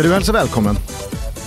[0.00, 0.76] Ska du hälsa välkommen?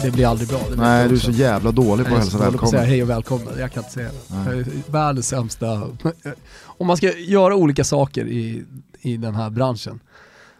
[0.03, 0.59] Det blir aldrig bra.
[0.77, 2.65] Nej, jag du är så jävla dålig på Jag att är så hälsa dålig på
[2.65, 2.89] att säga välkommen.
[2.89, 4.35] hej och välkomna, jag kan inte säga det.
[4.51, 5.81] Jag är världens sämsta.
[6.65, 8.63] Om man ska göra olika saker i,
[9.01, 9.99] i den här branschen,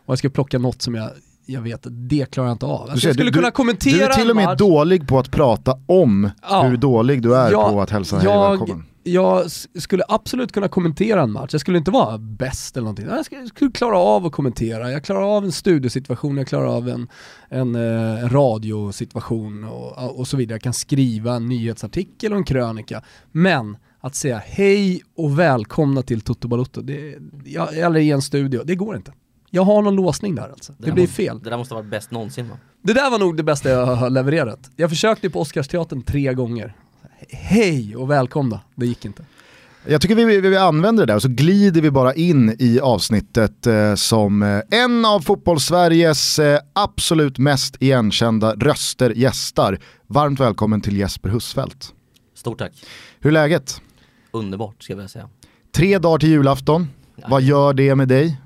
[0.06, 1.10] och jag ska plocka något som jag,
[1.46, 2.90] jag vet att det klarar jag inte av.
[2.90, 5.78] Alltså jag skulle du- kunna kommentera Du är till och med dålig på att prata
[5.86, 6.62] om Ja.
[6.64, 8.86] hur dålig du är Jag- på att hälsa hej jag, välkommen.
[9.04, 13.06] Jag skulle absolut kunna kommentera en match, jag skulle inte vara bäst eller någonting.
[13.06, 17.08] Jag skulle, klara av att kommentera, jag klarar av en studiosituation, jag klarar av en,
[17.50, 20.54] en, eh, radiosituation och, och så vidare.
[20.56, 23.02] Jag kan skriva en nyhetsartikel och en krönika.
[23.32, 28.62] Men att säga hej och välkomna till Toto Balotto, det, jag, eller i en studio,
[28.66, 29.14] det går inte.
[29.50, 30.74] Jag har någon låsning där alltså.
[30.78, 31.40] Det, där blir måste- fel.
[31.44, 32.58] Det där måste ha varit bäst någonsin va?
[32.84, 34.72] Det där var nog det bästa jag har levererat.
[34.76, 36.76] Jag försökte på Oscarsteatern tre gånger.
[37.30, 39.26] Hej och välkomna, det gick inte.
[39.88, 42.80] Jag tycker vi, vi, vi använder det där och så glider vi bara in i
[42.80, 49.80] avsnittet eh, som eh, en av fotbollssveriges eh, absolut mest igenkända röster gästar.
[50.08, 51.94] Varmt välkommen till Jesper Husfeldt.
[52.36, 52.84] Stort tack.
[53.20, 53.82] Hur är läget?
[54.32, 55.30] Underbart ska jag säga.
[55.72, 56.88] Tre dagar till julafton.
[57.28, 58.38] Vad gör det med dig?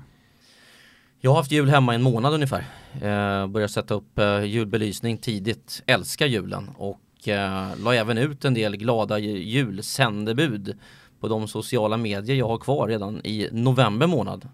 [1.20, 2.64] Jag har haft jul hemma i en månad ungefär.
[2.94, 5.82] Eh, började sätta upp eh, julbelysning tidigt.
[5.86, 10.78] Älskar julen och eh, la även ut en del glada julsändebud
[11.20, 14.48] på de sociala medier jag har kvar redan i november månad.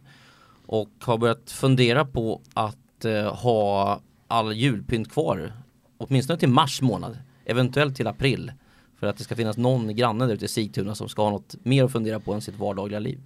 [0.66, 5.52] Och har börjat fundera på att eh, ha all julpynt kvar
[5.98, 7.18] åtminstone till mars månad.
[7.44, 8.52] Eventuellt till april.
[9.00, 11.54] För att det ska finnas någon granne där ute i Sigtuna som ska ha något
[11.62, 13.20] mer att fundera på än sitt vardagliga liv.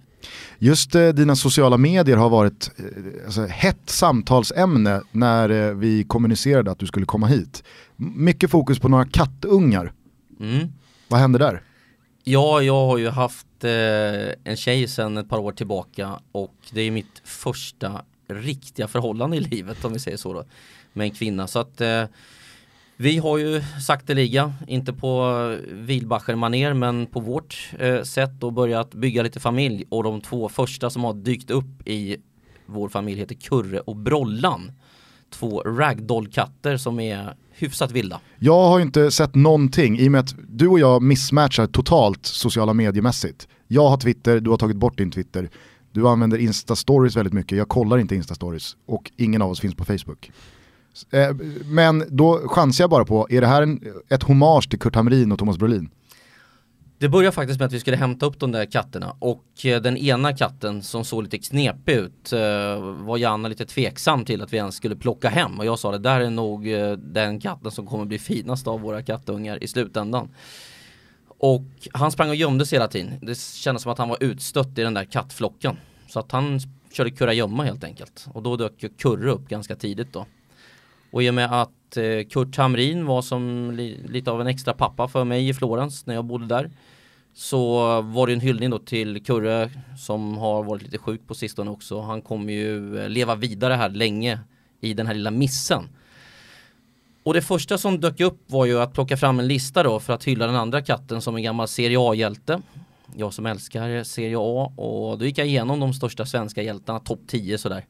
[0.59, 2.85] Just eh, dina sociala medier har varit eh,
[3.25, 7.63] alltså, hett samtalsämne när eh, vi kommunicerade att du skulle komma hit.
[7.95, 9.93] Mycket fokus på några kattungar.
[10.39, 10.67] Mm.
[11.07, 11.61] Vad hände där?
[12.23, 13.71] Ja, jag har ju haft eh,
[14.43, 19.39] en tjej sedan ett par år tillbaka och det är mitt första riktiga förhållande i
[19.39, 20.43] livet om vi säger så då.
[20.93, 21.47] Med en kvinna.
[21.47, 22.03] Så att eh,
[23.01, 25.21] vi har ju sakteliga, inte på
[25.61, 30.21] eh, Wilbacher maner men på vårt eh, sätt och börjat bygga lite familj och de
[30.21, 32.17] två första som har dykt upp i
[32.65, 34.71] vår familj heter Kurre och Brollan.
[35.29, 38.21] Två ragdoll-katter som är hyfsat vilda.
[38.39, 42.25] Jag har ju inte sett någonting i och med att du och jag missmatchar totalt
[42.25, 43.47] sociala mediemässigt.
[43.67, 45.49] Jag har Twitter, du har tagit bort din Twitter.
[45.91, 49.85] Du använder Insta-stories väldigt mycket, jag kollar inte Insta-stories och ingen av oss finns på
[49.85, 50.31] Facebook.
[51.11, 51.35] Eh,
[51.65, 55.31] men då chansar jag bara på, är det här en, ett hommage till Kurt Hamrin
[55.31, 55.89] och Thomas Brolin?
[56.97, 59.97] Det började faktiskt med att vi skulle hämta upp de där katterna och eh, den
[59.97, 62.39] ena katten som såg lite knepig ut eh,
[62.81, 65.97] var Janna lite tveksam till att vi ens skulle plocka hem och jag sa det
[65.97, 66.65] där är nog
[66.97, 70.29] den katten som kommer bli finast av våra kattungar i slutändan.
[71.39, 71.63] Och
[71.93, 73.13] han sprang och gömde sig hela tiden.
[73.21, 75.77] Det kändes som att han var utstött i den där kattflocken.
[76.07, 76.59] Så att han
[76.91, 78.27] körde kurragömma helt enkelt.
[78.33, 80.25] Och då dök ju Kurre upp ganska tidigt då.
[81.11, 84.73] Och i och med att eh, Kurt Hamrin var som li lite av en extra
[84.73, 86.69] pappa för mig i Florens när jag bodde där.
[87.33, 91.71] Så var det en hyllning då till Kurre som har varit lite sjuk på sistone
[91.71, 92.01] också.
[92.01, 94.39] Han kommer ju eh, leva vidare här länge
[94.81, 95.89] i den här lilla missen.
[97.23, 100.13] Och det första som dök upp var ju att plocka fram en lista då för
[100.13, 102.61] att hylla den andra katten som en gammal Serie A-hjälte.
[103.15, 107.19] Jag som älskar Serie A och då gick jag igenom de största svenska hjältarna, topp
[107.27, 107.85] 10 sådär.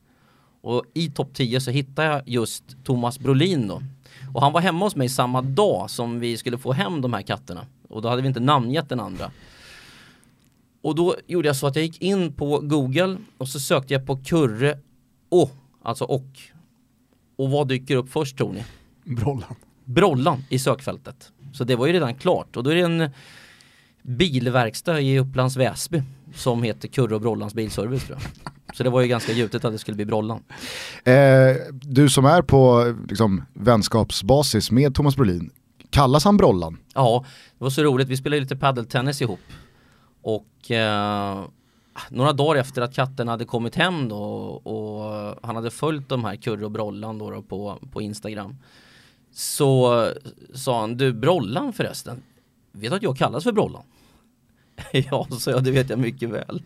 [0.62, 3.82] Och i topp 10 så hittade jag just Thomas Brolin då.
[4.34, 7.22] Och han var hemma hos mig samma dag som vi skulle få hem de här
[7.22, 7.66] katterna.
[7.88, 9.32] Och då hade vi inte namngett den andra.
[10.82, 14.06] Och då gjorde jag så att jag gick in på Google och så sökte jag
[14.06, 14.80] på Kurre
[15.30, 16.26] och, alltså och.
[17.36, 18.64] Och vad dyker upp först tror ni?
[19.16, 19.56] Brollan.
[19.86, 21.32] Brollan i sökfältet.
[21.54, 23.12] Så det var ju redan klart och då är det en
[24.02, 26.04] bilverkstad i Upplands Väsby
[26.36, 28.54] som heter Kurre och Brollans bilservice tror jag.
[28.76, 30.44] Så det var ju ganska gjutet att det skulle bli Brollan.
[31.04, 35.52] Eh, du som är på liksom, vänskapsbasis med Thomas Brolin,
[35.90, 36.78] kallas han Brollan?
[36.94, 37.26] Ja,
[37.58, 38.08] det var så roligt.
[38.08, 39.40] Vi spelade lite paddeltennis ihop.
[40.22, 41.46] Och eh,
[42.10, 44.24] några dagar efter att katten hade kommit hem då
[44.64, 48.58] och han hade följt de här Kurre och Brollan då, då på, på Instagram.
[49.32, 50.06] Så
[50.54, 52.22] sa han, du Brollan förresten,
[52.72, 53.84] vet du att jag kallas för Brollan?
[54.92, 56.62] ja, så jag, det vet jag mycket väl.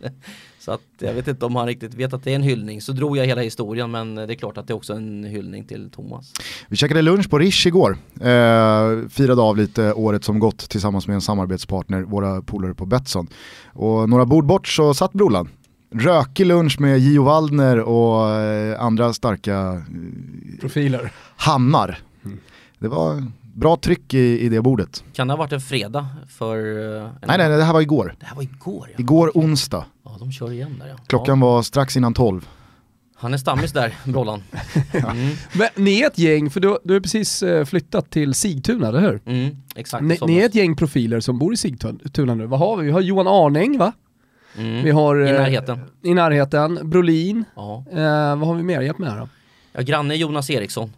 [0.58, 2.80] Så att jag vet inte om han riktigt vet att det är en hyllning.
[2.80, 5.64] Så drog jag hela historien men det är klart att det är också en hyllning
[5.64, 6.32] till Thomas.
[6.68, 11.14] Vi käkade lunch på Rish igår, eh, firade av lite året som gått tillsammans med
[11.14, 13.28] en samarbetspartner, våra polare på Betsson.
[13.72, 15.48] Och några bord bort så satt Brolan.
[15.90, 21.12] Rökig lunch med Gio Waldner och eh, andra starka eh, Profiler.
[21.36, 21.98] hammar.
[22.78, 25.04] Det var bra tryck i, i det bordet.
[25.12, 26.56] Kan det ha varit en fredag för...
[26.96, 27.10] eh, En...
[27.26, 28.14] Nej, nej, nej, det här var igår.
[28.20, 28.96] Det här var igår ja.
[28.98, 29.84] Igår onsdag.
[30.04, 30.94] Ja, de kör igen där ja.
[31.06, 32.48] Klockan var strax innan 12.
[33.16, 34.42] Han är stammis där, Brollan.
[34.92, 35.34] Mm.
[35.52, 39.00] Men ni är ett gäng, för du, du har precis eh, flyttat till Sigtuna, eller
[39.00, 39.20] hur?
[39.26, 40.04] Mm, exakt.
[40.04, 42.46] Ni, ni är ett gäng profiler som bor i Sigtuna nu.
[42.46, 42.86] Vad har vi?
[42.86, 43.92] Vi har Johan Arning va?
[44.58, 44.84] mm.
[44.84, 45.16] Vi har...
[45.26, 45.80] I eh, närheten.
[46.02, 46.78] I närheten.
[46.90, 47.44] Brolin.
[47.56, 47.84] Ja.
[47.92, 48.80] Eh, vad har vi mer?
[48.80, 49.28] Hjälp mig här då.
[49.72, 50.92] Ja, granne Jonas Eriksson.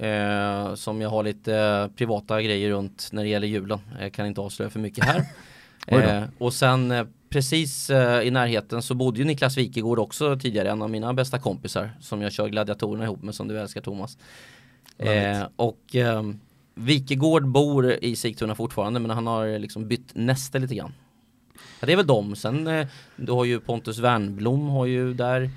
[0.00, 3.78] Eh, som jag har lite eh, privata grejer runt när det gäller julen.
[4.00, 5.24] Jag kan inte avslöja för mycket här.
[5.86, 10.70] Eh, och sen eh, precis eh, i närheten så bodde ju Niklas Wikegård också tidigare,
[10.70, 14.18] en av mina bästa kompisar som jag kör gladiatorerna ihop med som du älskar Thomas.
[14.98, 16.22] Eh, och eh,
[16.74, 20.92] Wikegård bor i Sigtuna fortfarande men han har liksom bytt näste lite grann.
[21.80, 22.36] Ja, det är väl dem.
[22.36, 22.86] Sen eh,
[23.16, 25.50] du har ju Pontus Wernblom har ju där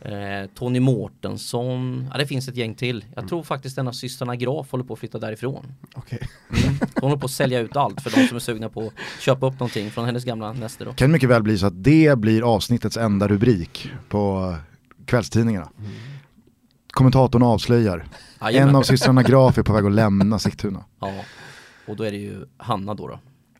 [0.00, 2.08] eh, Tony Mårtensson.
[2.12, 3.04] Ja det finns ett gäng till.
[3.14, 5.66] Jag tror faktiskt en av systrarna Graf håller på att flytta därifrån.
[5.94, 6.18] Okej.
[6.94, 9.46] De håller på att sälja ut allt för de som är sugna på att köpa
[9.46, 10.92] upp någonting från hennes gamla näste då.
[10.92, 14.54] Kan mycket väl bli så att det blir avsnittets enda rubrik på
[15.06, 15.68] kvällstidningarna.
[16.90, 18.04] Kommentatorn avslöjar.
[18.40, 18.68] Jajamän.
[18.68, 20.84] En av systrarna Graf är på väg att lämna Sigtuna.
[21.00, 21.12] Ja.
[21.86, 23.08] Och då är det ju Hanna då.
[23.08, 23.18] då.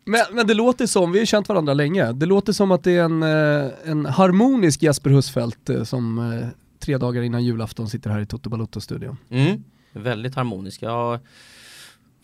[0.08, 2.97] Men, men det låter som, vi har känt varandra länge, det låter som att det
[2.97, 6.49] är en, eh, en harmonisk Jesper Husfeldt eh, som eh,
[6.79, 9.17] tre dagar innan julafton sitter här i Toto Balotto-studion.
[9.31, 9.64] Mm.
[9.93, 10.82] Väldigt harmonisk.
[10.82, 11.20] Jag har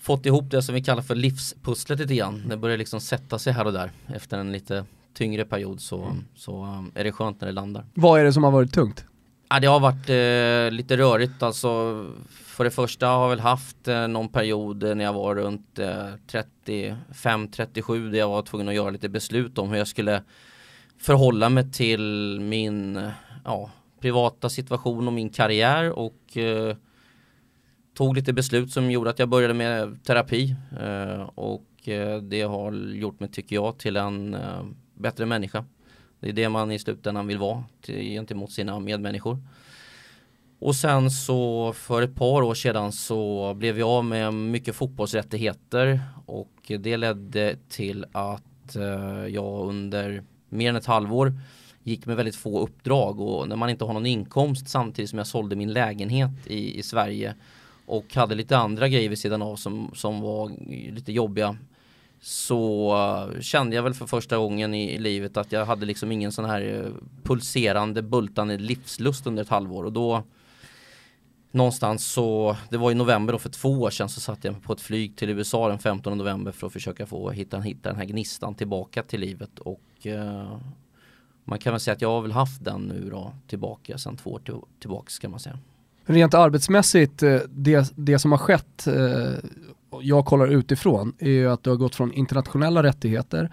[0.01, 2.43] fått ihop det som vi kallar för livspusslet lite grann.
[2.49, 3.91] Det börjar liksom sätta sig här och där.
[4.07, 4.85] Efter en lite
[5.15, 7.87] tyngre period så, så um, är det skönt när det landar.
[7.95, 9.05] Vad är det som har varit tungt?
[9.53, 11.69] Ja, det har varit eh, lite rörigt alltså.
[12.31, 15.79] För det första har jag väl haft eh, någon period eh, när jag var runt
[15.79, 16.07] eh,
[17.15, 20.23] 35-37 där jag var tvungen att göra lite beslut om hur jag skulle
[20.99, 23.11] förhålla mig till min
[23.45, 23.71] ja,
[24.01, 26.77] privata situation och min karriär och eh,
[27.95, 32.73] tog lite beslut som gjorde att jag började med terapi eh, och eh, det har
[32.73, 34.65] gjort mig, tycker jag, till en eh,
[34.95, 35.65] bättre människa.
[36.23, 39.39] Det är det man i slutändan vill vara till, gentemot sina medmänniskor.
[40.59, 46.01] Och sen så för ett par år sedan så blev jag av med mycket fotbollsrättigheter.
[46.27, 51.33] Och det ledde till att eh, jag under mer än ett halvår
[51.83, 53.21] gick med väldigt få uppdrag.
[53.21, 56.83] Och när man inte har någon inkomst samtidigt som jag sålde min lägenhet i, i
[56.83, 57.35] Sverige.
[57.87, 60.51] Och hade lite andra grejer vid sidan av som, som var
[60.93, 61.57] lite jobbiga
[62.25, 66.33] så kände jag väl för första gången i, i livet att jag hade liksom ingen
[66.33, 66.93] sån här eh,
[67.23, 70.23] pulserande, bultande livslust under ett halvår och då
[71.51, 74.73] någonstans så, det var i november då för två år sedan så satt jag på
[74.73, 78.05] ett flyg till USA den 15 november för att försöka få hitta, hitta den här
[78.05, 80.59] gnistan tillbaka till livet och eh,
[81.45, 84.31] man kan väl säga att jag har väl haft den nu då tillbaka sedan två
[84.31, 85.59] år till, tillbaka kan man säga.
[86.05, 89.33] Rent arbetsmässigt, eh, det, det som har skett, eh,
[90.01, 93.51] jag kollar utifrån, är ju att du har gått från internationella rättigheter,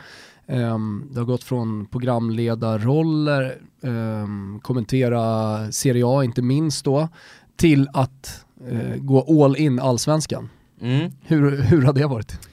[0.47, 7.07] ehm, du har gått från programledarroller, ehm, kommentera Serie A inte minst då,
[7.55, 10.49] till att eh, gå all in allsvenskan.
[10.81, 11.11] Mm.
[11.21, 12.49] Hur, hur har det varit?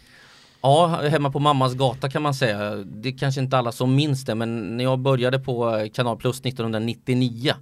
[0.61, 2.75] Ja, hemma på mammas gata kan man säga.
[2.75, 6.17] Det är kanske inte alla som minns det men när jag började på eh, Kanal
[6.17, 7.55] Plus 1999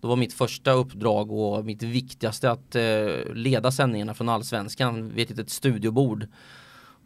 [0.00, 5.22] då var mitt första uppdrag och mitt viktigaste att eh, leda sändningarna från Allsvenskan vid
[5.24, 6.26] ett litet studiobord.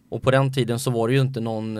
[0.08, 1.78] Och på den tiden så var det ju inte någon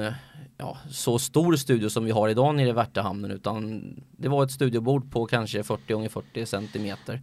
[0.58, 4.50] ja, så stor studio som vi har idag nere i Värtahamnen utan det var ett
[4.50, 7.22] studiobord på kanske 40 gånger 40 centimeter.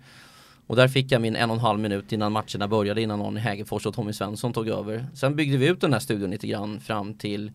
[0.67, 3.39] Och där fick jag min en och en halv minut innan matcherna började innan Arne
[3.39, 5.08] Hägerfors och Tommy Svensson tog över.
[5.13, 7.51] Sen byggde vi ut den här studion lite grann fram till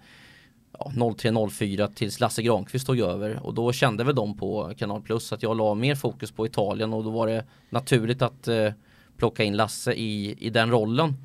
[0.79, 5.33] ja, 03-04 tills Lasse Granqvist tog över och då kände väl de på Kanal Plus
[5.33, 8.73] att jag la mer fokus på Italien och då var det naturligt att eh,
[9.17, 11.17] plocka in Lasse i, i den rollen.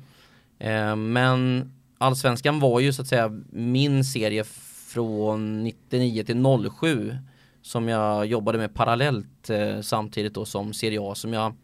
[0.58, 4.44] Eh, men Allsvenskan var ju så att säga min serie
[4.88, 6.44] från 99 till
[6.80, 7.16] 07
[7.62, 11.54] som jag jobbade med parallellt eh, samtidigt då som Serie A som jag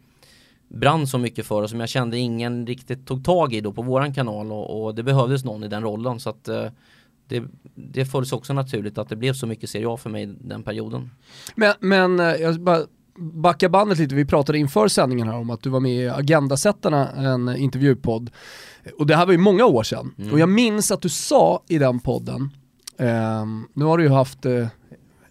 [0.68, 3.82] brann så mycket för och som jag kände ingen riktigt tog tag i då på
[3.82, 6.66] våran kanal och, och det behövdes någon i den rollen så att eh,
[7.28, 10.62] det, det följs också naturligt att det blev så mycket Serie A för mig den
[10.62, 11.10] perioden.
[11.54, 12.86] Men, men eh, jag bara
[13.18, 17.10] backa bandet lite, vi pratade inför sändningen här om att du var med i Agendasättarna,
[17.10, 18.30] en intervjupodd.
[18.98, 20.14] Och det här var ju många år sedan.
[20.18, 20.32] Mm.
[20.32, 22.50] Och jag minns att du sa i den podden,
[22.98, 24.66] ehm, nu har du ju haft eh,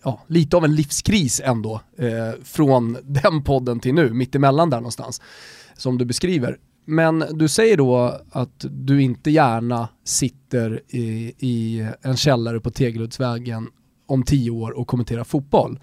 [0.03, 5.21] ja, lite av en livskris ändå, eh, från den podden till nu, mittemellan där någonstans,
[5.77, 6.57] som du beskriver.
[6.85, 13.67] Men du säger då att du inte gärna sitter i, i en källare på Tegeluddsvägen
[14.07, 15.79] om tio år och kommenterar fotboll.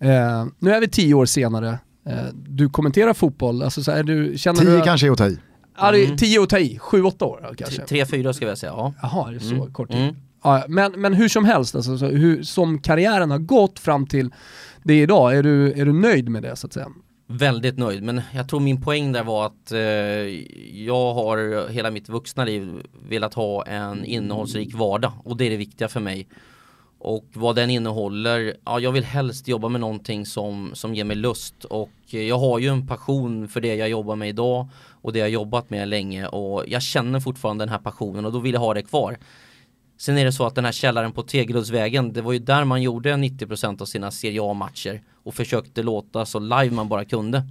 [0.00, 2.16] Eh, nu är vi tio år senare, eh,
[2.48, 4.82] du kommenterar fotboll, alltså så är du, känner Tio du...
[4.82, 5.38] kanske är att ta i.
[5.78, 6.16] Ja, det är Mm.
[6.16, 7.82] tio att ta i, sju, åtta år kanske.
[7.86, 8.94] Tre, fyra ska jag säga, ja.
[9.02, 9.72] Jaha, det är så Mm.
[9.72, 10.00] kort tid.
[10.00, 10.14] Mm.
[10.44, 14.30] Ja, men, men hur som helst, alltså, så hur, som karriären har gått fram till
[14.82, 16.88] det idag, är du, är du nöjd med det så att säga?
[17.28, 19.78] Väldigt nöjd, men jag tror min poäng där var att eh,
[20.84, 25.56] jag har hela mitt vuxna liv velat ha en innehållsrik vardag och det är det
[25.56, 26.26] viktiga för mig.
[26.98, 31.16] Och vad den innehåller, ja jag vill helst jobba med någonting som, som ger mig
[31.16, 34.68] lust och jag har ju en passion för det jag jobbar med idag
[35.02, 38.38] och det jag jobbat med länge och jag känner fortfarande den här passionen och då
[38.38, 39.16] vill jag ha det kvar.
[39.98, 42.82] Sen är det så att den här källaren på Tegeluddsvägen, det var ju där man
[42.82, 47.42] gjorde 90% av sina Serie A-matcher och försökte låta så live man bara kunde.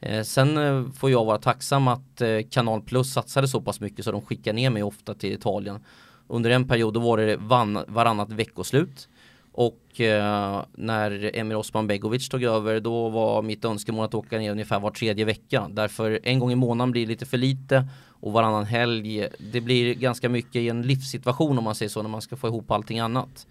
[0.00, 4.04] Eh, sen eh, får jag vara tacksam att eh, Kanal Plus satsade så pass mycket
[4.04, 5.84] så de skickar ner mig ofta till Italien.
[6.28, 9.08] Under en period då var det van, varannat veckoslut.
[9.52, 14.50] Och eh, när Emir Osman Begovic tog över då var mitt önskemål att åka ner
[14.50, 15.66] ungefär var tredje vecka.
[15.70, 17.88] Därför en gång i månaden blir det lite för lite
[18.26, 19.28] och varannan helg.
[19.38, 22.48] Det blir ganska mycket i en livssituation om man säger så när man ska få
[22.48, 23.46] ihop allting annat.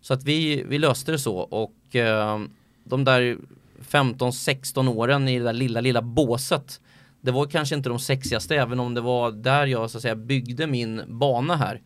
[0.00, 2.40] Så att vi, vi löste det så och eh,
[2.84, 3.38] de där
[3.80, 6.80] 15-16 åren i det där lilla, lilla båset.
[7.20, 10.14] Det var kanske inte de sexigaste även om det var där jag så att säga
[10.14, 11.80] byggde min bana här.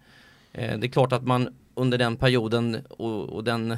[0.53, 3.71] Eh, det är klart att man under den perioden och, och den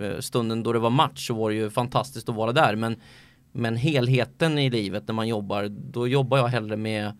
[0.00, 2.96] eh, stunden då det var match så var det ju fantastiskt att vara där men
[3.56, 7.12] men helheten i livet när man jobbar då jobbar jag hellre med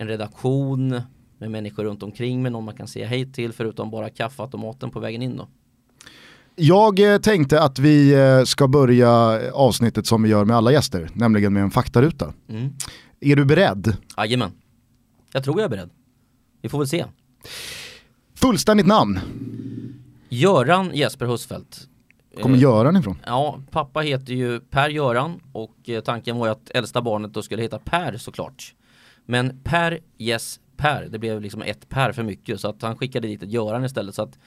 [0.00, 1.00] en redaktion
[1.38, 5.00] med människor runt omkring med någon man kan säga hej till förutom bara kaffeautomaten på
[5.00, 5.48] vägen in då.
[6.56, 8.14] Jag eh, tänkte att vi
[8.46, 12.32] ska börja avsnittet som vi gör med alla gäster, nämligen med en faktaruta.
[12.48, 12.70] Mm.
[13.20, 13.96] Är du beredd?
[14.16, 14.50] Jajamän.
[15.32, 15.90] Jag tror jag är beredd.
[16.62, 17.04] Vi får väl se.
[18.34, 19.20] Fullständigt namn?
[20.28, 21.80] Göran Jesper Husfeldt.
[22.42, 23.18] Kommer eh, Göran ifrån?
[23.26, 27.42] Ja, pappa heter ju Per Göran och eh, tanken var ju att äldsta barnet då
[27.42, 28.74] skulle heta Per såklart.
[29.30, 33.28] Men Per, yes, Per, det blev liksom ett Per för mycket så att han skickade
[33.28, 34.38] dit ett Göran istället så att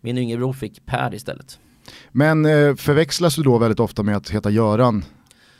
[0.00, 1.58] min yngrebror fick Per istället.
[2.12, 5.04] Men eh, förväxlas du då väldigt ofta med att heta Göran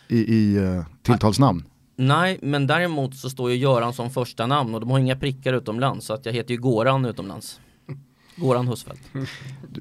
[0.09, 1.65] i, i eh, tilltalsnamn?
[1.97, 5.53] Nej, men däremot så står ju Göran som första namn och de har inga prickar
[5.53, 7.61] utomlands så att jag heter ju Goran utomlands.
[8.37, 9.03] Goran Husfeldt.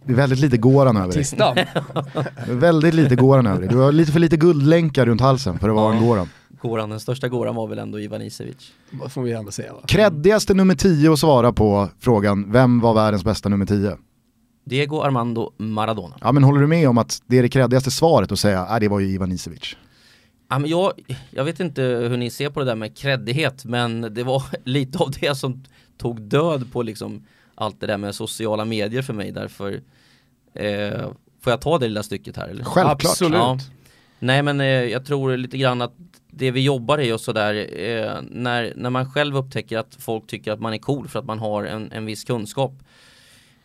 [0.05, 1.75] Det är väldigt lite Goran över dig.
[2.55, 3.69] väldigt lite Goran över dig.
[3.69, 6.29] Du har lite för lite guldlänkar runt halsen för att vara en Goran.
[6.61, 8.71] Goran, den största Goran var väl ändå Ivan Isevic.
[8.89, 9.79] Vad får vi ändå säga va?
[9.87, 13.97] Kreddigaste nummer 10 att svara på frågan, vem var världens bästa nummer 10?
[14.63, 16.15] Diego Armando Maradona.
[16.21, 18.79] Ja men håller du med om att det är det kreddigaste svaret att säga, nej
[18.79, 19.75] det var ju Ivan Isevic?
[20.49, 20.91] Ja, men jag,
[21.29, 24.97] jag vet inte hur ni ser på det där med kreddighet men det var lite
[24.97, 25.63] av det som
[25.97, 27.25] tog död på liksom
[27.55, 29.81] allt det där med sociala medier för mig därför
[30.53, 31.09] eh,
[31.41, 32.47] Får jag ta det lilla stycket här?
[32.47, 32.63] Eller?
[32.63, 33.05] Självklart.
[33.05, 33.39] Absolut.
[33.39, 33.59] Ja.
[34.19, 35.93] Nej men eh, jag tror lite grann att
[36.31, 40.51] det vi jobbar i och sådär eh, när, när man själv upptäcker att folk tycker
[40.51, 42.73] att man är cool för att man har en, en viss kunskap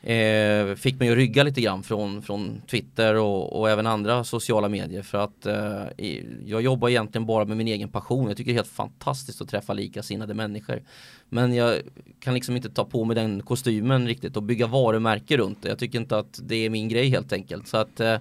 [0.07, 4.69] eh, fick mig att rygga lite grann från, från Twitter och, och även andra sociala
[4.69, 6.07] medier för att eh,
[6.47, 8.29] jag jobbar egentligen bara med min egen passion.
[8.29, 10.83] Jag tycker det är helt fantastiskt att träffa likasinnade människor.
[11.29, 11.75] Men jag
[12.21, 15.69] kan liksom inte ta på mig den kostymen riktigt och bygga varumärke runt det.
[15.69, 17.69] Jag tycker inte att det är min grej helt enkelt.
[17.69, 18.17] Så att eh,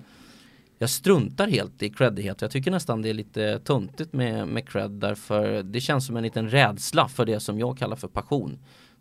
[0.77, 2.41] jag struntar helt i creddighet.
[2.41, 6.23] Jag tycker nästan det är lite tuntigt med, med cred därför det känns som en
[6.23, 8.57] liten rädsla för det som jag kallar för passion.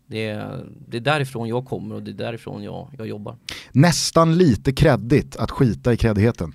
[0.07, 3.37] Det är, det är därifrån jag kommer och det är därifrån jag, jag jobbar.
[3.71, 6.53] Nästan lite kreddigt att skita i kreddigheten.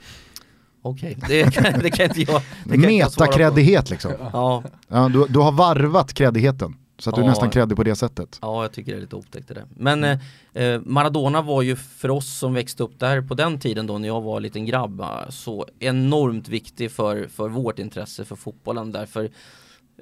[0.82, 1.42] Okej, okay.
[1.42, 1.42] det,
[1.82, 4.12] det, kan inte jag Metakreddighet liksom.
[4.32, 4.62] Ja.
[4.88, 6.74] Ja, du, du har varvat kreddigheten.
[7.00, 8.38] Så att du är nästan kreddig på det sättet.
[8.42, 9.64] Ja, jag tycker det är lite otäckt det där.
[9.76, 10.18] Men mm.
[10.52, 14.08] eh, Maradona var ju för oss som växte upp där på den tiden då när
[14.08, 19.30] jag var en liten grabb så enormt viktig för, för vårt intresse för fotbollen därför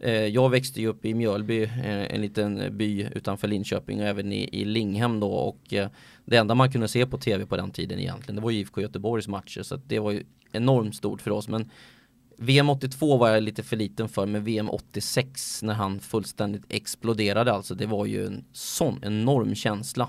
[0.02, 4.33] Eh, jag växte ju upp i Mjölby, eh, en liten by utanför Linköping och även
[4.33, 5.88] i, i Linghem då och eh,
[6.25, 9.28] det enda man kunde se på tv på den tiden egentligen det var IFK Göteborgs
[9.28, 11.71] matcher så det var ju enormt stort för oss men
[12.40, 17.52] VM 82 var jag lite för liten för men VM 86 när han fullständigt exploderade
[17.52, 20.09] alltså det var ju en sån enorm känsla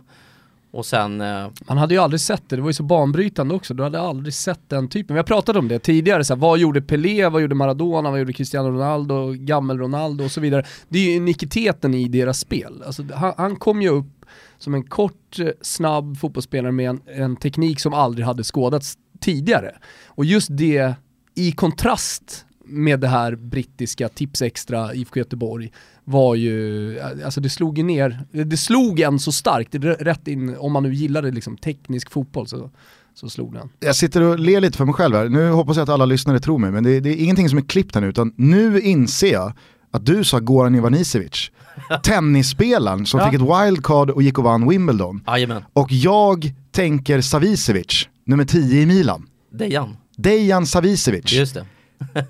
[0.72, 1.22] och sen...
[1.22, 1.48] Eh...
[1.68, 3.74] Man hade ju aldrig sett det, det var ju så banbrytande också.
[3.74, 5.14] Du hade aldrig sett den typen.
[5.14, 8.20] Vi har pratat om det tidigare, så här, vad gjorde Pelé, vad gjorde Maradona, vad
[8.20, 10.66] gjorde Cristiano Ronaldo, gammel-Ronaldo och så vidare.
[10.90, 12.84] Det är ju unikiteten i deras spel.
[12.86, 14.26] Alltså, han, han kom ju upp
[14.58, 19.76] som en kort, eh, snabb fotbollsspelare med en, en teknik som aldrig hade skådats tidigare.
[20.08, 20.94] Och just det
[21.40, 25.72] i kontrast med det här brittiska Tips Extra IFK Göteborg
[26.04, 30.72] var ju, alltså det slog ju ner, det slog en så starkt, rätt in, om
[30.72, 32.70] man nu gillade liksom teknisk fotboll så,
[33.14, 33.70] så slog den.
[33.80, 36.40] Jag sitter och ler lite för mig själv här, nu hoppas jag att alla lyssnare
[36.40, 39.34] tror mig, men det, det är ingenting som är klippt här nu, utan nu inser
[39.34, 39.54] jag
[39.92, 41.52] att du sa Goran Ivanisevic,
[42.04, 43.26] tennisspelaren som ja.
[43.26, 45.24] fick ett wildcard och gick och vann Wimbledon.
[45.28, 45.64] Jajamän.
[45.74, 49.28] Och jag tänker Savicevic, nummer 10 i Milan.
[49.52, 49.98] Dejan.
[50.22, 51.32] Dejan Savicevic.
[51.34, 51.66] Just det.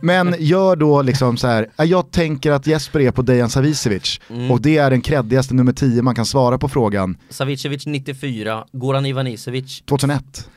[0.02, 4.20] Men gör då liksom så här, "Ja, jag tänker att Jesper är på Dejan Savicevic
[4.30, 4.52] Mm.
[4.52, 9.06] och det är den kreddigaste nummer 10 man kan svara på frågan Savicevic 94, Goran
[9.06, 10.50] Ivanisevic, 2001.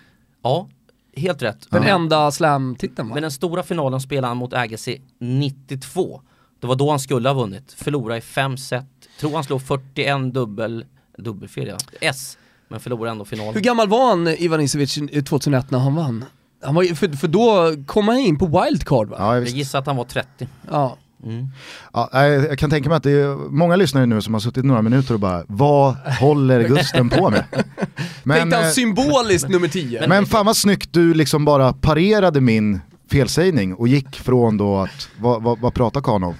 [0.42, 0.68] ja,
[1.16, 1.66] helt rätt.
[1.70, 1.88] Den Ja.
[1.94, 3.14] enda slam-titeln va?
[3.14, 6.20] Men den stora finalen spelade han mot Agassi 92.
[6.60, 7.72] Det var då han skulle ha vunnit.
[7.76, 8.86] Förlorade i fem set.
[9.20, 10.84] Tror han slog 41 dubbel,
[11.18, 12.38] dubbelfel ja, S.
[12.68, 13.54] Men förlorade ändå finalen.
[13.54, 16.24] Hur gammal var han, Ivan Isevic, 2001 när han vann?
[16.64, 19.16] Han var, för, för då kom han in på wildcard va?
[19.18, 20.48] Ja, jag Jag gissar att han var 30.
[20.70, 20.96] Ja.
[21.24, 21.46] Mm.
[21.92, 24.82] Ja, jag kan tänka mig att det är många lyssnare nu som har suttit några
[24.82, 27.44] minuter och bara, vad håller Gusten på med?
[28.22, 30.08] Men, Tänkte han eh, symboliskt nummer 10?
[30.08, 35.08] men fan vad snyggt du liksom bara parerade min felsägning och gick från då att,
[35.20, 36.34] vad, vad, vad pratar Karl om?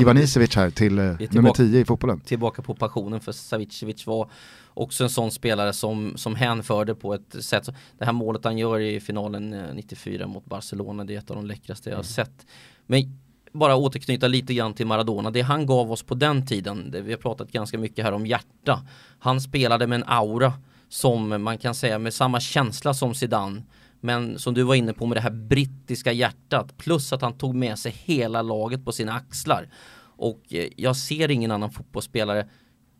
[0.00, 1.34] Ivan Isevic här till eh, tillbaka.
[1.34, 2.20] nummer 10 i fotbollen.
[2.20, 4.28] Tillbaka på passionen för Savicevic var
[4.74, 7.68] också en sån spelare som, som hänförde på ett sätt.
[7.98, 11.36] Det här målet han gör i finalen eh, 94 mot Barcelona, det är ett av
[11.36, 12.46] de läckraste jag har sett.
[12.86, 13.18] Men
[13.52, 15.30] bara återknyta lite grann till Maradona.
[15.30, 18.26] Det han gav oss på den tiden, det, vi har pratat ganska mycket här om
[18.26, 18.86] hjärta.
[19.18, 20.52] Han spelade med en aura
[20.88, 23.62] som man kan säga med samma känsla som Zidane.
[24.00, 27.54] Men som du var inne på med det här brittiska hjärtat plus att han tog
[27.54, 29.68] med sig hela laget på sina axlar.
[30.16, 32.48] Och eh, jag ser ingen annan fotbollsspelare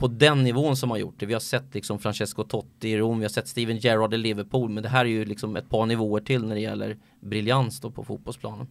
[0.03, 1.27] på den nivån som har gjort det.
[1.27, 4.71] Vi har sett liksom Francesco Totti i Rom, vi har sett Steven Gerrard i Liverpool,
[4.71, 7.91] men det här är ju liksom ett par nivåer till när det gäller briljans då
[7.91, 8.67] på fotbollsplanen.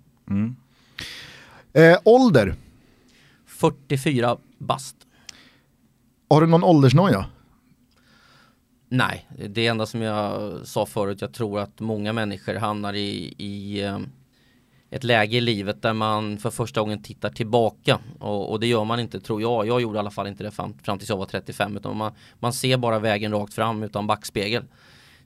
[1.73, 2.55] Eh, ålder,
[3.45, 4.95] 44 bast.
[6.29, 7.25] har du någon åldersnoja?
[8.89, 13.83] Nej, det enda som jag sa förut, jag tror att många människor hamnar i, i
[13.83, 14.00] eh,
[14.92, 18.84] ett läge i livet där man för första gången tittar tillbaka och, och det gör
[18.84, 19.68] man inte tror jag.
[19.68, 22.14] Jag gjorde i alla fall inte det fram, fram tills jag var 35 utan man,
[22.40, 24.64] man ser bara vägen rakt fram utan backspegel.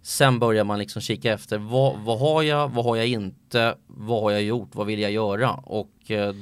[0.01, 4.21] Sen börjar man liksom kika efter vad, vad har jag, vad har jag inte, vad
[4.21, 6.36] har jag gjort, vad vill jag göra och eh,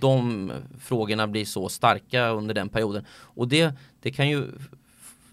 [0.00, 4.46] de frågorna blir så starka under den perioden och det, det kan ju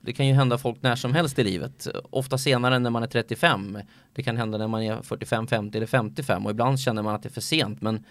[0.05, 1.87] det kan ju hända folk när som helst i livet.
[2.09, 3.79] Ofta senare än när man är 35.
[4.13, 7.23] Det kan hända när man är 45, 50 eller 55 och ibland känner man att
[7.23, 7.81] det är för sent.
[7.81, 8.05] Men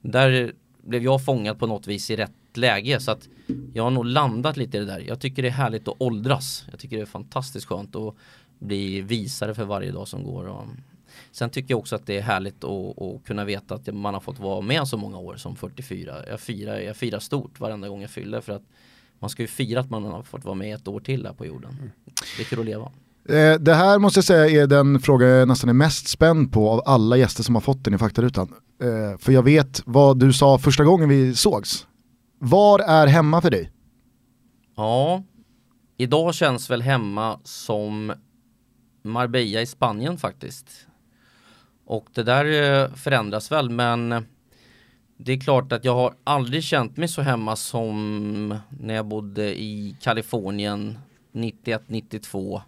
[0.00, 3.28] där blev jag fångad på något vis i rätt läge så att
[3.74, 5.00] jag har nog landat lite i det där.
[5.00, 6.64] Jag tycker det är härligt att åldras.
[6.70, 8.14] Jag tycker det är fantastiskt skönt att
[8.58, 10.44] bli visare för varje dag som går.
[10.48, 10.66] Och
[11.30, 14.20] sen tycker jag också att det är härligt att, att kunna veta att man har
[14.20, 16.16] fått vara med så många år som 44.
[16.28, 18.62] Jag firar, jag firar stort varenda gång jag fyller för att
[19.20, 21.46] man ska ju fira att man har fått vara med ett år till här på
[21.46, 21.92] jorden.
[22.36, 22.92] Det är kul att leva.
[23.28, 26.70] Eh, det här måste jag säga är den fråga jag nästan är mest spänd på
[26.70, 28.54] av alla gäster som har fått den i faktarutan.
[28.82, 31.86] Eh, för jag vet vad du sa första gången vi sågs.
[32.38, 33.70] Var är hemma för dig?
[34.76, 35.22] Ja,
[35.96, 38.12] idag känns väl hemma som
[39.04, 40.66] Marbella i Spanien faktiskt.
[41.86, 44.24] Och det där eh, förändras väl men
[45.24, 49.60] det är klart att jag har aldrig känt mig så hemma som när jag bodde
[49.60, 50.98] i Kalifornien
[51.32, 52.60] 91-92.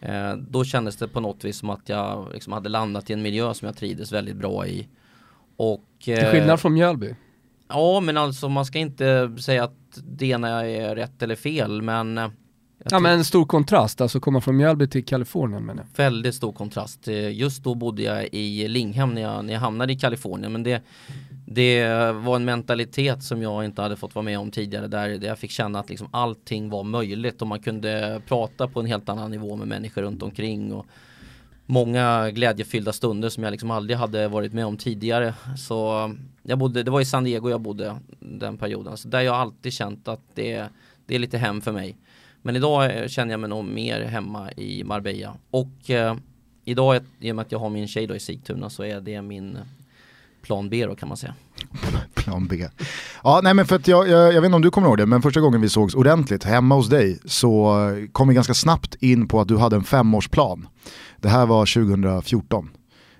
[0.00, 3.22] Eh, då kändes det på något vis som att jag liksom hade landat i en
[3.22, 4.88] miljö som jag trivdes väldigt bra i.
[5.56, 7.14] Och, Till eh, skillnad från Mjölby.
[7.68, 12.18] Ja, men alltså man ska inte säga att det ena är rätt eller fel, men
[12.18, 12.28] eh,
[12.90, 16.04] Ja men en stor kontrast, alltså komma från Mjölby till Kalifornien menar jag.
[16.04, 17.08] väldigt stor kontrast.
[17.08, 20.62] Eh, Just då bodde jag i Linghem när jag, när jag hamnade i Kalifornien, men
[20.62, 20.82] det,
[21.54, 25.38] det var en mentalitet som jag inte hade fått vara med om tidigare, där, jag
[25.38, 29.30] fick känna att liksom allting var möjligt och man kunde prata på en helt annan
[29.30, 30.72] nivå med människor runt omkring.
[30.72, 30.86] Och,
[31.66, 35.34] Många glädjefyllda stunder som jag liksom aldrig hade varit med om tidigare.
[35.58, 38.96] Så um, jag bodde, det var i San Diego jag bodde den perioden.
[38.96, 40.68] Så där jag alltid känt att det,
[41.06, 41.96] det är lite hem för mig.
[42.42, 45.34] Men idag eh, känner jag mig nog mer hemma i Marbella.
[45.50, 46.16] Och eh,
[46.64, 49.22] idag, i och med att jag har min tjej då i Sigtuna så är det
[49.22, 49.58] min
[50.42, 51.34] plan B då kan man säga.
[52.14, 52.68] Plan B.
[53.22, 55.06] Ja, nej men för att jag, jag, jag vet inte om du kommer ihåg det,
[55.06, 57.76] men första gången vi sågs ordentligt hemma hos dig så
[58.12, 60.68] kom vi ganska snabbt in på att du hade en femårsplan.
[61.16, 62.68] Det här var 2014,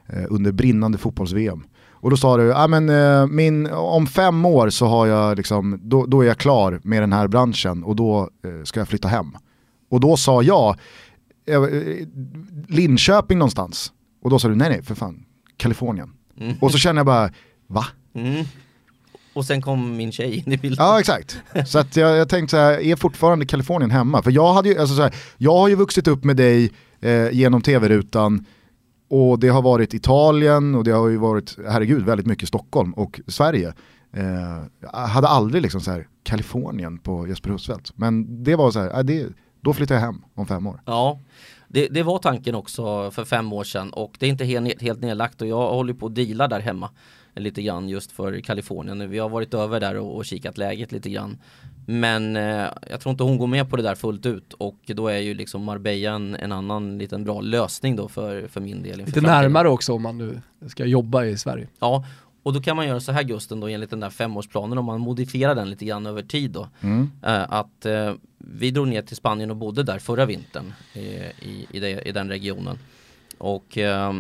[0.07, 1.65] eh, under brinnande fotbolls-VM.
[2.03, 5.81] Och då sa du, ah, men, eh, min, om fem år så har jag liksom,
[5.83, 9.09] då, då är jag klar med den här branschen och då eh, ska jag flytta
[9.09, 9.37] hem.
[9.91, 10.77] Och då sa jag,
[11.47, 11.63] eh,
[12.69, 13.93] Linköping någonstans.
[14.23, 15.25] Och då sa du, nej nej för fan,
[15.57, 16.13] Kalifornien.
[16.41, 16.57] Mm.
[16.61, 17.31] Och så känner jag bara,
[17.67, 17.87] va?
[18.15, 18.45] Mm.
[19.35, 20.87] Och sen kom min tjej in i bilden.
[20.87, 21.43] Ja exakt.
[21.67, 24.23] Så att jag, jag tänkte så här, är fortfarande Kalifornien hemma?
[24.23, 27.31] För jag, hade ju, alltså så här, jag har ju vuxit upp med dig eh,
[27.31, 28.47] genom tv-rutan
[29.09, 33.21] och det har varit Italien och det har ju varit, herregud, väldigt mycket Stockholm och
[33.27, 33.75] Sverige.
[34.17, 37.93] Eh, jag hade aldrig liksom så här, Kalifornien på Jesper Husfeldt.
[37.95, 39.27] Men det var så här, äh, det,
[39.61, 40.81] då flyttar jag hem om fem år.
[40.87, 41.19] Ja,
[41.73, 45.01] det, det var tanken också för fem år sedan och det är inte helt, helt
[45.01, 46.91] nedlagt och jag håller på att deala där hemma.
[47.35, 49.11] lite grann just för Kalifornien.
[49.11, 51.39] Vi har varit över där och, och kikat läget lite grann.
[51.87, 55.09] Men eh, jag tror inte hon går med på det där fullt ut och då
[55.09, 58.99] är ju liksom Marbella en, en annan liten bra lösning då för, för min del.
[58.99, 61.69] Lite närmare också om man nu ska jobba i Sverige.
[61.79, 62.05] Ja,
[62.43, 65.01] och då kan man göra så här Gusten då enligt den där femårsplanen om man
[65.01, 66.69] modifierar den lite grann över tid då.
[66.81, 67.11] Mm.
[67.23, 71.67] Eh, att eh, vi drog ner till Spanien och bodde där förra vintern i, i,
[71.71, 72.79] i, det, i den regionen.
[73.39, 74.15] Och eh,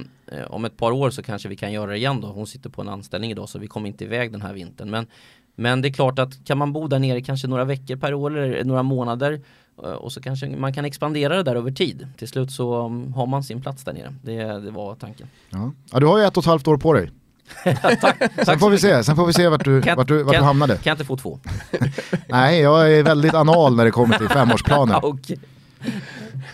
[0.46, 2.28] om ett par år så kanske vi kan göra det igen då.
[2.28, 4.90] Hon sitter på en anställning idag så vi kommer inte iväg den här vintern.
[4.90, 5.06] Men,
[5.54, 8.38] men det är klart att kan man bo där nere kanske några veckor per år
[8.38, 9.40] eller några månader
[9.84, 12.08] eh, och så kanske man kan expandera det där över tid.
[12.18, 14.14] Till slut så um, har man sin plats där nere.
[14.22, 15.28] Det, det var tanken.
[15.50, 15.72] Ja.
[15.92, 17.10] ja, du har ju ett och ett halvt år på dig.
[18.00, 20.32] tack, sen, får vi se, sen får vi se vart du, Kan- vart du, vart
[20.34, 20.74] kan- du hamnade.
[20.74, 21.38] Kan jag inte få två?
[22.28, 25.00] Nej, jag är väldigt anal när det kommer till femårsplaner.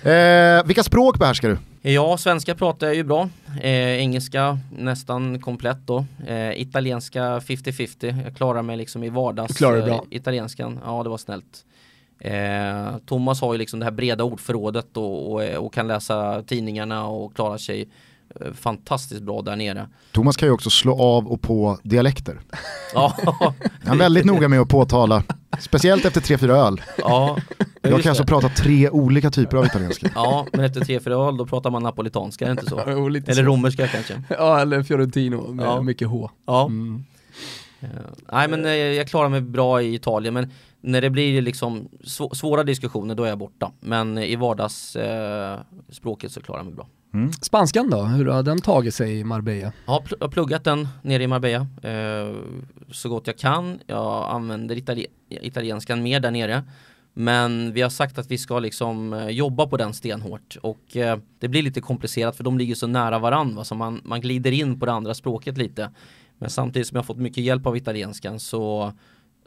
[0.02, 1.58] Eh, vilka språk behärskar du?
[1.90, 3.28] Ja, svenska pratar jag ju bra.
[3.60, 6.04] Eh, engelska nästan komplett då.
[6.26, 8.22] Eh, italienska 50-50.
[8.24, 9.48] Jag klarar mig liksom i vardags.
[9.48, 9.94] Du klarar bra.
[9.94, 11.64] eh, italienskan, ja det var snällt.
[12.20, 17.06] Eh, Thomas har ju liksom det här breda ordförrådet och, och, och kan läsa tidningarna
[17.06, 17.88] och klarar sig
[18.54, 19.88] fantastiskt bra där nere.
[20.12, 22.40] Thomas kan ju också slå av och på dialekter.
[22.94, 23.16] Ja,
[23.84, 25.22] Han är väldigt noga med att påtala,
[25.60, 26.80] speciellt efter tre fyra öl.
[26.98, 27.36] ja,
[27.82, 28.28] Jag kan alltså det.
[28.28, 30.10] prata tre olika typer av italienska.
[30.14, 32.78] Ja, men efter tre fyra öl då pratar man napolitanska, är det inte så?
[32.80, 33.42] Eller så.
[33.42, 34.22] romerska kanske.
[34.38, 35.82] Ja, eller Fiorentino med Ja.
[35.82, 36.30] mycket H.
[36.46, 36.66] Ja.
[36.66, 37.04] Mm.
[37.80, 37.88] Eh,
[38.32, 42.34] nej men eh, jag klarar mig bra i Italien men när det blir liksom svå-
[42.34, 43.72] svåra diskussioner då är jag borta.
[43.80, 46.86] Men i vardagsspråket eh, språket så klarar jag mig bra.
[47.42, 49.72] Spanskan då, hur har den tagit sig i Marbella?
[49.86, 52.36] Jag har, pl- jag har pluggat den nere i Marbella eh,
[52.92, 53.78] så gott jag kan.
[53.86, 56.62] Jag använder itali- italienskan mer där nere.
[57.14, 61.18] Men vi har sagt att vi ska liksom eh, jobba på den stenhårt och eh,
[61.38, 64.80] det blir lite komplicerat för de ligger så nära varandra så man, man glider in
[64.80, 65.90] på det andra språket lite.
[66.38, 68.92] Men samtidigt som jag har fått mycket hjälp av italienskan så,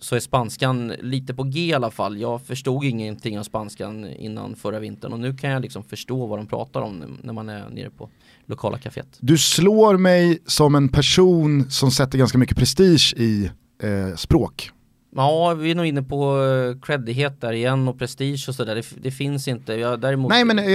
[0.02, 2.18] så är spanskan lite på G i alla fall.
[2.22, 6.40] Jag förstod ingenting av spanskan innan förra vintern och nu kan jag liksom förstå vad
[6.40, 8.10] de pratar om när man är nere på
[8.46, 9.18] lokala kaféet.
[9.20, 13.52] Du slår mig som en person som sätter ganska mycket prestige i
[13.84, 14.72] eh, språk.
[15.16, 18.76] Ja, vi är nog inne på eh, creddighet där igen och prestige och sådär.
[18.76, 19.74] Det, det finns inte.
[19.74, 20.66] Jag, däremot, Nej men eh,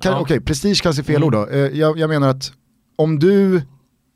[0.00, 0.20] kan, Ja.
[0.20, 1.26] okej, prestige kanske är fel Mm.
[1.26, 1.46] ord då.
[1.48, 2.52] Eh, jag, jag menar att
[2.96, 3.62] om du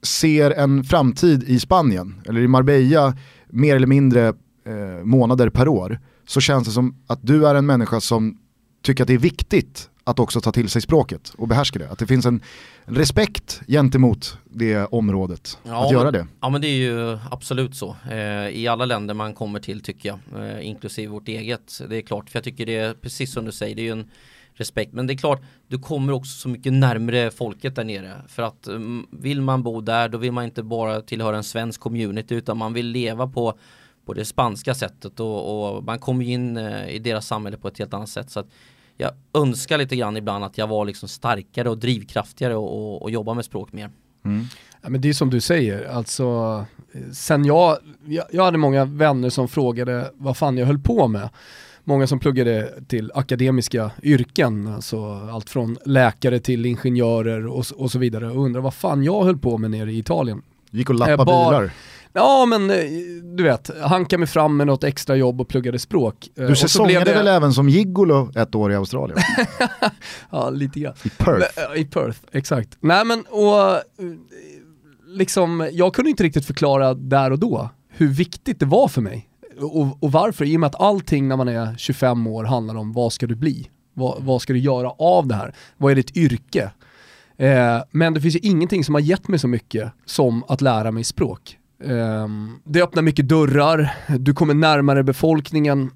[0.02, 3.16] ser en framtid i Spanien eller i Marbella
[3.48, 4.32] mer eller mindre
[4.64, 8.38] eh, månader per år så känns det som att du är en människa som
[8.82, 11.90] tycker att det är viktigt att också ta till sig språket och behärska det.
[11.90, 12.40] Att det finns en
[12.84, 16.26] respekt gentemot det området Ja, att göra det.
[16.40, 17.96] Ja men det är ju absolut så.
[18.10, 20.44] Eh, I alla länder man kommer till tycker jag.
[20.44, 21.80] Eh, inklusive vårt eget.
[21.88, 22.30] Det är klart.
[22.30, 23.76] För jag tycker det är precis som du säger.
[23.76, 24.10] Det är ju en
[24.54, 24.92] respekt.
[24.92, 25.42] Men det är klart.
[25.68, 28.14] Du kommer också så mycket närmre folket där nere.
[28.28, 31.80] För att mm, vill man bo där då vill man inte bara tillhöra en svensk
[31.80, 32.34] community.
[32.34, 33.58] Utan man vill leva på
[34.06, 37.68] på det spanska sättet och, och man kommer ju in eh, i deras samhälle på
[37.68, 38.30] ett helt annat sätt.
[38.30, 38.46] Så att
[38.96, 43.10] jag önskar lite grann ibland att jag var liksom starkare och drivkraftigare och, och, och
[43.10, 43.90] jobba med språk mer.
[44.82, 46.64] Ja, men det är som du säger, alltså
[47.12, 51.28] sen jag, jag, jag hade många vänner som frågade vad fan jag höll på med.
[51.84, 57.98] Många som pluggade till akademiska yrken, alltså allt från läkare till ingenjörer och, och så
[57.98, 60.42] vidare och undrade vad fan jag höll på med nere i Italien.
[60.70, 61.70] Gick och lappa Eh, bar- bilar.
[62.12, 62.76] Ja men eh,
[63.36, 66.28] du vet, hankade mig fram med något extra jobb och pluggade språk.
[66.38, 69.18] Eh, Du säsongade det- väl även som gigolo ett år i Australien?
[70.30, 70.94] Ja, lite grann.
[71.04, 71.46] I Perth.
[71.56, 72.76] Ja, I Perth, exakt.
[72.80, 73.80] Nej men och eh,
[75.06, 79.26] liksom, jag kunde inte riktigt förklara där och då hur viktigt det var för mig.
[79.60, 82.92] Och, och varför, i och med att allting när man är 25 år handlar om
[82.92, 83.70] vad ska du bli?
[83.94, 85.54] Vad, vad ska du göra av det här?
[85.76, 86.70] Vad är ditt yrke?
[87.36, 90.90] Eh, men det finns ju ingenting som har gett mig så mycket som att lära
[90.90, 91.56] mig språk.
[91.84, 92.28] Eh,
[92.64, 95.90] det öppnar mycket dörrar, du kommer närmare befolkningen,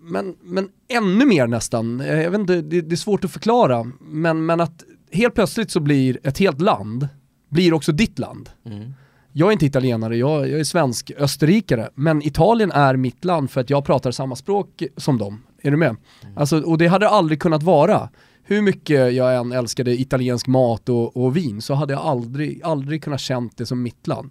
[0.00, 3.92] men, men ännu mer nästan, Eh, jag vet inte, det, det är svårt att förklara,
[4.00, 7.08] men, men att helt plötsligt så blir ett helt land,
[7.48, 8.50] blir också ditt land.
[8.66, 8.92] Mm.
[9.32, 13.60] Jag är inte italienare, jag, jag är svensk österrikare, men Italien är mitt land för
[13.60, 15.42] att jag pratar samma språk som dem.
[15.62, 15.96] Är du med?
[16.36, 18.08] Alltså, och det hade aldrig kunnat vara.
[18.42, 23.04] Hur mycket jag än älskade italiensk mat och, och vin så hade jag aldrig, aldrig
[23.04, 24.30] kunnat känt det som mitt land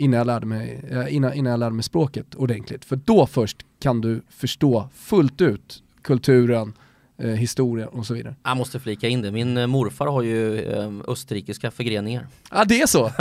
[0.00, 2.84] innan jag, lärde mig, eh, innan, innan jag lärde mig språket ordentligt.
[2.84, 6.72] För då först kan du förstå fullt ut kulturen,
[7.18, 8.34] eh, historien och så vidare.
[8.44, 12.26] Jag måste flika in det, min eh, morfar har ju eh, österrikiska förgreningar.
[12.50, 13.10] Ja det är så!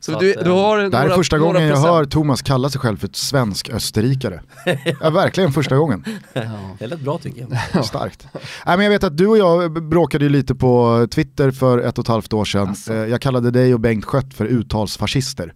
[0.00, 1.74] så Så du, att, du eh, har Det här är några- första några gången jag
[1.76, 1.94] procent.
[1.94, 4.40] hör Thomas kalla sig själv för ett svensk österrikare.
[5.00, 6.04] Ja, verkligen första gången.
[6.32, 6.42] Ja.
[6.78, 7.84] Det lät bra tycker jag.
[7.84, 8.26] Starkt.
[8.66, 11.98] Nej, men jag vet att du och jag bråkade ju lite på Twitter för ett
[11.98, 12.74] och ett halvt år sedan.
[12.90, 15.54] Eh, Jag kallade dig och Bengt Skött för uttalsfascister.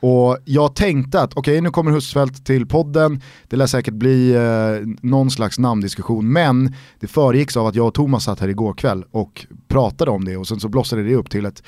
[0.00, 4.34] Och jag tänkte att okej okay, nu kommer Husfeldt till podden, det lär säkert bli
[4.34, 8.74] eh, någon slags namndiskussion men det föregicks av att jag och Thomas satt här igår
[8.74, 11.62] kväll och pratade om det och sen så blossade det upp till ett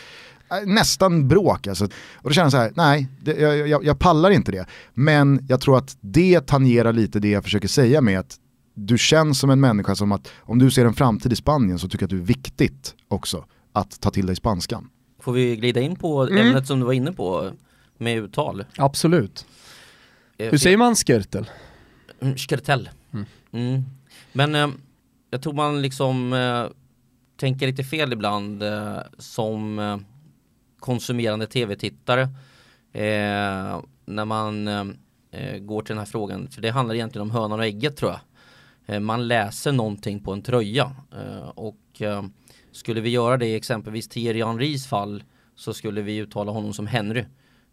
[0.51, 1.85] eh, nästan bråk alltså.
[2.15, 4.67] Och då känner jag så här, nej, det, jag, jag, jag pallar inte det.
[4.95, 8.37] Men jag tror att det tangerar lite det jag försöker säga med att
[8.75, 11.89] du känns som en människa som att om du ser en framtid i Spanien så
[11.89, 14.89] tycker jag att det är viktigt också att ta till dig spanskan.
[15.23, 16.47] Får vi glida in på mm.
[16.47, 17.51] ämnet som du var inne på
[18.01, 18.65] med uttal?
[18.77, 19.47] Absolut.
[20.39, 21.51] Eh, Hur säger man skirtel?
[22.21, 22.89] Mm, skirtel.
[23.13, 23.27] Mm.
[23.53, 23.83] Mm.
[24.33, 24.69] Men eh,
[25.31, 26.67] jag tror man liksom eh,
[27.37, 29.99] tänker lite fel ibland eh, som eh,
[30.79, 32.23] konsumerande tv-tittare
[32.93, 34.69] eh, när man
[35.61, 36.49] går till den här frågan.
[36.49, 38.17] För det handlar egentligen om hönan och ägget tror
[38.87, 39.03] jag.
[39.03, 40.93] man läser någonting på en tröja
[41.55, 42.03] och
[42.73, 45.23] skulle vi göra det i exempelvis Thierry Henrys fall
[45.55, 47.25] så skulle vi uttala honom som Henry.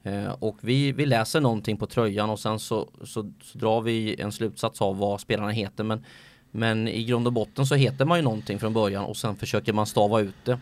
[0.08, 4.22] Eh, och vi, vi läser någonting på tröjan och sen så, så, så, drar vi
[4.22, 5.84] en slutsats av vad spelarna heter.
[5.84, 6.06] Men,
[6.52, 9.74] men i grund och botten så heter man ju någonting från början och sen försöker
[9.74, 10.60] man stava ut det.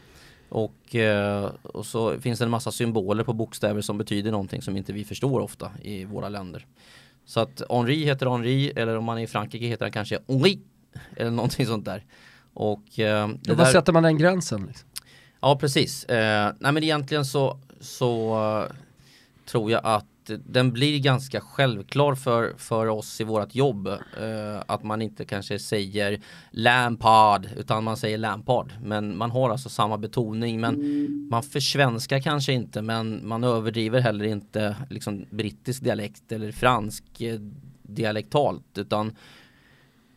[0.50, 4.78] Och, eh, och så finns det en massa symboler på bokstäver som betyder någonting som
[4.78, 6.66] inte vi förstår ofta i våra länder.
[7.26, 10.60] Så att Henri heter Henri eller om man är i Frankrike heter han kanske Henri
[11.16, 12.04] eller någonting sånt där.
[12.54, 13.66] Och, eh, Var där...
[13.66, 14.66] sätter man den gränsen?
[14.68, 14.90] Liksom?
[15.42, 16.06] Ja precis.
[16.06, 18.38] Eh, nej men egentligen så, så
[19.46, 20.06] tror jag att
[20.46, 23.88] den blir ganska självklar för, för oss i vårt jobb.
[23.88, 26.20] Uh, att man inte kanske säger
[26.52, 28.74] Lampard utan man säger Lampard.
[28.84, 34.26] Men man har alltså samma betoning men man försvenskar kanske inte men man överdriver heller
[34.26, 37.40] inte liksom brittisk dialekt eller fransk eh,
[37.82, 39.16] dialektalt utan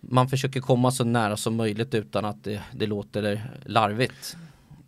[0.00, 4.36] man försöker komma så nära som möjligt utan att det, det låter larvigt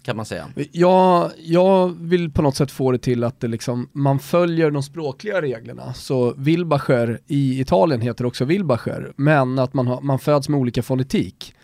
[0.03, 0.49] kan man säga.
[0.73, 4.83] Jag, jag vill på något sätt få det till att det liksom, man följer de
[4.83, 5.95] språkliga reglerna.
[5.95, 10.83] Så Wilbacher i Italien heter också Wilbacher, men att man, har, man föds med olika
[10.83, 11.55] fonetik.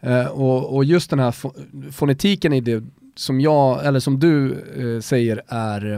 [0.00, 1.34] Eh, och, och, just den här
[1.90, 2.84] fonetiken i det
[3.16, 5.94] som jag, eller som du eh, säger är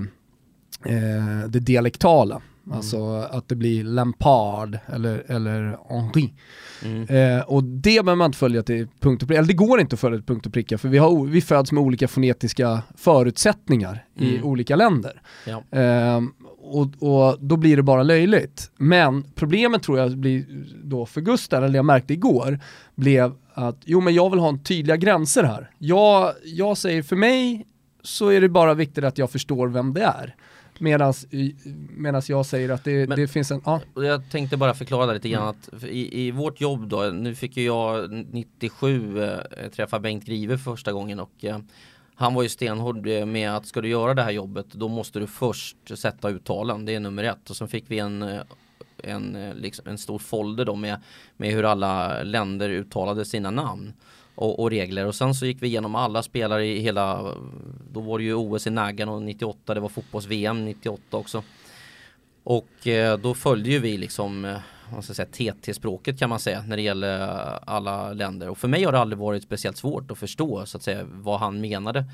[0.84, 2.42] eh, det dialektala.
[2.66, 2.76] Mm.
[2.76, 6.34] Alltså att det blir Lampard eller, eller Henri.
[6.84, 7.38] Mm.
[7.38, 9.94] Eh, och det behöver man inte följa till punkt och pricka, eller det går inte
[9.94, 14.04] att följa till punkt och pricka för vi, har, vi föds med olika fonetiska förutsättningar
[14.18, 14.34] mm.
[14.34, 15.22] i olika länder.
[15.46, 15.78] Ja.
[15.80, 16.20] Eh,
[16.60, 18.70] och, och, då blir det bara löjligt.
[18.76, 20.44] Men problemet tror jag blir
[20.84, 22.60] då för Gustav, eller jag märkte igår,
[22.94, 25.70] blev att jo men jag vill ha en tydliga gränser här.
[25.78, 27.66] Jag, jag säger för mig
[28.02, 30.34] så är det bara viktigt att jag förstår vem det är.
[30.80, 33.80] Medan jag säger att det, Men, det finns en, ja.
[33.94, 35.56] Jag tänkte bara förklara lite grann mm.
[35.56, 39.38] att i, i vårt jobb då, nu fick ju jag 97 eh,
[39.76, 41.58] träffa Bengt Grive första gången och eh,
[42.14, 45.18] han var ju stenhård eh, med att ska du göra det här jobbet då måste
[45.18, 48.40] du först sätta uttalen, det är nummer ett och så fick vi en eh,
[49.02, 51.00] en, eh, liksom, en stor folder då med,
[51.36, 53.92] med hur alla länder uttalade sina namn
[54.36, 55.06] och, och, regler.
[55.06, 57.34] Och sen så gick vi igenom alla spelare i hela,
[57.92, 61.42] då var det ju OS i Nagano 98, det var fotbolls-VM 98 också.
[62.42, 64.58] Och eh, då följde ju vi liksom eh,
[64.92, 68.48] vad ska säga, TT-språket kan man säga när det gäller eh, alla länder.
[68.48, 71.40] Och för mig har det aldrig varit speciellt svårt att förstå så att säga vad
[71.40, 72.04] han menade.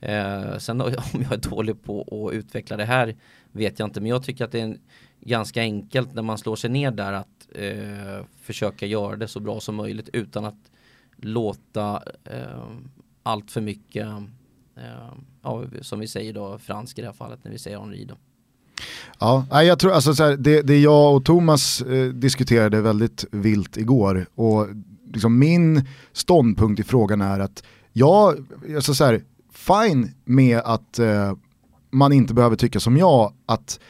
[0.00, 3.16] Eh, sen om jag är dålig på att utveckla det här
[3.52, 4.00] vet jag inte.
[4.00, 4.78] Men jag tycker att det är en,
[5.20, 9.60] ganska enkelt när man slår sig ner där att eh, försöka göra det så bra
[9.60, 10.70] som möjligt utan att
[11.22, 12.62] låta eh,
[13.22, 14.06] allt för mycket,
[14.76, 18.04] eh, ja, som vi säger då, fransk i det här fallet när vi säger Henri
[18.04, 18.14] då.
[19.18, 23.76] Ja, jag tror alltså så här, det, det jag och Thomas eh, diskuterade väldigt vilt
[23.76, 24.66] igår och
[25.12, 31.32] liksom min ståndpunkt i frågan är att jag, alltså så här, fine med att eh,
[31.90, 33.80] man inte behöver tycka som jag att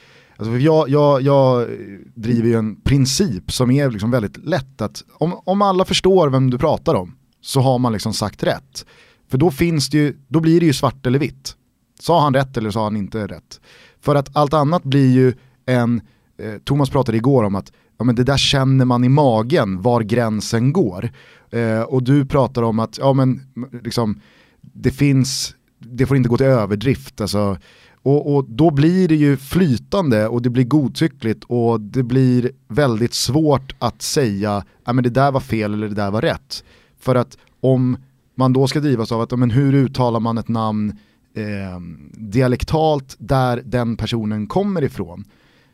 [0.40, 1.68] Alltså jag, jag, jag
[2.14, 6.50] driver ju en princip som är liksom väldigt lätt att om, om alla förstår vem
[6.50, 8.86] du pratar om så har man liksom sagt rätt.
[9.30, 11.56] För då finns det ju, då blir det ju svart eller vitt.
[12.00, 13.60] Sa han rätt eller sa han inte rätt?
[14.00, 15.34] För att allt annat blir ju
[15.66, 16.00] en,
[16.38, 20.02] eh, Thomas pratade igår om att ja, men det där känner man i magen var
[20.02, 21.10] gränsen går.
[21.50, 23.40] Eh, och du pratar om att ja, men,
[23.82, 24.20] liksom,
[24.60, 27.20] det finns, det får inte gå till överdrift.
[27.20, 27.58] Alltså,
[28.02, 33.14] och, och, då blir det ju flytande och det blir godtyckligt och det blir väldigt
[33.14, 36.64] svårt att säga ja, men det där var fel eller det där var rätt.
[36.98, 37.96] För att om
[38.34, 40.98] man då ska drivas av att men hur uttalar man ett namn
[41.34, 41.80] eh,
[42.12, 45.24] dialektalt där den personen kommer ifrån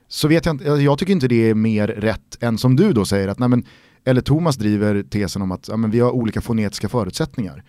[0.09, 3.05] så vet jag inte, jag tycker inte det är mer rätt än som du då
[3.05, 3.65] säger att nej men,
[4.05, 7.65] eller Thomas driver tesen om att ja, men vi har olika fonetiska förutsättningar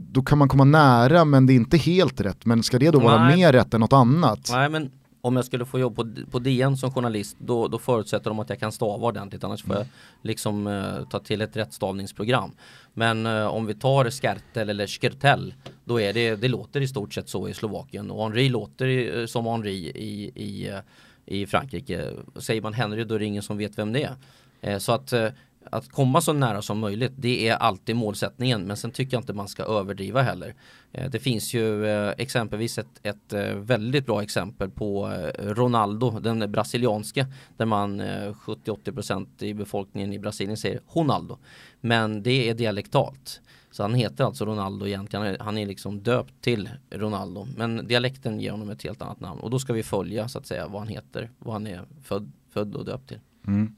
[0.00, 2.46] då kan man komma nära men det är inte helt rätt.
[2.46, 3.36] Men ska det då vara Nej.
[3.36, 4.48] mer rätt än något annat?
[4.52, 8.30] Nej men om jag skulle få jobb på, på DN som journalist då, då förutsätter
[8.30, 9.86] de att jag kan stava ordentligt annars får jag
[10.22, 12.52] liksom eh, ta till ett rättstavningsprogram.
[12.94, 15.54] Men eh, om vi tar Skertel eller Skertel
[15.84, 19.26] då är det, det låter i stort sett så i Slovakien och Henri låter eh,
[19.26, 20.78] som Henri i, i, eh,
[21.26, 22.10] i Frankrike.
[22.36, 24.14] Säger man Henry då är det ingen som vet vem det är.
[24.60, 25.28] Eh, så att eh,
[25.72, 29.32] att komma så nära som möjligt det är alltid målsättningen men sen tycker jag inte
[29.32, 30.54] man ska överdriva heller.
[30.92, 36.52] Eh, det finns ju eh, exempelvis ett, ett eh, väldigt bra exempel på Ronaldo, den
[36.52, 37.26] brasilianske
[37.56, 41.38] där man 70-80% i befolkningen i Brasilien säger Ronaldo.
[41.80, 43.40] Men det är dialektalt.
[43.70, 47.46] Så han heter alltså Ronaldo egentligen, han är liksom döpt till Ronaldo.
[47.56, 50.46] Men dialekten ger honom ett helt annat namn och då ska vi följa så att
[50.46, 53.20] säga vad han heter, vad han är född, född och döpt till.
[53.48, 53.72] Mm.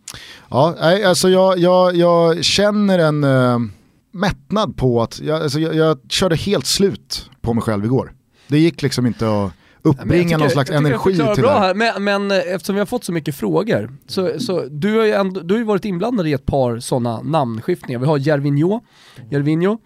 [0.49, 3.59] Ja, alltså jag, jag, jag känner en uh,
[4.11, 8.13] mättnad på att jag, alltså jag, jag körde helt slut på mig själv igår.
[8.49, 9.53] Det gick liksom inte att
[9.83, 11.75] uppbringa tycker, någon slags energi till det här.
[11.75, 15.13] Men, men, eh, eftersom vi har fått så mycket frågor, så, så du har ju
[15.13, 18.01] ändå, du har varit inblandad i ett par sådana namnskiftningar.
[18.01, 18.81] Vi har Jervinho,
[19.31, 19.79] Jervinho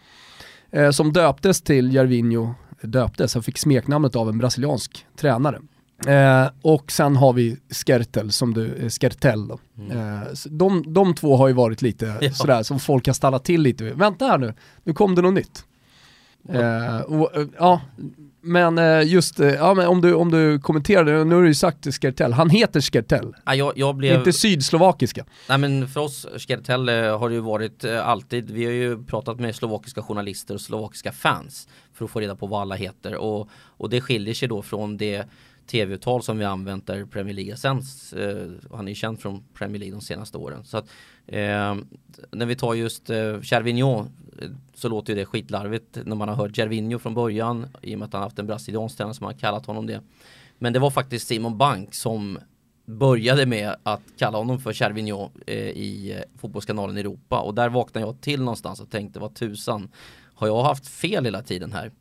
[0.73, 5.61] eh, som döptes till Jervinho, döptes, han fick smeknamnet av en brasiliansk tränare.
[6.07, 9.59] Eh, och sen har vi Skertel, som du, eh, Skertel då.
[9.79, 9.99] Mm.
[9.99, 12.33] Eh, de, de två har ju varit lite ja.
[12.33, 14.55] sådär som folk har stannat till lite Vänta här nu,
[14.85, 15.65] nu kom det något nytt.
[16.49, 17.81] Eh, och, eh, ja,
[18.41, 21.55] men eh, just, ja, men om, du, om du kommenterar det, nu har du ju
[21.55, 23.35] sagt Skertel, han heter Skertel.
[23.45, 24.19] Ja, jag, jag blev...
[24.19, 25.25] Inte sydslovakiska.
[25.49, 29.57] Nej men för oss, Skertel har det ju varit alltid, vi har ju pratat med
[29.57, 33.91] slovakiska journalister och slovakiska fans för att få reda på vad alla heter och, och
[33.91, 35.25] det skiljer sig då från det
[35.67, 38.13] tv-uttal som vi använt där Premier League sänds.
[38.13, 40.65] Eh, han är ju känd från Premier League de senaste åren.
[40.65, 40.85] Så att,
[41.27, 41.77] eh,
[42.31, 44.01] när vi tar just eh, Gervinho
[44.39, 47.99] eh, så låter ju det skitlarvigt när man har hört Gervinho från början i och
[47.99, 50.01] med att han haft en brasiliansk tränare som har kallat honom det.
[50.59, 52.39] Men det var faktiskt Simon Bank som
[52.87, 58.07] började med att kalla honom för Gervinho eh, i eh, Fotbollskanalen Europa och där vaknade
[58.07, 59.89] jag till någonstans och tänkte vad tusan
[60.35, 61.93] har jag haft fel hela tiden här?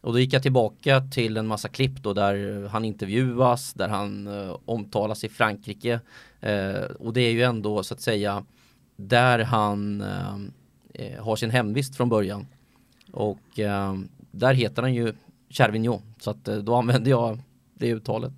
[0.00, 4.26] Och då gick jag tillbaka till en massa klipp då där han intervjuas, där han
[4.26, 6.00] eh, omtalas i Frankrike.
[6.40, 8.44] Eh, och det är ju ändå så att säga
[8.96, 10.36] där han eh,
[10.94, 12.46] eh har sin hemvist från början.
[13.12, 13.94] Och eh,
[14.30, 15.12] där heter han ju
[15.50, 16.02] Chervignon.
[16.20, 17.38] Så att eh, då använder jag
[17.74, 18.32] det uttalet.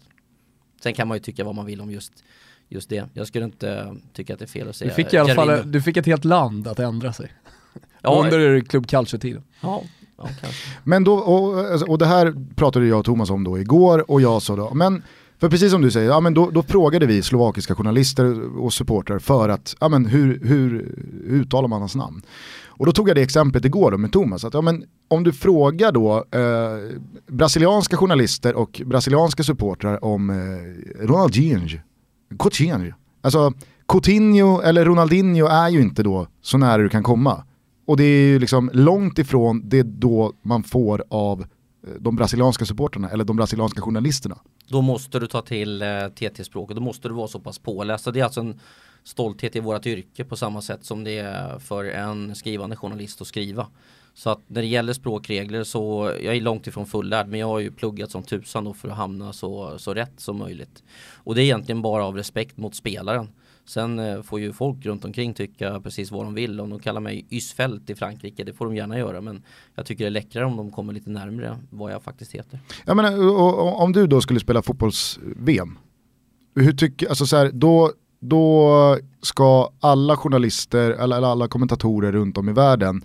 [0.83, 2.25] Sen kan man ju tycka vad man vill om just
[2.69, 3.09] just det.
[3.13, 5.73] Jag skulle inte tycka att det är fel att säga Du fick i alla fall,
[5.73, 7.33] du fick ett helt land att ändra sig.
[8.03, 9.43] Ja, Under Club Calcio-tiden.
[9.61, 9.83] Ja,
[10.85, 14.43] men då, och, och det här pratade jag och Thomas om då igår och jag
[14.43, 15.03] sa då, men
[15.41, 19.19] för precis som du säger, ja, men då, då frågade vi slovakiska journalister och supportrar
[19.19, 20.71] för att, ja, men hur, hur,
[21.27, 22.23] hur uttalar man hans namn?
[22.67, 25.33] Och då tog jag det exemplet igår då med Thomas, att ja, men om du
[25.33, 31.79] frågar då eh, brasilianska journalister och brasilianska supportrar om eh, Ronaldinho,
[32.39, 33.53] Coutinho, alltså
[33.89, 37.45] Coutinho eller Ronaldinho är ju inte då så nära du kan komma.
[37.89, 42.65] Och det är ju liksom långt ifrån det då man får av eh, de brasilianska
[42.65, 44.39] supporterna eller de brasilianska journalisterna.
[44.67, 48.05] Då måste du ta till eh, TT-språket, då måste du vara så pass påläst.
[48.05, 48.61] Så det är alltså en
[49.05, 53.27] stolthet i vårt yrke på samma sätt som det är för en skrivande journalist att
[53.27, 53.67] skriva.
[54.15, 57.59] Så att när det gäller språkregler så, jag är långt ifrån fullärd men jag har
[57.59, 60.83] ju pluggat som tusan då för att hamna så, så rätt som möjligt.
[61.15, 63.29] Och det är egentligen bara av respekt mot spelaren.
[63.69, 66.61] Sen eh, får ju folk runt omkring tycka precis vad de vill.
[66.61, 69.21] Om de kallar mig Ysfält i Frankrike, det får de gärna göra.
[69.21, 69.43] Men
[69.75, 72.61] jag tycker det är läckrare om de kommer lite närmre vad jag faktiskt heter.
[72.85, 73.41] Jag menar,
[73.81, 75.79] om du då skulle spela fotbolls-VM,
[76.55, 82.49] hur tycker, alltså så här, då, då ska alla journalister eller alla kommentatorer runt om
[82.49, 83.03] i världen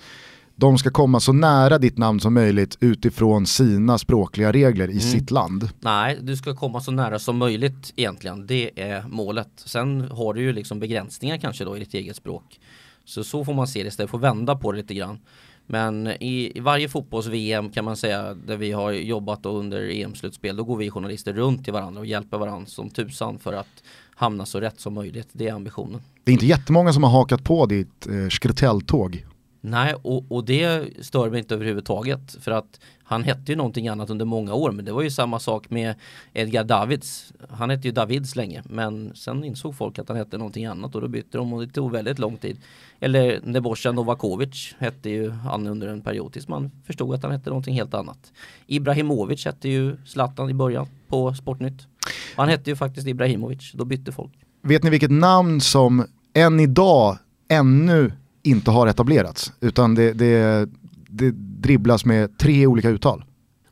[0.55, 5.01] de ska komma så nära ditt namn som möjligt utifrån sina språkliga regler i mm.
[5.01, 5.69] sitt land.
[5.79, 8.47] Nej, du ska komma så nära som möjligt egentligen.
[8.47, 9.49] Det är målet.
[9.55, 12.59] Sen har du ju liksom begränsningar kanske då i ditt eget språk.
[13.05, 15.19] Så så får man se det istället för att vända på det lite grann.
[15.65, 20.63] Men i, i varje fotbolls-VM kan man säga där vi har jobbat under EM-slutspel då
[20.63, 23.83] går vi journalister runt till varandra och hjälper varandra som tusan för att
[24.15, 25.27] hamna så rätt som möjligt.
[25.31, 26.01] Det är ambitionen.
[26.23, 29.25] Det är inte jättemånga som har hakat på ditt eh, skretelltåg.
[29.65, 32.35] Nej, och, och det stör mig inte överhuvudtaget.
[32.39, 34.71] För att han hette ju någonting annat under många år.
[34.71, 35.95] Men det var ju samma sak med
[36.33, 37.33] Edgar Davids.
[37.49, 38.63] Han hette ju Davids länge.
[38.65, 41.73] Men sen insåg folk att han hette någonting annat och då bytte de och det
[41.73, 42.57] tog väldigt lång tid.
[42.99, 47.49] Eller Nebojsa Novakovic hette ju han under en period tills man förstod att han hette
[47.49, 48.31] någonting helt annat.
[48.67, 51.87] Ibrahimovic hette ju Zlatan i början på Sportnytt.
[52.35, 54.33] Han hette ju faktiskt Ibrahimovic, då bytte folk.
[54.61, 58.11] Vet ni vilket namn som än idag ännu
[58.43, 59.53] inte har etablerats.
[59.61, 60.69] Utan det, det,
[61.07, 63.25] det dribblas med tre olika uttal.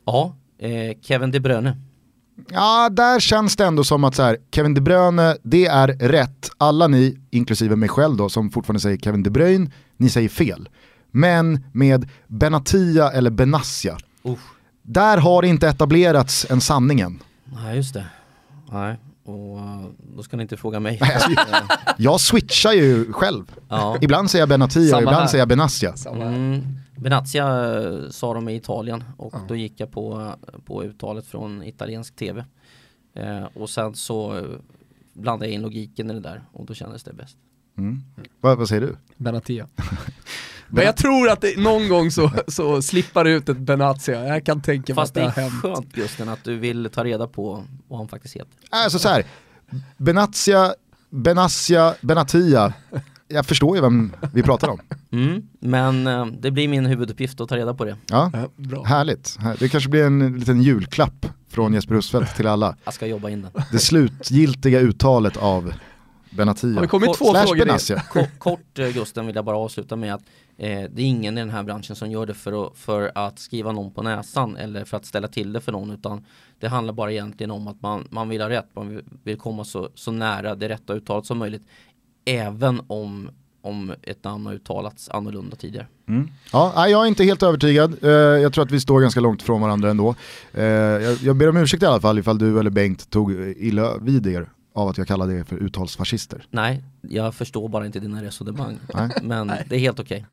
[0.06, 1.76] Ja, eh, Kevin De Bruyne.
[2.50, 6.50] Ja, där känns det ändå som att så här, Kevin De Bruyne, det är rätt.
[6.58, 10.68] Alla ni, inklusive mig själv då, som fortfarande säger Kevin De Bruyne, ni säger fel.
[11.10, 14.38] Men med Benatia eller Benassia, Usch.
[14.82, 17.18] där har det inte etablerats en sanningen.
[17.44, 18.06] Nej, just det.
[18.72, 21.00] Nej, och uh, då ska ni inte fråga mig.
[21.02, 21.30] alltså,
[21.98, 23.52] Jag switchar ju själv.
[23.68, 23.96] ja.
[24.00, 25.26] Ibland säger jag Benatia, Samma ibland här.
[25.26, 25.94] säger jag Benassia.
[26.12, 26.62] Mm.
[26.96, 29.40] Venezia eh, sa de i Italien och Ja.
[29.48, 32.44] då gick jag på, på uttalet från italiensk tv.
[33.14, 34.44] Eh, och sen så eh,
[35.14, 37.36] blandade jag in logiken i det där och då kändes det bäst.
[37.78, 38.02] Mm.
[38.40, 38.96] Vad, vad säger du?
[39.16, 39.66] Benatia.
[40.74, 44.24] Men jag tror att det, någon gång så, så slippar det ut ett Benatia.
[44.26, 45.54] Jag kan tänka mig att Fast det det har är hänt.
[45.62, 48.50] skönt Gusten att du vill ta reda på vad han faktiskt heter.
[48.70, 49.24] Alltså så här,
[49.96, 50.74] Benazia,
[51.10, 52.72] Benassia, Benatia.
[53.28, 54.78] Jag förstår ju vem vi pratar om.
[55.12, 55.42] Mm.
[55.60, 57.96] Men eh, det blir min huvuduppgift att ta reda på det.
[58.06, 58.84] Ja, Ja, bra.
[58.84, 59.38] härligt.
[59.58, 62.76] Det kanske blir en liten julklapp från Jesper Husfeldt till alla.
[62.84, 63.62] Jag ska jobba in den.
[63.72, 65.72] Det slutgiltiga uttalet av
[66.36, 66.74] Benatia.
[66.74, 67.66] Har det kommit två Slash frågor in?
[67.66, 68.00] Benassia.
[68.10, 70.22] Kort, kort eh, Gusten vill jag bara avsluta med att
[70.56, 73.38] eh, det är ingen i den här branschen som gör det för att, för att
[73.38, 76.24] skriva någon på näsan eller för att ställa till det för någon utan
[76.60, 79.88] det handlar bara egentligen om att man, man vill ha rätt, man vill, komma så,
[79.94, 81.62] så nära det rätta uttalet som möjligt
[82.24, 83.30] även om,
[83.62, 85.86] om ett namn har uttalats annorlunda tidigare.
[86.08, 86.28] Mm.
[86.52, 88.04] Ja, jag är inte helt övertygad.
[88.04, 90.14] Eh, jag tror att vi står ganska långt från varandra ändå.
[90.52, 93.98] Eh, jag, jag ber om ursäkt i alla fall ifall du eller Bengt tog illa
[93.98, 96.46] vid er av att jag kallade er för uttalsfascister.
[96.50, 98.78] Nej, jag förstår bara inte dina resonemang.
[98.94, 99.10] Nej.
[99.22, 100.26] Men det är helt okej.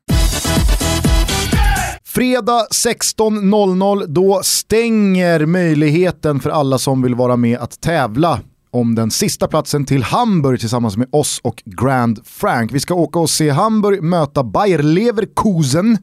[2.04, 9.10] Fredag 16.00, då stänger möjligheten för alla som vill vara med att tävla om den
[9.10, 12.72] sista platsen till Hamburg tillsammans med oss och Grand Frank.
[12.72, 15.98] Vi ska åka och se Hamburg möta Bayer Leverkusen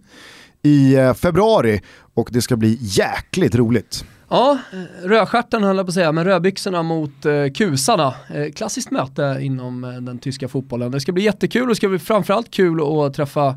[0.63, 1.81] i eh, februari
[2.15, 4.05] och det ska bli jäkligt roligt.
[4.30, 4.57] Ja,
[5.03, 8.13] rödstjärten höll jag på att säga, men rödbyxorna mot eh, kusarna.
[8.34, 10.91] Eh, klassiskt möte inom eh, den tyska fotbollen.
[10.91, 13.55] Det ska bli jättekul och det ska bli framförallt kul att träffa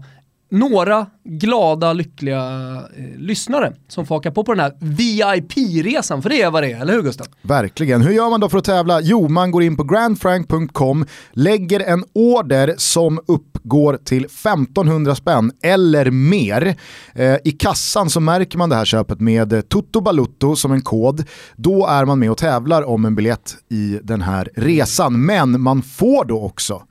[0.51, 6.42] några glada, lyckliga eh, lyssnare som får haka på på den här VIP-resan, för det
[6.42, 7.26] är vad det är, eller hur Gustav?
[7.42, 8.03] Verkligen.
[8.03, 9.01] Hur gör man då för att tävla?
[9.01, 16.11] Jo, man går in på grandfrank.com, lägger en order som uppgår till 1500 spänn eller
[16.11, 16.76] mer.
[17.14, 21.24] Eh, I kassan så märker man det här köpet med Toto Balutto som en kod.
[21.57, 25.24] Då är man med och tävlar om en biljett i den här resan.
[25.26, 26.82] Men man får då också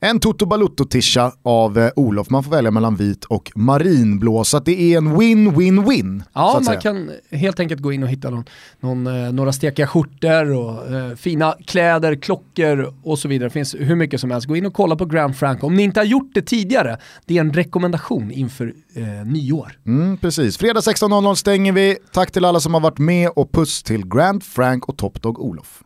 [0.00, 2.30] en Toto Balutto-tisha av eh, Olof.
[2.30, 4.44] Man får välja mellan vit och marinblå.
[4.44, 6.22] Så att det är en win-win-win.
[6.32, 6.80] Ja, man säga.
[6.80, 8.44] kan helt enkelt gå in och hitta någon,
[8.80, 13.48] någon, eh, några stekiga skjortor och eh, fina kläder, klockor och så vidare.
[13.48, 14.46] Det finns hur mycket som helst.
[14.46, 15.64] Gå in och kolla på Grand Frank.
[15.64, 19.78] Om ni inte har gjort det tidigare, det är en rekommendation inför eh, nyår.
[19.86, 20.58] Mm, precis.
[20.58, 21.96] Fredag 16.00 stänger vi.
[22.12, 25.38] Tack till alla som har varit med och puss till Grand Frank och Top Dog
[25.40, 25.82] Olof.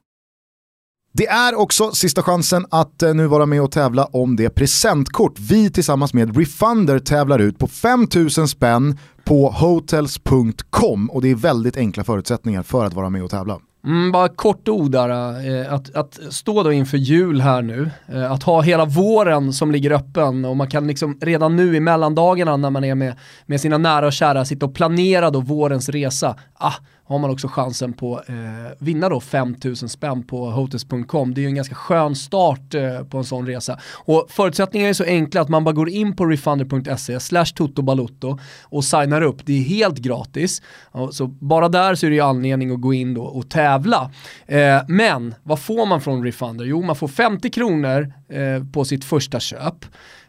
[1.15, 5.39] Det är också sista chansen att eh, nu vara med och tävla om det presentkort.
[5.39, 11.77] Vi tillsammans med Refunder tävlar ut på 5000 spänn på hotels.com och det är väldigt
[11.77, 13.59] enkla förutsättningar för att vara med och tävla.
[13.87, 18.33] Mm, bara kort ord där, eh, att, att stå då inför jul här nu, eh,
[18.33, 22.57] att ha hela våren som ligger öppen och man kan liksom redan nu i mellandagarna
[22.57, 23.15] när man är med,
[23.47, 26.75] med sina nära och kära sitta och planera då vårens resa, ah,
[27.05, 28.35] har man också chansen på eh,
[28.79, 31.35] vinna då 5000 spänn på hotels.com.
[31.35, 33.79] Det är ju en ganska skön start eh, på en sån resa.
[33.95, 38.85] Och förutsättningarna är så enkla att man bara går in på refunder.se slash totobalutto och
[38.85, 39.47] signar upp.
[39.47, 40.63] Det är helt gratis.
[41.11, 44.11] Så bara där så är det ju anledning att gå in då och tävla.
[44.47, 46.65] Eh, men vad får man från Refunder?
[46.65, 49.85] Jo, man får 50 kronor eh, på sitt första köp.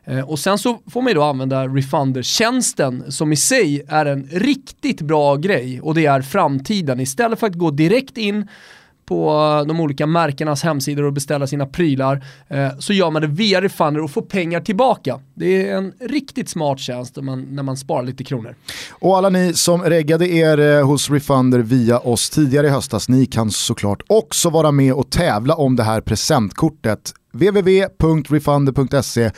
[0.06, 4.28] Eh, och sen så får man ju då använda Refunder-tjänsten som i sig är en
[4.32, 7.00] riktigt bra grej och det är framtiden.
[7.00, 8.48] Istället för att gå direkt in
[9.06, 13.28] på eh, de olika märkenas hemsidor och beställa sina prylar eh, så gör man det
[13.28, 15.20] via Refunder och får pengar tillbaka.
[15.34, 18.56] Det är en riktigt smart tjänst när man, när man sparar lite kronor.
[18.92, 23.52] Och alla ni som reggade er hos Refunder via oss tidigare i höstas, ni kan
[23.52, 29.32] såklart också vara med och tävla om det här presentkortet www.refunder.se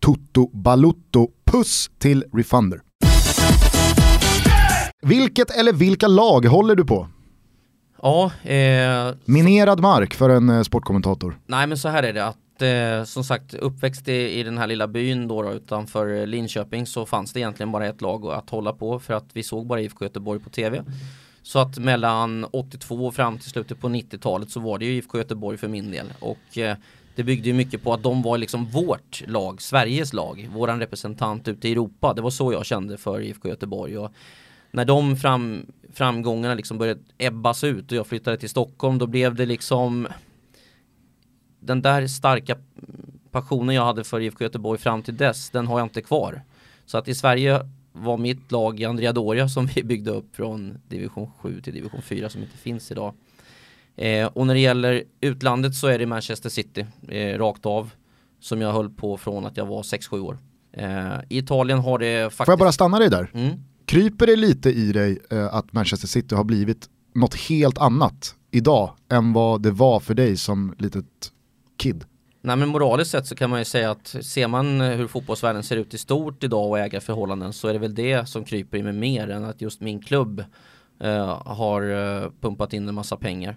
[0.00, 1.28] totobalutto.
[1.44, 2.80] Puss till Refunder.
[5.02, 7.08] Vilket eller vilka lag håller du på?
[8.02, 11.38] Ja, eh, Minerad mark för en eh, sportkommentator.
[11.46, 14.66] Nej men så här är det att eh, som sagt uppväxt i, i den här
[14.66, 18.72] lilla byn då, då utanför Linköping så fanns det egentligen bara ett lag att hålla
[18.72, 20.84] på för att vi såg bara IFK Göteborg på tv.
[21.42, 25.18] Så att mellan 82 och fram till slutet på 90-talet så var det ju IFK
[25.18, 26.76] Göteborg för min del och eh,
[27.14, 31.48] det byggde ju mycket på att de var liksom vårt lag, Sveriges lag, våran representant
[31.48, 32.14] ute i Europa.
[32.14, 34.12] Det var så jag kände för IFK Göteborg och
[34.70, 39.34] när de fram, framgångarna liksom började ebbas ut och jag flyttade till Stockholm då blev
[39.34, 40.08] det liksom
[41.60, 42.56] den där starka
[43.30, 46.42] passionen jag hade för IFK Göteborg fram till dess, den har jag inte kvar.
[46.86, 50.78] Så att i Sverige var mitt lag i Andrea Doria som vi byggde upp från
[50.88, 53.14] division 7 till division 4 som inte finns idag.
[53.96, 57.90] Eh, och när det gäller utlandet så är det Manchester City, eh, rakt av,
[58.40, 60.38] som jag höll på från att jag var 6-7 år.
[60.72, 62.44] Eh, I Italien har det faktiskt...
[62.44, 63.30] Får jag bara stanna dig där?
[63.34, 63.56] Mm.
[63.84, 68.94] Kryper det lite i dig eh, att Manchester City har blivit något helt annat idag
[69.08, 71.32] än vad det var för dig som litet
[71.76, 72.04] kid?
[72.48, 75.62] Nej men moraliskt sett så kan man ju säga att ser man eh, hur fotbollsvärlden
[75.62, 78.82] ser ut i stort idag och ägarförhållanden så är det väl det som kryper i
[78.82, 80.44] mig mer än att just min klubb
[81.00, 83.56] eh, har eh, pumpat in en massa pengar.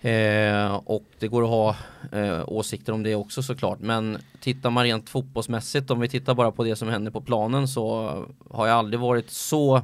[0.00, 1.76] Eh, och det går att ha
[2.12, 3.80] eh, åsikter om det också såklart.
[3.80, 7.68] Men tittar man rent fotbollsmässigt, om vi tittar bara på det som händer på planen
[7.68, 8.08] så
[8.50, 9.82] har jag aldrig varit så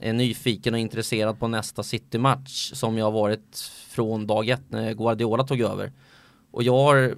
[0.00, 4.92] eh, nyfiken och intresserad på nästa City-match som jag har varit från dag ett när
[4.94, 5.92] Guardiola tog över.
[6.50, 7.14] Och jag har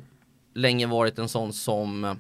[0.55, 2.17] länge varit en sån som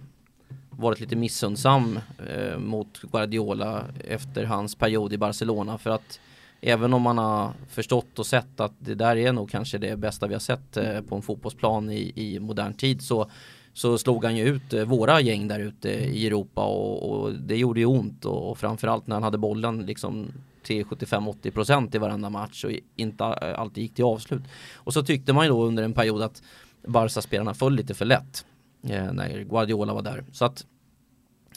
[0.70, 1.98] varit lite missundsam
[2.28, 6.20] eh, mot Guardiola efter hans period i Barcelona för att
[6.60, 10.26] även om man har förstått och sett att det där är nog kanske det bästa
[10.26, 13.30] vi har sett eh, på en fotbollsplan i, i modern tid så,
[13.72, 17.56] så slog han ju ut eh, våra gäng där ute i Europa och, och det
[17.56, 20.32] gjorde ju ont och, och framförallt när han hade bollen liksom
[20.62, 24.42] till 75-80% i varenda match och inte alltid gick till avslut.
[24.74, 26.42] Och så tyckte man ju då under en period att
[26.86, 28.44] Barca-spelarna föll lite för lätt
[28.82, 30.24] eh, när Guardiola var där.
[30.32, 30.66] Så att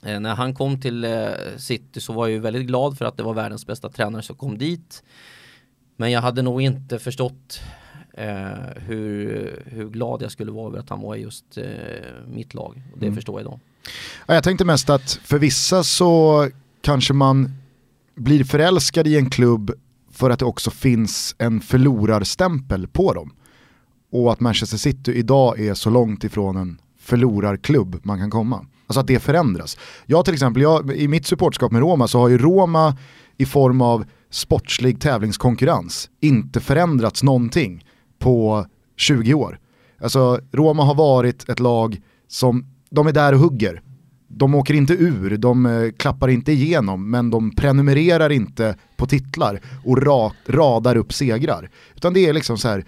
[0.03, 3.17] eh, när han kom till eh, City så var jag ju väldigt glad för att
[3.17, 5.03] det var världens bästa tränare som kom dit.
[5.95, 7.61] Men jag hade nog inte förstått
[8.13, 11.65] eh, hur, hur glad jag skulle vara över att han var i just eh,
[12.27, 12.81] mitt lag.
[12.93, 13.15] Och det mm.
[13.15, 13.59] förstår jag då.
[14.27, 16.49] Ja, jag tänkte mest att för vissa så
[16.81, 17.51] kanske man
[18.15, 19.71] blir förälskad i en klubb
[20.11, 23.33] för att det också finns en förlorarstämpel på dem
[24.13, 28.65] och att Manchester City idag är så långt ifrån en förlorarklubb man kan komma.
[28.87, 29.77] Alltså att det förändras.
[30.05, 32.97] Jag till exempel, jag, i mitt supportskap med Roma så har ju Roma
[33.37, 37.85] i form av sportslig tävlingskonkurrens inte förändrats någonting
[38.19, 38.65] på
[38.97, 39.59] 20 år.
[40.01, 43.81] Alltså Roma har varit ett lag som, de är där och hugger.
[44.27, 49.61] De åker inte ur, de eh, klappar inte igenom, men de prenumererar inte på titlar
[49.85, 51.69] och ra radar upp segrar.
[51.95, 52.85] Utan det är liksom så här,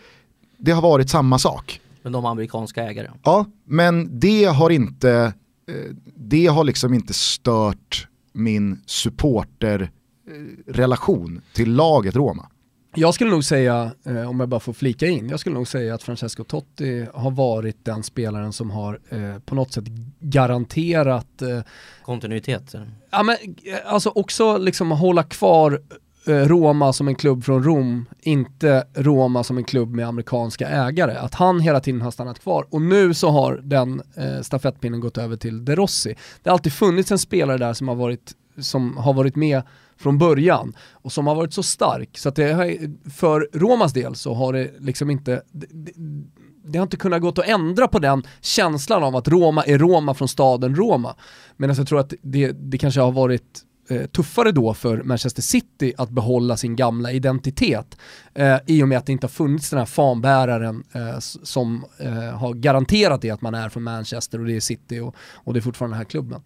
[0.57, 1.81] det har varit samma sak.
[2.01, 3.11] Men de amerikanska ägare?
[3.23, 5.33] Ja, men det har inte,
[5.67, 5.75] eh,
[6.15, 12.49] det har liksom inte stört min supporterrelation till laget Roma.
[12.97, 15.95] Jag skulle nog säga, eh, om jag bara får flika in, jag skulle nog säga
[15.95, 19.85] att Francesco Totti har varit den spelaren som har eh, på något sätt
[20.19, 21.41] garanterat
[22.03, 22.75] kontinuitet.
[23.09, 23.37] Ja men
[23.85, 25.81] alltså också liksom hålla kvar
[26.27, 31.17] Eh, Roma som en klubb från Rom, inte Roma som en klubb med amerikanska ägare.
[31.17, 35.17] Att han hela tiden har stannat kvar och nu så har den eh, stafettpinnen gått
[35.17, 36.15] över till De Rossi.
[36.43, 39.61] Det har alltid funnits en spelare där som har varit, som har varit med
[39.97, 42.79] från början och som har varit så stark så att det
[43.13, 45.91] för Romas del så har det liksom inte det, det,
[46.65, 50.13] det har inte kunnat gått att ändra på den känslan av att Roma är Roma
[50.13, 51.15] från staden Roma.
[51.57, 53.63] Medan jag tror att det, det kanske har varit
[54.11, 57.97] tuffare då för Manchester City att behålla sin gamla identitet
[58.33, 62.13] eh, i och med att det inte har funnits den här fanbäraren eh, som eh,
[62.13, 65.59] har garanterat det att man är från Manchester och det är City och, och det
[65.59, 66.41] är fortfarande den här klubben.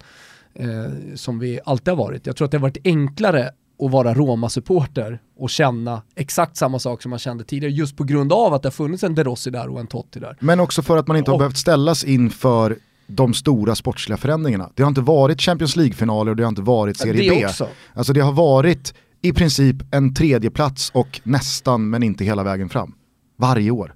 [0.54, 2.26] Eh, som vi alltid har varit.
[2.26, 3.50] Jag tror att det har varit enklare
[3.82, 8.32] att vara Roma-supporter och känna exakt samma sak som man kände tidigare just på grund
[8.32, 10.36] av att det har funnits en De Rossi där och en Totti där.
[10.40, 12.76] Men också för att man inte har och, behövt ställas inför
[13.10, 14.70] de stora sportsliga förändringarna.
[14.74, 17.46] Det har inte varit Champions League-finaler och det har inte varit Serie B.
[17.46, 17.68] Också.
[17.94, 22.68] Alltså det har varit i princip en tredje plats och nästan men inte hela vägen
[22.68, 22.94] fram.
[23.36, 23.94] Varje år.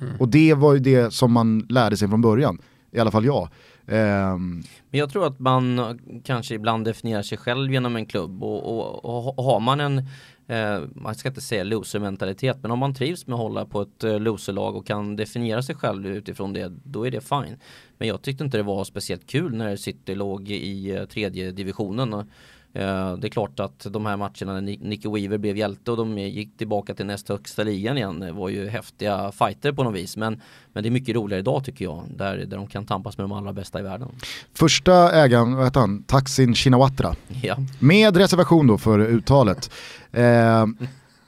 [0.00, 0.16] Mm.
[0.20, 2.58] Och det var ju det som man lärde sig från början.
[2.92, 3.48] I alla fall jag.
[3.86, 4.62] Um...
[4.90, 9.38] Men jag tror att man kanske ibland definierar sig själv genom en klubb och, och,
[9.38, 10.02] och har man en
[10.50, 14.04] eh, man ska inte säga losermentalitet men om man trivs med att hålla på ett
[14.04, 17.56] eh, loserlag och kan definiera sig själv utifrån det, då är det fine.
[17.98, 22.14] Men jag tyckte inte det var speciellt kul när City låg i eh, tredje divisionen.
[22.14, 22.26] Och,
[22.72, 26.56] det är klart att de här matcherna när Nicky Weaver blev hjälte och de gick
[26.56, 30.16] tillbaka till näst högsta ligan igen var ju häftiga fighter på något vis.
[30.16, 30.40] Men,
[30.72, 33.32] men det är mycket roligare idag tycker jag, där, där de kan tampas med de
[33.32, 34.08] allra bästa i världen.
[34.54, 37.16] Första ägaren, vad heter han, Taksin Shinawatra.
[37.42, 37.56] Ja.
[37.78, 39.70] Med reservation då för uttalet.
[40.12, 40.66] Eh,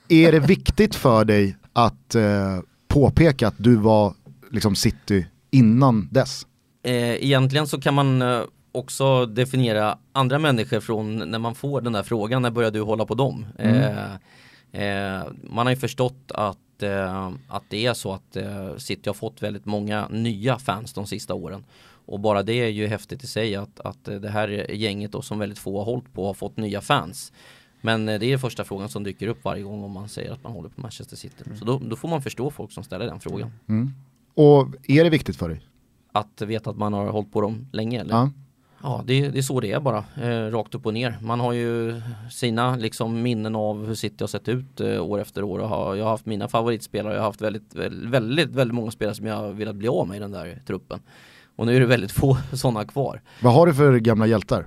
[0.09, 2.23] är det viktigt för dig att eh,
[2.89, 4.15] påpeka att du var
[4.51, 6.47] liksom city innan dess?
[6.85, 8.41] Eh, egentligen så kan man eh,
[8.73, 13.07] också definiera andra människor från när man får den där frågan, när börjar du hålla
[13.07, 13.47] på dem?
[13.59, 13.77] Mm.
[14.73, 19.09] Eh, eh, man har ju förstått att, eh, att det är så att eh, City
[19.09, 21.65] har fått väldigt många nya fans de sista åren.
[22.07, 25.39] Och bara det är ju häftigt i sig att, att det här gänget då som
[25.39, 27.33] väldigt få har hållit på har fått nya fans.
[27.81, 30.43] Men eh, det är första frågan som dyker upp varje gång om man säger att
[30.43, 31.45] man håller på Manchester City.
[31.59, 33.53] Så då, då får man förstå folk som ställer den frågan.
[33.69, 33.91] Mm.
[34.35, 35.61] Och är det viktigt för dig?
[36.13, 38.15] Att veta att man har hållit på dem länge eller?
[38.15, 38.31] Ja.
[38.83, 40.05] Ja, det, det är så det är bara.
[40.23, 41.19] Eh, rakt upp och ner.
[41.21, 45.45] Man har ju sina liksom, minnen av hur City har sett ut eh, år efter
[45.45, 45.59] år.
[45.59, 47.15] Och har, jag har haft mina favoritspelare.
[47.15, 50.17] Jag har haft väldigt, väldigt, väldigt, många spelare som jag har velat bli av med
[50.17, 51.01] i den där truppen.
[51.57, 53.23] Och nu är det väldigt få sådana kvar.
[53.41, 54.67] Vad har du för gamla hjältar?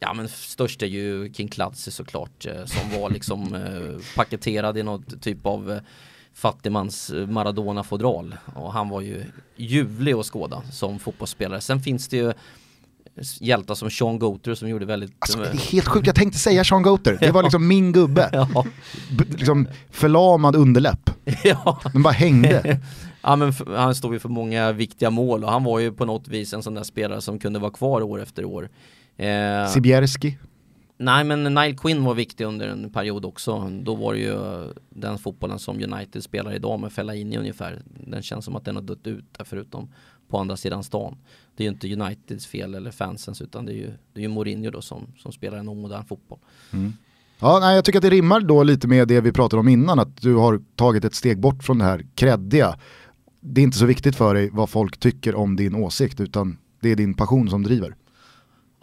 [0.00, 4.82] Ja men störst är ju King Clancy såklart eh, som var liksom eh, paketerad i
[4.82, 5.78] något typ av eh,
[6.34, 9.24] fattigmans eh, Maradona-fodral och han var ju
[9.56, 11.60] ljuvlig att skåda som fotbollsspelare.
[11.60, 12.32] Sen finns det ju
[13.40, 15.12] hjältar som Sean Goater som gjorde väldigt...
[15.18, 17.18] Alltså, det är helt sjukt, jag tänkte säga Sean Goater.
[17.20, 18.30] Det var liksom min gubbe.
[18.32, 18.64] ja,
[19.36, 21.10] liksom förlamad underläpp.
[21.44, 21.80] ja.
[21.92, 22.80] Den bara hängde.
[23.22, 26.28] ja men han stod ju för många viktiga mål och han var ju på något
[26.28, 28.68] vis en sån där spelare som kunde vara kvar år efter år.
[29.16, 30.38] Eh, Sibierski.
[30.98, 33.70] Nej men Nile Quinn var viktig under en period också.
[33.82, 37.82] Då var det ju eh, den fotbollen som United spelar idag med Fellaini ungefär.
[38.06, 39.88] Den känns som att den har dött ut där förutom
[40.28, 41.16] på andra sidan stan.
[41.56, 44.28] Det är ju inte Uniteds fel eller fansens utan det är ju, det är ju
[44.28, 46.38] Mourinho då som, som spelar en omodern fotboll.
[47.38, 49.98] Ja, nej, jag tycker att det rimmar då lite med det vi pratade om innan,
[49.98, 52.78] att du har tagit ett steg bort från det här kreddiga.
[53.40, 56.90] Det är inte så viktigt för dig vad folk tycker om din åsikt, utan det
[56.92, 57.94] är din passion som driver.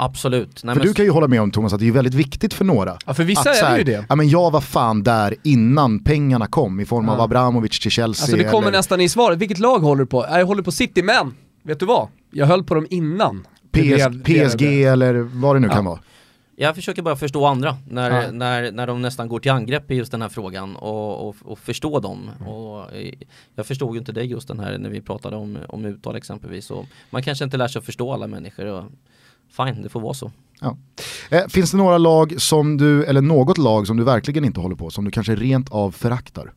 [0.05, 0.63] Absolut.
[0.63, 2.53] Nej, för men du kan ju hålla med om Thomas att det är väldigt viktigt
[2.53, 2.97] för några.
[3.05, 4.05] Ja, för vissa att är det här, ju det.
[4.09, 7.23] Ja, men jag var fan där innan pengarna kom i form av Ja.
[7.23, 8.23] Abramovic till Chelsea.
[8.23, 10.25] Alltså det kommer eller nästan i svaret, vilket lag håller du på?
[10.29, 11.33] Jag håller på City, men
[11.63, 12.07] vet du vad?
[12.31, 13.39] Jag höll på dem innan.
[13.71, 14.83] PS, blev- blev PSG det.
[14.83, 15.73] eller vad det nu Ja.
[15.73, 15.99] kan vara.
[16.55, 18.31] Jag försöker bara förstå andra när, Ja.
[18.31, 21.59] när, när de nästan går till angrepp i just den här frågan och, och, och
[21.59, 22.29] förstå dem.
[22.47, 23.13] Och, eh,
[23.55, 26.71] jag förstod ju inte dig just den här när vi pratade om, om uttal exempelvis.
[26.71, 28.65] Och man kanske inte lär sig att förstå alla människor.
[28.65, 28.83] Och,
[29.57, 30.31] fine, det får vara så.
[30.61, 30.77] Ja.
[31.29, 34.75] Eh, finns det några lag som du, eller något lag som du verkligen inte håller
[34.75, 36.53] på, som du kanske rent av föraktar?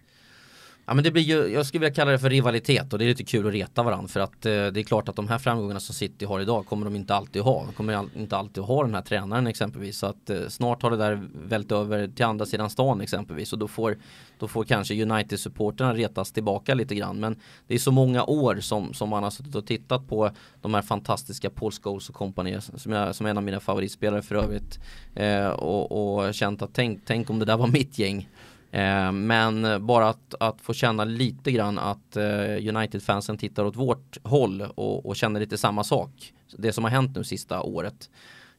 [0.88, 3.08] Ja men det blir ju, jag skulle vilja kalla det för rivalitet och det är
[3.08, 5.80] lite kul att reta varandra för att eh, det är klart att de här framgångarna
[5.80, 7.64] som City har idag kommer de inte alltid ha.
[7.64, 9.98] De kommer all, inte alltid ha den här tränaren exempelvis.
[9.98, 13.58] Så att eh, snart har det där vält över till andra sidan stan exempelvis och
[13.58, 13.96] då får,
[14.38, 17.20] då får kanske United-supporterna retas tillbaka lite grann.
[17.20, 20.30] Men det är så många år som, som man har suttit och tittat på
[20.62, 24.22] de här fantastiska Paul Scholes och kompani som, jag, som är en av mina favoritspelare
[24.22, 24.78] för övrigt
[25.14, 28.28] eh, och, och känt att tänk, tänk om det där var mitt gäng.
[28.70, 34.16] Eh, men bara att, att få känna lite grann att eh, United-fansen tittar åt vårt
[34.22, 36.32] håll och, och känner lite samma sak.
[36.58, 38.10] Det som har hänt nu sista året.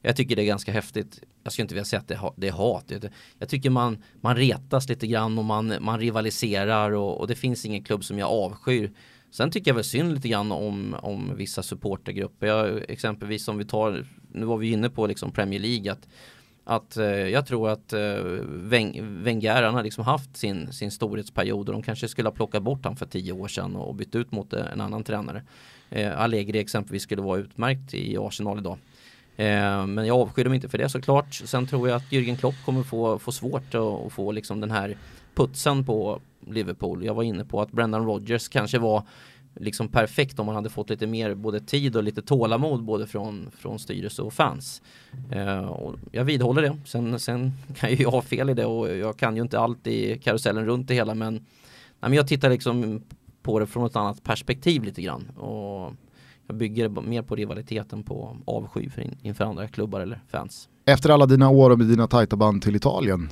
[0.01, 1.21] Jag tycker det är ganska häftigt.
[1.43, 2.83] Jag skulle inte vilja säga att det, ha, det är hat.
[2.87, 7.35] Jag- Jag tycker man, man retas lite grann och man, man rivaliserar och, och det
[7.35, 8.91] finns ingen klubb som jag avskyr.
[9.31, 12.47] Sen tycker jag väl synd lite grann om, om vissa supportergrupper.
[12.47, 16.07] Jag, exempelvis om vi tar, nu var vi inne på liksom Premier League, att
[16.69, 21.69] att eh, jag tror att eh, Weng- Wenger han har liksom haft sin, sin storhetsperiod
[21.69, 24.31] och de kanske skulle ha plockat bort han för tio år sedan och bytt ut
[24.31, 25.43] mot eh, en annan tränare.
[25.89, 28.77] Eh, Allegri exempelvis skulle vara utmärkt i Arsenal idag.
[29.37, 31.33] Eh, men jag avskyr dem inte för det såklart.
[31.33, 34.71] Sen tror jag att Jürgen Klopp kommer få, få svårt att, att få liksom den
[34.71, 34.97] här
[35.35, 37.05] putsen på Liverpool.
[37.05, 39.03] Jag var inne på att Brendan Rodgers kanske var
[39.59, 43.51] liksom perfekt om man hade fått lite mer både tid och lite tålamod både från,
[43.57, 44.81] från styrelse och fans.
[45.31, 46.77] Eh, och jag vidhåller det.
[46.85, 49.87] Sen, sen kan ju jag ha fel i det och jag kan ju inte allt
[49.87, 51.41] i karusellen runt det hela men, nej,
[51.99, 53.01] men jag tittar liksom
[53.41, 55.29] på det från ett annat perspektiv lite grann.
[55.29, 55.93] Och
[56.47, 60.69] jag bygger det mer på rivaliteten på avsky för in, inför andra klubbar eller fans.
[60.85, 63.29] Efter alla dina år och med dina tajta band till Italien,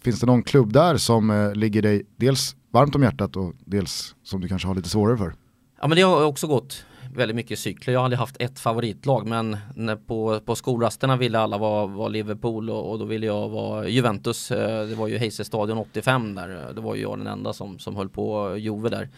[0.00, 4.14] finns det någon klubb där som eh, ligger dig dels varmt om hjärtat och dels
[4.22, 5.34] som du kanske har lite svårare för?
[5.80, 7.92] Ja men det har också gått väldigt mycket cykler.
[7.92, 12.08] Jag har aldrig haft ett favoritlag men när på, på skolrasterna ville alla vara, vara
[12.08, 14.50] Liverpool och, och då ville jag vara Juventus.
[14.50, 16.72] Eh, det var ju Heysestadion 85 där.
[16.74, 19.08] Det var ju jag den enda som, som höll på Juve där.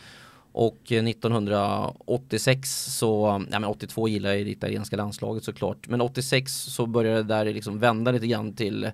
[0.52, 5.88] Och eh, 1986 så, ja men 82 gillar jag det italienska landslaget såklart.
[5.88, 8.90] Men 86 så började det där liksom vända lite grann till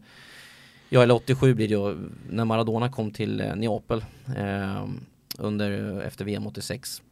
[0.89, 1.97] Ja eller 87 blir det ju
[2.31, 4.05] när Maradona kom till eh, Neapel
[4.37, 4.85] eh,
[5.39, 7.03] under, efter VM 86.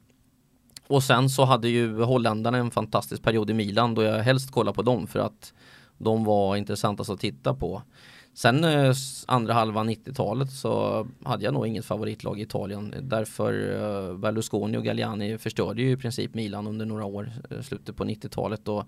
[0.87, 4.73] Och sen så hade ju holländarna en fantastisk period i Milan då jag helst kollar
[4.73, 5.53] på dem för att
[5.99, 7.83] de var intressantast att titta på.
[8.35, 8.95] Sen eh,
[9.27, 12.95] andra halvan 90-talet så hade jag nog inget favoritlag i Italien.
[13.03, 17.97] Därför eh, Berlusconi och Galliani förstörde ju i princip Milan under några år, eh, slutet
[17.97, 18.69] på 90-talet.
[18.69, 18.85] Och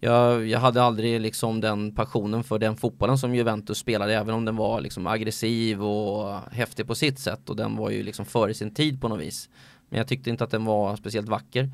[0.00, 4.44] jag, jag hade aldrig liksom den passionen för den fotbollen som Juventus spelade även om
[4.44, 8.54] den var liksom aggressiv och häftig på sitt sätt och den var ju liksom före
[8.54, 9.48] sin tid på något vis.
[9.88, 11.70] Men jag tyckte inte att den var speciellt vacker.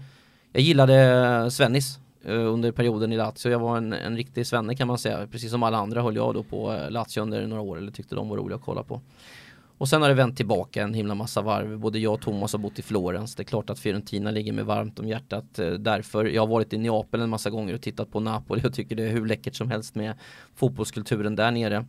[0.52, 3.50] Jag gillade eh, Svennis eh, under perioden i Lazio.
[3.50, 5.26] Jag var en, en riktig svenne kan man säga.
[5.26, 8.14] Precis som alla andra höll jag då på eh, Lazio under några år eller tyckte
[8.14, 9.00] de var roliga att kolla på.
[9.78, 11.78] Och sen har det vänt tillbaka en himla massa varv.
[11.78, 13.34] Både jag och Thomas har bott i Florens.
[13.34, 15.44] Det är klart att Fiorentina ligger mig varmt om hjärtat
[15.78, 16.24] därför.
[16.24, 19.02] Jag har varit i Neapel en massa gånger och tittat på Napoli och tycker det
[19.02, 20.14] är hur läckert som helst med
[20.54, 21.84] fotbollskulturen där nere.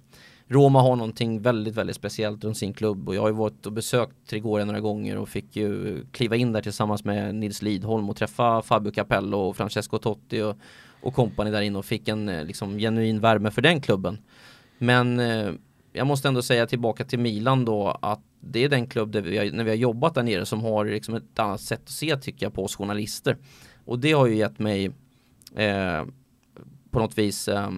[0.48, 3.72] Roma har någonting väldigt, väldigt speciellt runt sin klubb och jag har ju varit och
[3.72, 8.16] besökt Trigoria några gånger och fick ju kliva in där tillsammans med Nils Lidholm och
[8.16, 10.58] träffa Fabio Capello och Francesco Totti och,
[11.02, 14.18] och kompani där inne och fick en eh, liksom genuin värme för den klubben.
[14.78, 15.52] Men eh,
[15.94, 19.38] jag måste ändå säga tillbaka till Milan då att det är den klubb där vi
[19.38, 22.18] har, när vi har jobbat där nere som har liksom ett annat sätt att se
[22.18, 23.38] tycker jag på oss journalister.
[23.86, 24.86] Och det har ju gett mig
[25.56, 26.06] eh,
[26.92, 27.72] på något vis eh,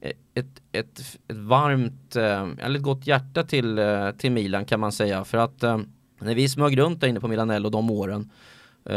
[0.00, 4.92] ett, ett, ett varmt, eh, eller ett gott hjärta till, eh, till Milan kan man
[4.92, 5.24] säga.
[5.24, 5.78] För att eh,
[6.20, 8.30] när vi smög runt där inne på Milanello de åren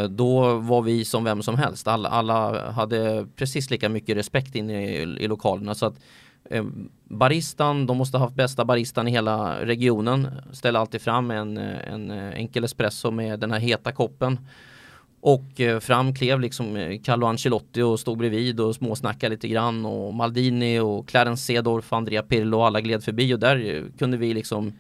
[0.10, 1.88] då var vi som vem som helst.
[1.88, 5.76] Alla, alla hade precis lika mycket respekt inne i, i lokalerna.
[5.76, 6.00] Så att
[6.50, 6.64] Eh,
[7.04, 10.28] baristan, de måste ha haft bästa baristan i hela regionen.
[10.52, 14.40] Ställer alltid fram en, en enkel espresso med den här heta koppen.
[15.26, 19.86] Och eh, fram klev liksom eh, Carlo Ancelotti och stod bredvid och småsnackade lite grann.
[19.86, 23.34] Och Maldini och Clarence Sedorf, Andrea Pirlo och alla gled förbi.
[23.34, 24.74] Och där eh, kunde vi liksom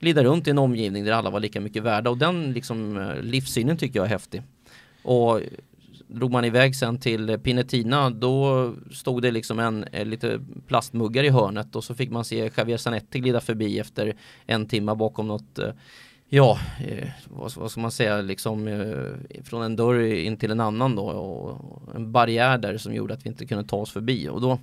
[0.00, 2.10] glida runt i en omgivning där alla var lika mycket värda.
[2.10, 4.42] Och den liksom eh, livssynen tycker jag är häftig.
[5.02, 5.40] Och
[6.06, 11.28] drog man iväg sen till Pinetina då stod det liksom en, en lite plastmuggar i
[11.28, 11.76] hörnet.
[11.76, 14.16] Och så fick man se Javier Zanetti glida förbi efter
[14.46, 15.58] en timme bakom något
[16.32, 20.60] Ja, eh, vad, vad, ska man säga, liksom eh, från en dörr in till en
[20.60, 24.28] annan då och en barriär där som gjorde att vi inte kunde ta oss förbi
[24.28, 24.58] och då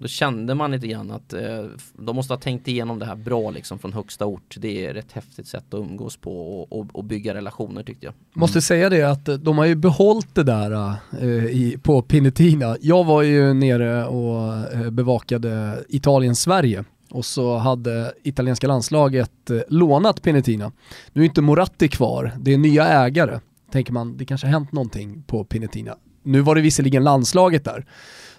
[0.00, 3.50] då kände man lite grann att eh, de måste ha tänkt igenom det här bra
[3.50, 4.56] liksom från högsta ort.
[4.58, 8.12] Det är ett häftigt sätt att umgås på och, och, och bygga relationer tyckte jag.
[8.12, 8.24] Mm.
[8.32, 12.02] Måste säga det att eh, de har ju behållit det där eh, eh i, på
[12.02, 12.76] Pinetina.
[12.80, 20.22] Jag var ju nere och eh, bevakade Italien-Sverige och så hade italienska landslaget eh, lånat
[20.22, 20.72] Pinetina.
[21.12, 23.40] Nu är inte Moratti kvar, det är nya ägare.
[23.72, 25.96] Tänker man, det kanske har hänt någonting på Pinetina.
[26.22, 27.86] Nu var det visserligen landslaget där.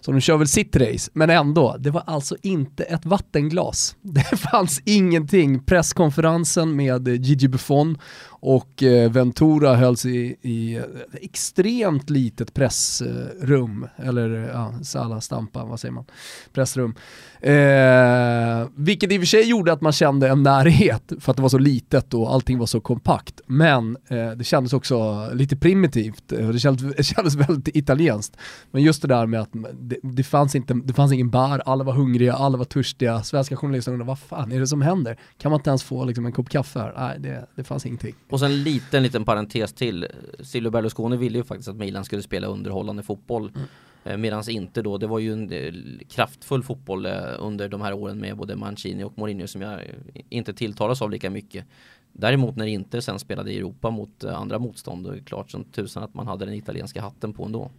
[0.02, 3.96] Så de kör väl sitt race, men ändå, det var alltså inte ett vattenglas.
[4.02, 5.64] Det fanns ingenting.
[5.64, 7.98] Presskonferensen med eh, Gigi Buffon
[8.42, 10.84] och eh, Ventura hölls i, i eh,
[11.14, 16.06] extremt litet pressrum, eller ja, Sala Stampa, vad säger man?
[16.54, 16.96] Pressrum.
[17.42, 21.42] Eh, vilket i och för sig gjorde att man kände en närhet för att det
[21.42, 23.42] var så litet och allting var så kompakt.
[23.46, 28.38] Men eh, det kändes också lite primitivt eh, och det kändes, det kändes väldigt italienskt.
[28.72, 31.84] Men just det där med att det, det, fanns, inte, det fanns ingen bar, alla
[31.84, 33.24] var hungriga, alla var törstiga.
[33.24, 35.20] Svenska journalister undrade vad fan är det som händer?
[35.38, 36.94] Kan man inte ens få liksom, en kopp kaffe här?
[36.98, 38.16] Nej, det, det fanns ingenting.
[38.32, 40.08] Och sen en liten, liten parentes till.
[40.40, 43.52] Silvio Berlusconi ville ju faktiskt att Milan skulle spela underhållande fotboll.
[43.56, 43.68] Mm.
[44.04, 45.74] Eh, Medan inte då, det var ju en eh,
[46.10, 49.82] kraftfull fotboll eh, under de här åren med både Mancini och Mourinho som jag
[50.30, 51.66] inte tilltalas av lika mycket.
[52.14, 55.64] Däremot när inte sen spelade i Europa mot andra motstånd, då är det klart som
[55.64, 57.72] tusan att man hade den italienska hatten på ändå.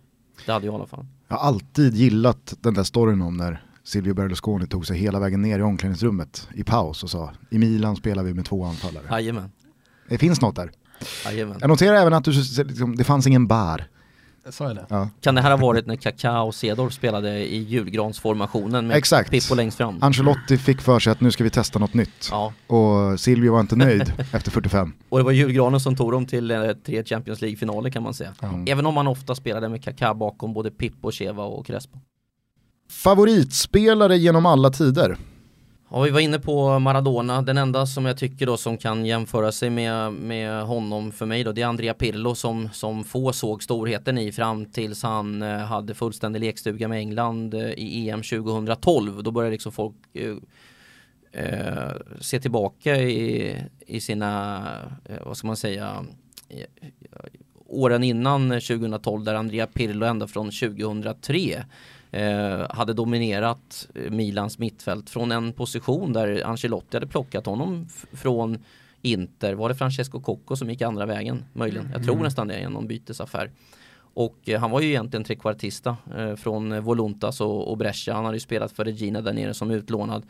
[0.46, 1.06] Det hade jag i alla fall.
[1.28, 5.42] Jag har alltid gillat den där storyn om när Silvio Berlusconi tog sig hela vägen
[5.42, 9.04] ner i omklädningsrummet i paus och sa i Milan spelar vi med två anfallare.
[9.10, 9.50] Jajamän.
[10.12, 10.70] Det finns något där.
[11.24, 11.56] Jajamän.
[11.60, 12.32] Jag noterar även att du,
[12.64, 13.84] liksom, det fanns ingen bar.
[14.50, 14.86] Sa jag det?
[14.88, 15.08] Ja.
[15.20, 19.30] Kan det här ha varit när Kaká och Cedorf spelade i julgransformationen med Exakt.
[19.30, 19.98] Pippo längst fram?
[20.02, 22.28] Ancelotti fick för sig att nu ska vi testa något nytt.
[22.30, 22.52] Ja.
[22.66, 24.92] Och Silvio var inte nöjd efter 45.
[25.08, 28.34] Och det var julgranen som tog dem till eh, tre Champions League-finaler kan man säga.
[28.42, 28.64] Mm.
[28.68, 31.98] Även om man ofta spelade med Kaká bakom både Pippo, Cheva och Crespo.
[32.90, 35.16] Favoritspelare genom alla tider?
[35.94, 39.52] Ja, vi var inne på Maradona, den enda som jag tycker då som kan jämföra
[39.52, 43.62] sig med, med honom för mig då, det är Andrea Pirlo som, som få såg
[43.62, 49.22] storheten i fram tills han eh, hade fullständig lekstuga med England eh, i EM 2012.
[49.22, 50.36] Då började liksom folk eh,
[51.42, 54.62] eh, se tillbaka i, i sina,
[55.04, 56.04] eh, vad ska man säga,
[56.48, 56.66] eh,
[57.66, 61.64] åren innan 2012 där Andrea Pirlo ända från 2003
[62.12, 68.58] eh, hade dominerat eh, Milans mittfält från en position där Ancelotti hade plockat honom från
[69.02, 69.54] Inter.
[69.54, 71.44] Var det Francesco Cocco som gick andra vägen?
[71.52, 71.90] Möjligen.
[71.92, 72.24] Jag tror mm.
[72.24, 73.50] nästan det någon bytesaffär.
[74.14, 78.14] Och eh, han var ju egentligen trekvartista eh, från Voluntas och, och Brescia.
[78.14, 80.26] Han hade ju spelat för Regina där nere som utlånad.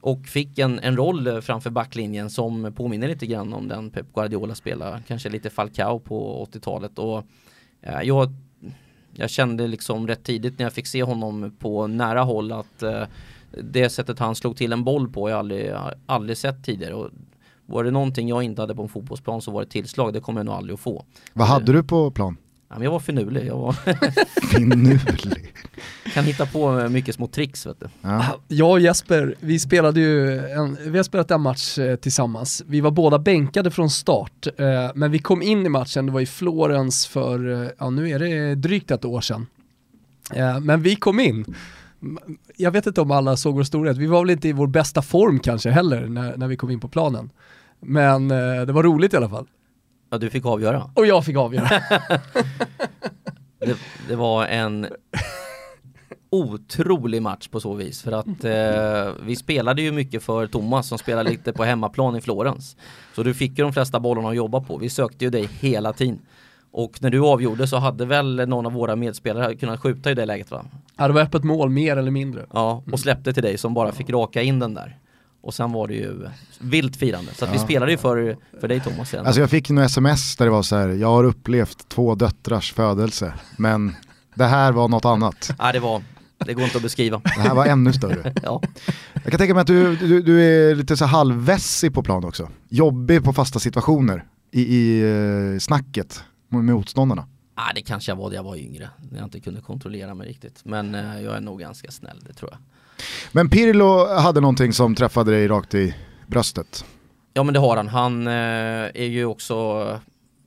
[0.00, 4.14] Och fick en, en roll eh, framför backlinjen som påminner lite grann om den Pep
[4.14, 5.02] Guardiola spelade.
[5.06, 6.98] Kanske lite Falcao på 80-talet.
[6.98, 7.24] Och
[7.82, 8.32] eh, jag
[9.14, 13.02] jag kände liksom rätt tidigt när jag fick se honom på nära håll att eh,
[13.62, 15.72] det sättet han slog till en boll på jag aldrig,
[16.06, 16.94] aldrig sett tidigare.
[16.94, 17.10] Och
[17.66, 20.40] var det någonting jag inte hade på en fotbollsplan så var det tillslag, det kommer
[20.40, 21.04] jag nog aldrig att få.
[21.32, 22.36] Vad hade du på plan?
[22.68, 23.72] Ja, men jag var finurlig, jag var
[24.52, 25.52] Finurlig.
[26.14, 27.86] kan hitta på mycket små tricks vet du.
[28.00, 28.24] Ja.
[28.48, 32.62] Jag och Jesper, vi spelade ju en, vi har spelat en match eh, tillsammans.
[32.66, 36.20] Vi var båda bänkade från start, eh, men vi kom in i matchen, det var
[36.20, 39.46] i Florens för, eh, ja nu är det drygt ett år sedan.
[40.62, 41.54] Men vi kom in.
[42.56, 45.02] Jag vet inte om alla såg vår storhet, vi var väl inte i vår bästa
[45.02, 47.30] form kanske heller när, när vi kom in på planen.
[47.80, 49.46] Men eh, det var roligt i alla fall.
[50.14, 50.90] Ja, du fick avgöra.
[50.94, 51.68] Och jag fick avgöra.
[53.58, 53.76] Det,
[54.08, 54.86] det var en
[56.30, 60.98] otrolig match på så vis för att eh, vi spelade ju mycket för Thomas som
[60.98, 62.76] spelade lite på hemmaplan i Florens.
[63.14, 64.76] Så du fick ju de flesta bollarna att jobba på.
[64.76, 66.18] Vi sökte ju dig hela tiden.
[66.70, 70.26] Och när du avgjorde så hade väl någon av våra medspelare kunnat skjuta i det
[70.26, 70.64] läget va?
[70.96, 72.46] ja, det var öppet mål mer eller mindre.
[72.52, 74.98] Ja, och släppte till dig som bara fick raka in den där.
[75.44, 76.28] Och sen var det ju
[76.58, 77.34] vilt firande.
[77.34, 77.62] Så att vi Ja.
[77.64, 79.08] spelade ju för, för dig Thomas.
[79.10, 79.26] Sen.
[79.26, 82.72] Alltså jag fick några sms där det var så här, jag har upplevt två döttrars
[82.72, 83.94] födelse, men
[84.34, 85.50] det här var något annat.
[85.58, 86.02] Ja, det var,
[86.38, 87.20] det går inte att beskriva.
[87.24, 88.32] Det här var ännu större.
[88.42, 88.62] Ja.
[89.14, 92.48] Jag kan tänka mig att du, du, du är lite så halvvässig på plan också.
[92.68, 95.02] Jobbig på fasta situationer i, i
[95.54, 97.26] eh, snacket med motståndarna.
[97.54, 100.28] Ah, det kanske jag var när jag var yngre, när jag inte kunde kontrollera mig
[100.28, 100.60] riktigt.
[100.64, 102.58] Men eh, jag är nog ganska snäll, det tror jag.
[103.32, 105.94] Men Pirlo hade någonting som träffade dig rakt i
[106.26, 106.84] bröstet.
[107.34, 107.88] Ja men det har han.
[107.88, 108.32] Han eh,
[108.94, 109.86] är ju också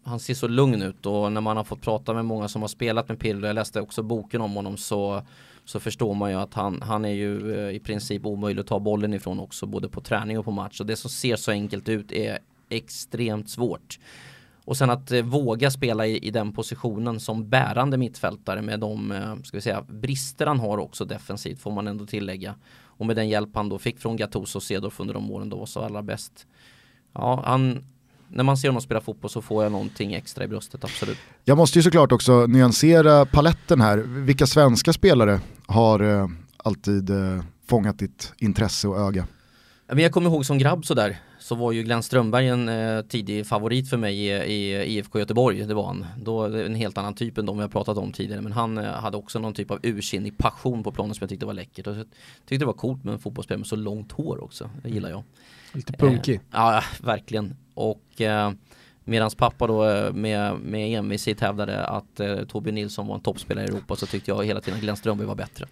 [0.08, 2.70] han ser så lugn ut och när man har fått prata med många som har
[2.70, 5.22] spelat med Pirlo, jag läste också boken om honom så,
[5.66, 8.80] så förstår man ju att han, han är ju eh, i princip omöjlig att ta
[8.80, 11.89] bollen ifrån också både på träning och på match och det som ser så enkelt
[11.89, 12.39] ut är
[12.70, 14.00] extremt svårt.
[14.68, 19.11] Och sen att eh, våga spela i, i den positionen som bärande mittfältare med de
[19.11, 22.55] eh, ska vi säga, brister han har också defensivt får man ändå tillägga.
[22.84, 25.57] Och med den hjälp han då fick från Gattuso och Cedorf under de åren då
[25.57, 26.47] var så allra bäst.
[27.13, 27.84] Ja, han,
[28.28, 31.18] när man ser honom spela fotboll så får jag någonting extra i bröstet, absolut.
[31.45, 33.97] Jag måste ju såklart också nyansera paletten här.
[33.97, 39.28] Vilka svenska spelare har eh, alltid eh, fångat ditt intresse och öga?
[39.88, 41.18] Men jag kommer ihåg som grabb sådär
[41.48, 45.66] så var ju Glenn Strömberg en eh, tidig favorit för mig i, i IFK Göteborg,
[45.66, 46.06] det var han.
[46.22, 48.84] Då en helt annan typ än de vi har pratat om tidigare men han eh,
[48.84, 51.88] hade också någon typ av ursinnig passion på planen som jag tyckte var läckert.
[51.88, 52.06] Och jag
[52.45, 55.24] tyckte det var coolt med en fotbollsspelare med så långt hår också, det gillar jag.
[55.74, 56.36] Lite punkig.
[56.36, 57.56] Eh, ja, verkligen.
[57.74, 58.52] Och eh,
[59.04, 63.66] medans pappa då eh, med, med envishet hävdade att eh, Torbjörn Nilsson var en toppspelare
[63.66, 65.66] i Europa så tyckte jag hela tiden att Glenn Strömberg var bättre.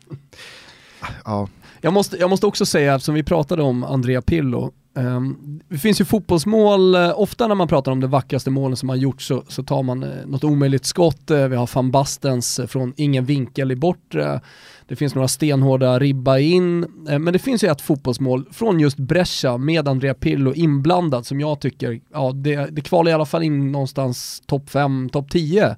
[1.26, 1.50] Ja,
[1.82, 6.02] Jag måste, jag måste också säga, eftersom vi pratade om Andrea Pirlo, Ehm, det finns
[6.02, 9.44] ju fotbollsmål, eh, ofta när man pratar om det vackraste målen som har gjorts så,
[9.48, 13.72] så tar man eh, något omöjligt skott, eh, vi har van Bastens från ingen vinkel
[13.72, 14.42] i bortre,
[14.88, 19.58] det finns några stenhårda ribba in, men det finns ju ett fotbollsmål från just Brescia
[19.58, 23.72] med Andrea Pirlo inblandad som jag tycker, ja det, det kvalar i alla fall in
[23.72, 25.76] någonstans topp 5, topp 10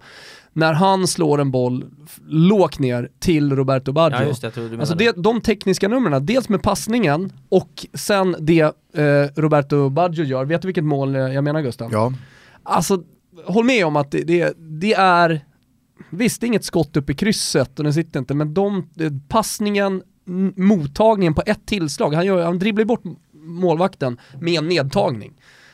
[0.58, 1.86] när han slår en boll
[2.28, 4.18] lågt ner till Roberto Baggio.
[4.22, 5.12] Ja just det, jag tror du menar Alltså det.
[5.18, 8.72] de tekniska numren, dels med passningen och sen det eh,
[9.36, 11.90] Roberto Baggio gör, vet du vilket mål jag menar Gustav?
[11.92, 12.14] ja.
[12.64, 13.04] Alltså,
[13.46, 15.42] håll med om att det, det, det är,
[16.10, 19.12] visst det är inget skott upp i krysset och den sitter inte, men de, eh,
[19.28, 20.04] passningen,
[20.56, 23.04] mottagningen på ett tillslag, han, gör, han dribblar bort
[23.34, 25.34] målvakten med en nedtagning.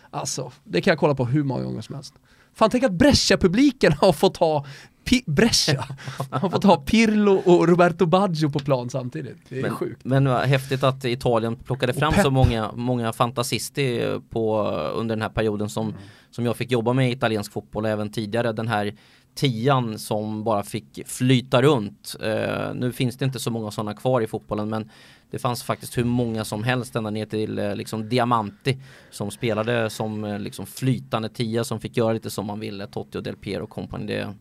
[0.10, 2.14] Alltså, det kan jag kolla på hur många gånger som helst.
[2.56, 4.66] Fan tänk att Brescia-publiken har fått ha
[5.06, 5.86] Pi- Brescia
[6.32, 9.38] har fått ha Pirlo och Roberto Baggio på plan samtidigt.
[9.50, 10.06] Det är Men, sjukt.
[10.06, 14.62] men vad häftigt att Italien plockade fram så många, många fantasister på,
[14.96, 15.94] under den här perioden som,
[16.32, 18.52] som jag fick jobba med i italiensk fotboll även tidigare.
[18.54, 18.94] Den här
[19.36, 22.16] tian som bara fick flyta runt.
[22.22, 24.90] Eh, nu finns det inte så många sådana kvar i fotbollen men
[25.32, 28.78] det fanns faktiskt hur många som helst ända ner till eh, liksom Diamanti
[29.12, 32.88] som spelade som eh, liksom flytande tia som fick göra lite som man ville.
[32.88, 34.06] Totti och Del Piero och company.
[34.06, 34.34] Det,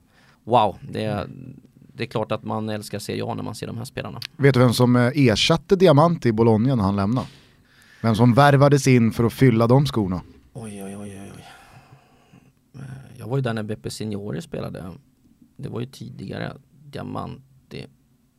[0.45, 1.27] wow, det,
[1.95, 4.21] det är klart att man älskar Serie A när man ser de här spelarna.
[4.37, 7.27] Vet du vem som eh, ersatte Diamant i Bologna när han lämnade?
[8.03, 10.21] Vem som värvades in för att fylla de skorna?
[10.53, 11.22] Oj, oj, oj,
[13.23, 14.85] Jag var ju där när Beppe Signori spelade.
[15.57, 16.53] Det var ju tidigare
[16.85, 17.87] Diamanti.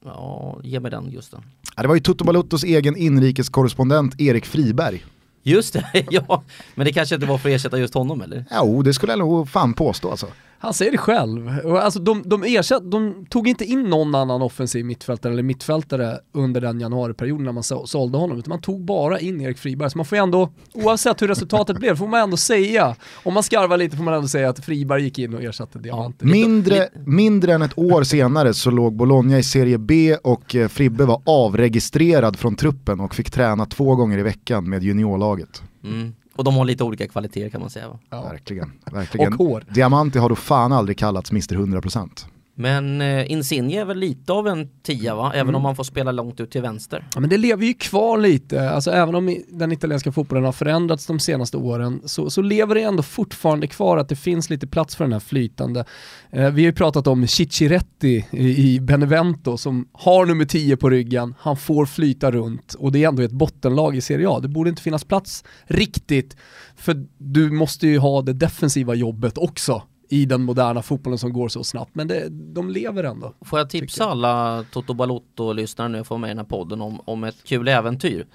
[0.05, 1.41] Ja, ge mig den Gusten.
[1.75, 5.05] Ja, det var ju Toto Baluttos egen inrikeskorrespondent Erik Friberg.
[5.43, 6.43] Just det, ja.
[6.75, 8.45] Men det kanske inte var för att ersätta just honom eller?
[8.51, 10.27] Jo, det skulle jag nog fan påstå alltså.
[10.63, 11.49] Han säger det själv.
[11.65, 16.61] Alltså de, de, ersatt, de tog inte in någon annan offensiv mittfältare eller mittfältare under
[16.61, 19.89] den januariperioden när man sålde honom, utan man tog bara in Erik Friberg.
[19.91, 23.43] Så man får ju ändå, oavsett hur resultatet blev, får man ändå säga, om man
[23.43, 26.25] skarvar lite får man ändå säga att Friberg gick in och ersatte Diamanter.
[26.25, 31.05] Mindre, mindre än ett år senare så låg Bologna i Serie B och eh, Fribbe
[31.05, 35.63] var avregistrerad från truppen och fick träna två gånger i veckan med juniorlaget.
[35.83, 36.13] Mm.
[36.35, 37.99] Och de har lite olika kvaliteter kan man säga va?
[38.09, 38.21] Ja.
[38.21, 39.33] Verkligen, verkligen.
[39.33, 39.63] Och hår.
[39.69, 42.25] Diamanti har då fan aldrig kallats Mr 100%.
[42.55, 45.31] Men eh, Insigne är väl lite av en tia va?
[45.33, 45.55] Även Mm.
[45.55, 47.07] om man får spela långt ut till vänster.
[47.13, 51.05] Ja, men det lever ju kvar lite, alltså även om den italienska fotbollen har förändrats
[51.05, 54.95] de senaste åren så, så lever det ändå fortfarande kvar att det finns lite plats
[54.95, 55.85] för den här flytande.
[56.31, 60.89] Eh, vi har ju pratat om Cicciretti i, i Benevento som har nummer 10 på
[60.89, 64.39] ryggen, han får flyta runt och det är ändå ett bottenlag i Serie A.
[64.39, 66.37] Det borde inte finnas plats riktigt
[66.75, 69.81] för du måste ju ha det defensiva jobbet också
[70.13, 73.33] i den moderna fotbollen som går så snabbt, men det, de lever ändå.
[73.41, 77.23] Får jag tipsa alla Toto Balotto-lyssnare nu får med i den här podden om, om
[77.23, 78.25] ett kul äventyr.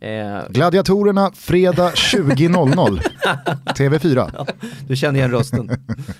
[0.00, 3.00] Eh, Gladiatorerna fredag 20.00.
[3.66, 4.46] TV4.
[4.88, 5.70] du känner igen rösten.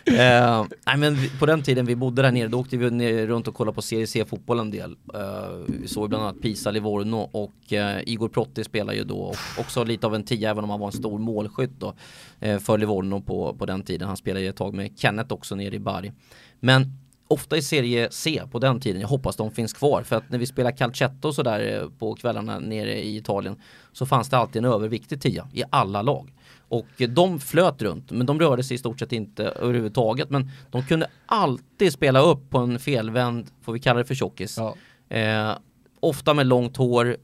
[0.04, 3.48] eh, nej men på den tiden vi bodde där nere, då åkte vi ner runt
[3.48, 4.96] och kollade på Serie C-fotboll en del.
[5.14, 5.20] Eh,
[5.66, 9.84] vi såg bland annat Pisa Livorno och eh, Igor Protti spelar ju då och också
[9.84, 11.94] lite av en tia även om han var en stor målskytt då
[12.40, 14.08] eh, för Livorno på, på den tiden.
[14.08, 16.12] Han spelade ju ett tag med Kenneth också nere i Bari.
[16.60, 16.92] Men
[17.28, 20.38] ofta i serie C på den tiden, jag hoppas de finns kvar för att när
[20.38, 23.56] vi spelar calcetto så där eh, på kvällarna nere i Italien
[23.92, 26.32] så fanns det alltid en överviktig tia i alla lag.
[26.68, 30.50] Och eh, de flöt runt men de rörde sig i stort sett inte överhuvudtaget men
[30.70, 34.58] de kunde alltid spela upp på en felvänd, får vi kalla det för tjockis.
[34.58, 34.74] Ja.
[35.16, 35.56] Eh,
[36.00, 37.16] ofta med långt hår,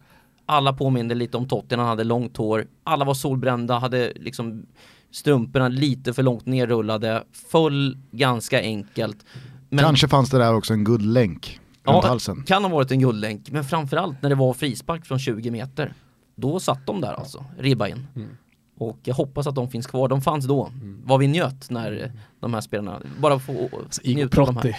[0.47, 4.67] alla påminde lite om Totti när han hade långt hår, alla var solbrända, hade liksom
[5.11, 9.25] strumporna lite för långt nerrullade, föll ganska enkelt.
[9.75, 12.43] Men- Kanske fanns det där också en guldlänk runt halsen.
[12.47, 15.95] kan ha varit en guldlänk, men framförallt när det var frispark från 20 meter.
[16.37, 18.07] Då satt de där alltså, ribba in.
[18.17, 18.29] Mm.
[18.79, 20.71] Och jag hoppas att de finns kvar, de fanns då.
[21.05, 24.77] Vad vi njöt när de här spelarna, bara få Alltså, njuta av de här.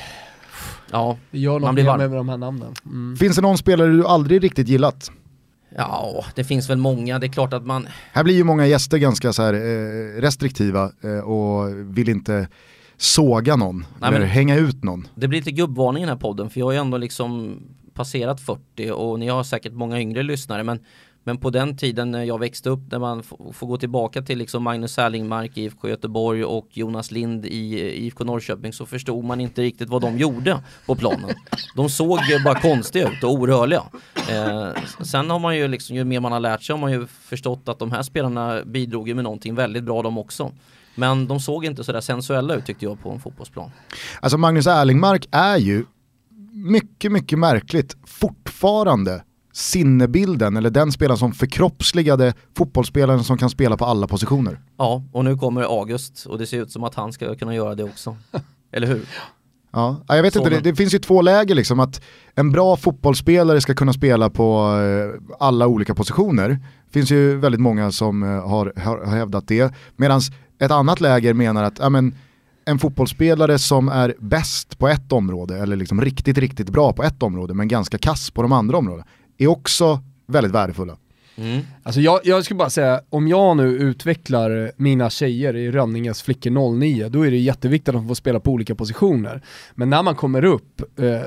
[0.92, 1.98] Ja, det gör Man blir varm.
[1.98, 2.74] med de här namnen.
[2.86, 3.18] Mm.
[3.18, 5.12] Finns det någon spelare du aldrig riktigt gillat?
[5.78, 8.98] ja, det finns väl många, det är klart att man Här blir ju många gäster
[8.98, 12.48] ganska så här, eh, restriktiva eh, och vill inte
[12.98, 15.08] såga någon Nej, eller men- hänga ut någon.
[15.16, 17.60] Det blir lite gubbvarning i den här podden för jag har ju ändå liksom
[17.94, 20.80] passerat 40 och ni har säkert många yngre lyssnare men
[21.28, 23.24] men på den tiden när jag växte upp när man
[23.54, 28.24] får gå tillbaka till liksom Magnus Erlingmark i IFK Göteborg och Jonas Lind i IFK
[28.24, 31.30] Norrköping så förstod man inte riktigt vad de gjorde på planen.
[31.76, 33.84] De såg bara konstiga ut och orörliga.
[34.30, 34.68] Eh,
[35.04, 37.70] sen har man ju liksom, ju mer man har lärt sig har man ju förstått
[37.70, 40.52] att de här spelarna bidrog ju med någonting väldigt bra de också.
[40.96, 43.72] Men de såg inte sådär sensuella ut tyckte jag på en fotbollsplan.
[44.20, 45.86] Alltså Magnus Erlingmark är ju
[46.52, 49.24] mycket, mycket märkligt fortfarande
[49.54, 54.60] sinnebilden eller den spelaren som förkroppsligade fotbollsspelaren som kan spela på alla positioner.
[54.78, 57.76] Ja, och nu kommer August och det ser ut som att han ska kunna göra
[57.76, 58.18] det också.
[58.72, 59.06] Eller hur?
[59.72, 62.02] Ja, ja, jag vet inte, det, det finns ju två läger liksom att
[62.36, 66.50] en bra fotbollsspelare ska kunna spela på eh, alla olika positioner.
[66.50, 69.74] Det finns ju väldigt många som eh, har, har, har hävdat det.
[69.96, 70.22] Medan
[70.60, 72.16] ett annat läger menar att ja, men,
[72.66, 77.24] en fotbollsspelare som är bäst på ett område eller liksom riktigt, riktigt bra på ett
[77.24, 79.06] område men ganska kass på de andra områdena
[79.38, 80.98] är också väldigt värdefulla.
[81.38, 81.62] Mm.
[81.84, 86.80] Alltså jag, jag skulle bara säga, om jag nu utvecklar mina tjejer i Rönninges flickor
[86.80, 89.42] 09, då är det jätteviktigt att de får spela på olika positioner.
[89.74, 91.22] Men när man kommer upp, eh,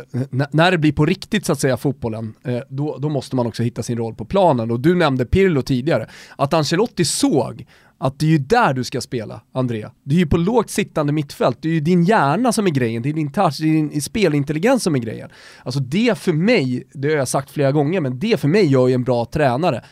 [0.51, 3.62] när det blir på riktigt så att säga fotbollen, eh, då, då måste man också
[3.62, 4.70] hitta sin roll på planen.
[4.70, 7.66] Och du nämnde Pirlo tidigare, att Ancelotti såg
[7.99, 9.93] att det är ju där du ska spela, Andrea.
[10.03, 13.03] Det är ju på lågt sittande mittfält, det är ju din hjärna som är grejen,
[13.03, 15.31] det är din touch, det är din spelintelligens som är grejen.
[15.65, 18.89] Alltså det för mig, det har jag sagt flera gånger, men det för mig gör
[18.89, 19.85] ju en bra tränare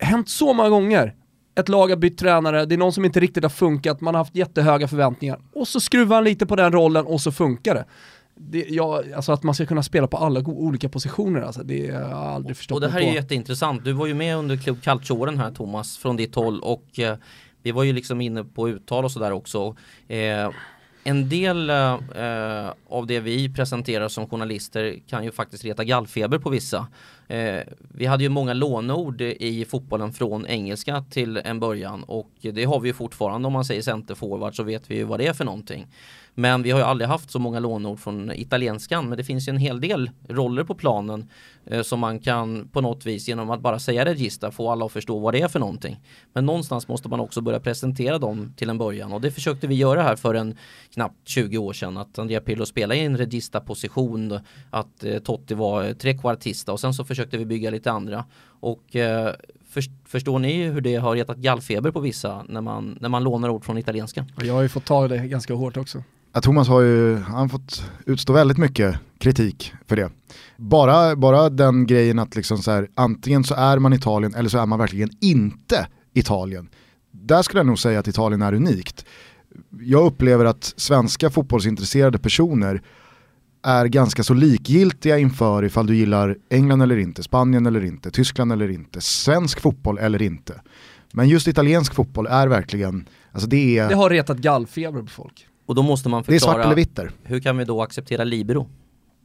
[0.00, 1.14] hänt så många gånger.
[1.58, 4.20] Ett lag har bytt tränare, det är någon som inte riktigt har funkat, man har
[4.20, 7.84] haft jättehöga förväntningar och så skruvar han lite på den rollen och så funkar det
[8.42, 12.00] det ja, alltså att man ska kunna spela på alla olika positioner, alltså, det har
[12.00, 13.84] jag aldrig förstått Och det här är jätteintressant.
[13.84, 17.16] Du var ju med under Club Calcio-åren här Thomas, från ditt håll och eh,
[17.62, 19.76] vi var ju liksom inne på uttal och sådär också.
[20.08, 20.50] Eh,
[21.04, 26.50] en del eh, av det vi presenterar som journalister kan ju faktiskt reta gallfeber på
[26.50, 26.86] vissa.
[27.28, 27.60] Eh,
[27.94, 32.80] vi hade ju många låneord i fotbollen från engelska till en början och det har
[32.80, 35.44] vi ju fortfarande om man säger centerforward så vet vi ju vad det är för
[35.44, 35.86] någonting.
[36.34, 39.50] Men vi har ju aldrig haft så många lånord från italienskan men det finns ju
[39.50, 41.28] en hel del roller på planen
[41.66, 44.92] eh, som man kan på något vis genom att bara säga regista få alla att
[44.92, 46.00] förstå vad det är för någonting.
[46.32, 49.74] Men någonstans måste man också börja presentera dem till en början och det försökte vi
[49.74, 50.56] göra här för en
[50.94, 54.38] knappt 20 år sedan att Andrea Pirlo spelade i en regista position
[54.70, 58.24] att eh, Totti var eh, trekvartista och sen så försökte vi bygga lite andra
[58.60, 59.34] och eh,
[60.04, 63.64] förstår ni hur det har retat gallfeber på vissa när man, när man lånar ord
[63.64, 64.26] från italienska?
[64.42, 66.02] Jag har ju fått ta det ganska hårt också.
[66.32, 70.10] Ja, Thomas har ju han fått utstå väldigt mycket kritik för det.
[70.56, 74.58] Bara, bara den grejen att liksom så här, antingen så är man Italien eller så
[74.58, 76.68] är man verkligen inte Italien.
[77.12, 79.04] Där skulle jag nog säga att Italien är unikt.
[79.80, 82.82] Jag upplever att svenska fotbollsintresserade personer
[83.62, 88.52] är ganska så likgiltiga inför ifall du gillar England eller inte, Spanien eller inte, Tyskland
[88.52, 90.60] eller inte, svensk fotboll eller inte.
[91.12, 93.88] Men just italiensk fotboll är verkligen, alltså det är...
[93.88, 95.46] Det har retat gallfeber på folk.
[95.70, 98.24] Och då måste man förklara, det är svart eller vitt hur kan vi då acceptera
[98.24, 98.68] libero?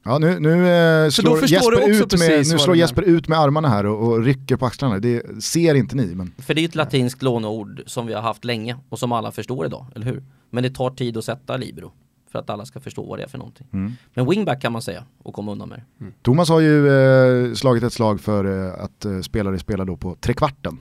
[0.04, 3.86] Ja nu, nu eh, slår, Jesper, ut med, nu slår Jesper ut med armarna här
[3.86, 5.00] och, och, rycker på axlarna.
[5.00, 6.16] Det ser inte ni.
[6.16, 6.32] Men...
[6.38, 9.66] För det är ett latinskt låneord som vi har haft länge och som alla förstår
[9.66, 10.24] idag, eller hur?
[10.50, 11.92] Men det tar tid att sätta libero
[12.32, 13.68] för att alla ska förstå vad det är för någonting.
[13.74, 13.94] Mm.
[14.14, 16.14] Men wingback kan man säga och komma undan med mm.
[16.22, 20.16] Thomas har ju eh, slagit ett slag för eh, att eh, spelare spelar då på
[20.16, 20.80] trekvarten.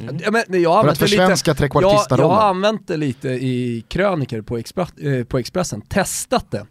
[0.00, 0.18] Mm.
[0.22, 2.30] Ja, men, jag för att försvenska trekvartistarollen.
[2.30, 6.66] Jag, jag har använt det lite i kröniker på, Expre eh, på Expressen, testat det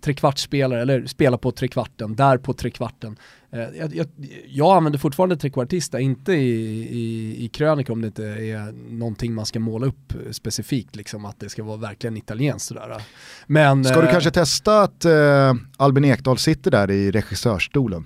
[0.00, 3.16] trekvartsspelare, eller spela på trekvarten, där på trekvarten.
[3.52, 4.06] Eh, jag, jag,
[4.46, 9.46] jag använder fortfarande trekvartista, inte i, i, i krönika om det inte är någonting man
[9.46, 13.02] ska måla upp specifikt, liksom att det ska vara verkligen italienskt sådär.
[13.46, 18.04] Men, ska du eh, kanske testa att eh, Albin Ekdal sitter där i regissörstolen?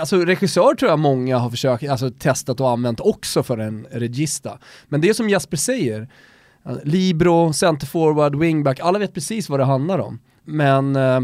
[0.00, 4.58] Alltså regissör tror jag många har försökt, alltså testat och använt också för en regista.
[4.88, 6.08] Men det som Jasper säger,
[6.82, 10.20] Libro, centerforward, wingback, alla vet precis vad det handlar om.
[10.44, 11.16] Men eh,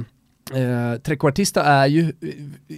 [0.61, 2.13] eh, trekvartista är ju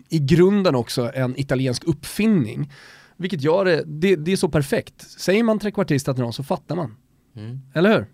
[0.09, 2.73] i grunden också en italiensk uppfinning.
[3.17, 5.11] Vilket gör det, det, det är så perfekt.
[5.21, 6.97] Säger man trekvartista till någon så fattar man.
[7.37, 7.61] Mm.
[7.75, 8.07] Eller hur?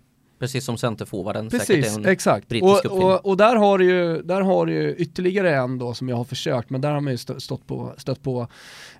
[0.43, 2.47] Precis som centerforwarden Precis, säkert är exakt.
[2.47, 5.93] brittisk och, och, och, där har du ju, där har du ju ytterligare en då
[5.93, 8.47] som jag har försökt, men där har man ju stått på, stött på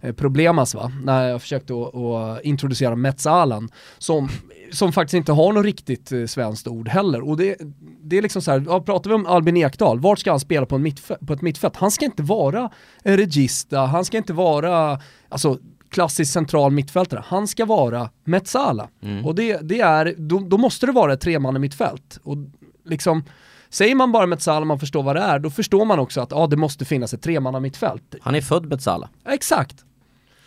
[0.01, 4.29] eh, problemas va, när jag försökte att introducera Metsalan som,
[4.71, 7.29] som faktiskt inte har något riktigt eh, svenskt ord heller.
[7.29, 7.57] Och det,
[8.01, 10.65] det är liksom så här, ja, pratar vi om Albin Ekdal, vart ska han spela
[10.65, 10.91] på, en
[11.27, 11.75] på ett mittfält?
[11.75, 12.69] Han ska inte vara
[13.03, 15.59] en regista, han ska inte vara, alltså
[15.93, 17.23] klassisk central mittfältare.
[17.27, 18.89] Han ska vara Metsala.
[19.01, 19.25] Mm.
[19.25, 22.19] Och det, det är, då, då, måste det vara ett tremanna mittfält.
[22.23, 22.37] Och
[22.85, 23.23] liksom,
[23.69, 26.47] säger man bara Metsala man förstår vad det är, då förstår man också att ja,
[26.47, 28.15] det måste finnas ett tremanna mittfält.
[28.21, 29.09] Han är född Metsala.
[29.25, 29.75] Exakt.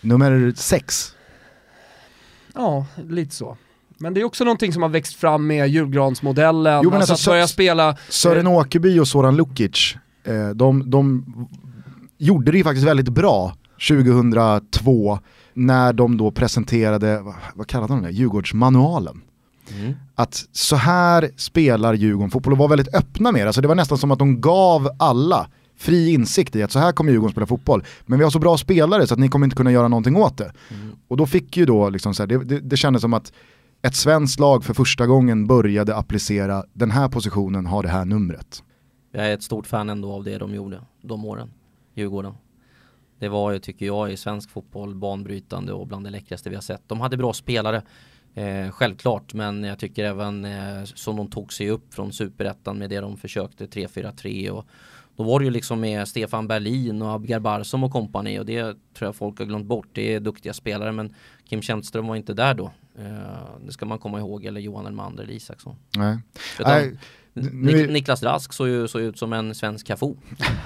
[0.00, 1.14] Nummer sex.
[2.54, 3.56] Ja, lite så.
[3.98, 7.30] Men det är också någonting som har växt fram med julgransmodellen, jo, men alltså, alltså
[7.30, 7.96] att börja spela...
[8.08, 11.24] Sören Åkerby och Soran Lukic, eh, de, de
[12.18, 13.54] gjorde det ju faktiskt väldigt bra
[13.88, 15.18] 2002
[15.54, 17.22] när de då presenterade,
[17.54, 19.22] vad kallade de det, Djurgårdsmanualen.
[19.78, 19.94] Mm.
[20.14, 23.46] Att så här spelar Djurgården fotboll och var väldigt öppna med det.
[23.46, 26.92] Alltså det var nästan som att de gav alla fri insikt i att så här
[26.92, 27.84] kommer Djurgården spela fotboll.
[28.06, 30.38] Men vi har så bra spelare så att ni kommer inte kunna göra någonting åt
[30.38, 30.52] det.
[30.70, 30.96] Mm.
[31.08, 33.32] Och då fick ju då, liksom så här, det, det, det kändes som att
[33.82, 38.62] ett svenskt lag för första gången började applicera den här positionen har det här numret.
[39.12, 41.50] Jag är ett stort fan ändå av det de gjorde de åren,
[41.94, 42.34] Djurgården.
[43.18, 46.62] Det var ju, tycker jag, i svensk fotboll banbrytande och bland det läckraste vi har
[46.62, 46.82] sett.
[46.86, 47.82] De hade bra spelare,
[48.34, 52.90] eh, självklart, men jag tycker även eh, som de tog sig upp från superettan med
[52.90, 54.66] det de försökte 3-4-3 och
[55.16, 58.62] då var det ju liksom med Stefan Berlin och Abgar Barsom och kompani och det
[58.62, 59.88] tror jag folk har glömt bort.
[59.92, 61.14] Det är duktiga spelare men
[61.48, 62.72] Kim Källström var inte där då.
[62.98, 65.76] Eh, det ska man komma ihåg, eller Johan Elmander eller Isaksson.
[65.96, 66.18] Nej.
[66.60, 66.98] Utan,
[67.32, 70.14] Nik Niklas Rask såg ju så ut som en svensk Cafu.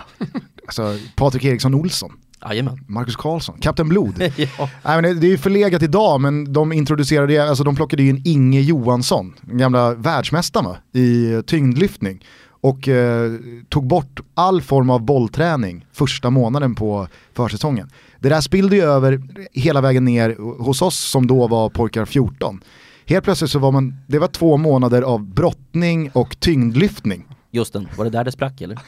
[0.67, 2.21] alltså Patrik Eriksson Olsson.
[2.49, 2.85] Jajamän.
[2.87, 4.15] Marcus Karlsson, Kapten Blod.
[4.37, 4.69] ja.
[4.85, 8.61] Nej, men det är ju förlegat idag men de introducerade, alltså de plockade in Inge
[8.61, 12.25] Johansson, den gamla världsmästaren i tyngdlyftning.
[12.63, 13.33] Och eh,
[13.69, 17.91] tog bort all form av bollträning första månaden på försäsongen.
[18.19, 19.23] Det där spillde ju över
[19.53, 22.61] hela vägen ner hos oss som då var pojkar 14.
[23.07, 27.25] Helt plötsligt så var man, det var två månader av brottning och tyngdlyftning.
[27.51, 28.79] Just den, var det där det sprack eller?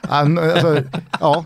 [0.00, 0.82] alltså,
[1.20, 1.44] ja,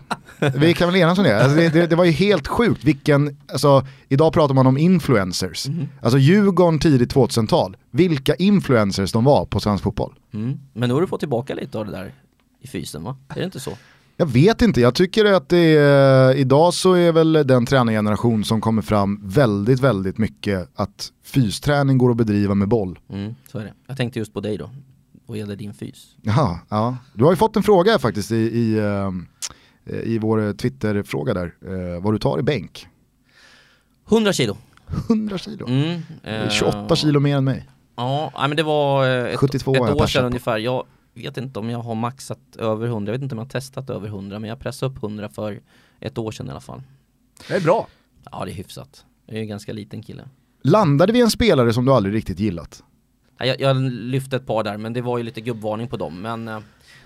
[0.55, 1.43] vi kan väl enas om det.
[1.43, 1.87] Alltså, det, det.
[1.87, 1.95] det.
[1.95, 5.67] var ju helt sjukt vilken, alltså, idag pratar man om influencers.
[5.67, 5.87] Mm.
[6.01, 10.13] Alltså Djurgården tidigt 2000-tal, vilka influencers de var på svensk fotboll.
[10.33, 10.59] Mm.
[10.73, 12.13] Men nu har du fått tillbaka lite av det där
[12.61, 13.17] i fysen va?
[13.29, 13.71] Är det inte så?
[14.17, 18.61] Jag vet inte, jag tycker att det är, idag så är väl den tränargeneration som
[18.61, 22.99] kommer fram väldigt, väldigt mycket att fysträning går att bedriva med boll.
[23.09, 23.73] Mm, så är det.
[23.87, 24.69] Jag tänkte just på dig då,
[25.31, 26.15] vad gäller din fys.
[26.21, 26.97] Jaha, ja.
[27.13, 29.11] Du har ju fått en fråga faktiskt i, i, uh,
[30.03, 32.87] i vår Twitter-fråga där, uh, vad du tar i bänk.
[34.09, 34.57] 100 kilo.
[35.07, 35.67] 100 kilo?
[35.67, 36.01] Mm,
[36.43, 37.69] uh, 28 kilo mer än mig.
[37.95, 40.57] Ja, men det var ett, 72 ett år sedan ungefär.
[40.57, 43.49] Jag vet inte om jag har maxat över 100, jag vet inte om jag har
[43.49, 45.61] testat över 100 men jag pressade upp 100 för
[45.99, 46.81] ett år sedan i alla fall.
[47.47, 47.87] Det är bra.
[48.31, 49.05] Ja det är hyfsat.
[49.25, 50.29] Jag är en ganska liten kille.
[50.61, 52.83] Landade vi en spelare som du aldrig riktigt gillat?
[53.45, 56.21] Jag, jag lyfte ett par där men det var ju lite gubbvarning på dem.
[56.21, 56.59] Men eh,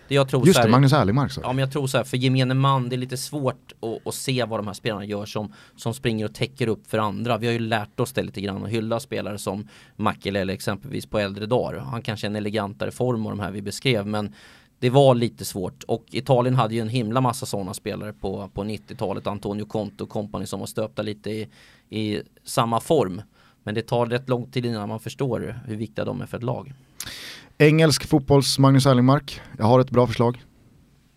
[0.07, 2.17] det jag tror Just här, det, Magnus Erlingmark Ja men jag tror så här, för
[2.17, 5.53] gemene man det är lite svårt att, att, se vad de här spelarna gör som,
[5.75, 7.37] som springer och täcker upp för andra.
[7.37, 11.05] Vi har ju lärt oss det lite grann och hylla spelare som Mackele eller exempelvis
[11.05, 11.79] på äldre dagar.
[11.79, 14.33] Han kanske är en elegantare form av de här vi beskrev men
[14.79, 18.63] det var lite svårt och Italien hade ju en himla massa sådana spelare på, på
[18.63, 19.27] 90-talet.
[19.27, 21.47] Antonio Conte och kompani som var stöpta lite i,
[21.89, 23.21] i samma form.
[23.65, 26.43] Men det tar rätt lång tid innan man förstår hur viktiga de är för ett
[26.43, 26.73] lag.
[27.57, 30.43] Engelsk fotbolls Magnus Erlingmark, jag har ett bra förslag.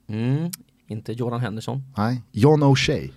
[0.08, 0.50] Mm,
[0.86, 1.82] inte Jordan Henderson.
[1.96, 3.10] Nej, John O'Shea.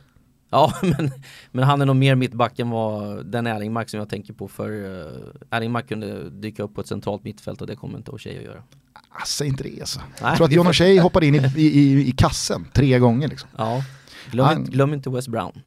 [0.49, 1.11] Ja, men,
[1.51, 4.69] men han är nog mer mittback än vad den Erlingmark som jag tänker på för
[4.69, 5.11] uh,
[5.49, 8.63] Erlingmark kunde dyka upp på ett centralt mittfält och det kommer inte O'Shea att göra.
[9.27, 9.99] Säg inte det alltså.
[10.21, 13.49] Jag tror att John O'Shea hoppade in i, i, i, kassen tre gånger liksom.
[13.57, 13.83] Ja,
[14.31, 14.63] glöm, han...
[14.63, 15.61] glöm inte West Brown.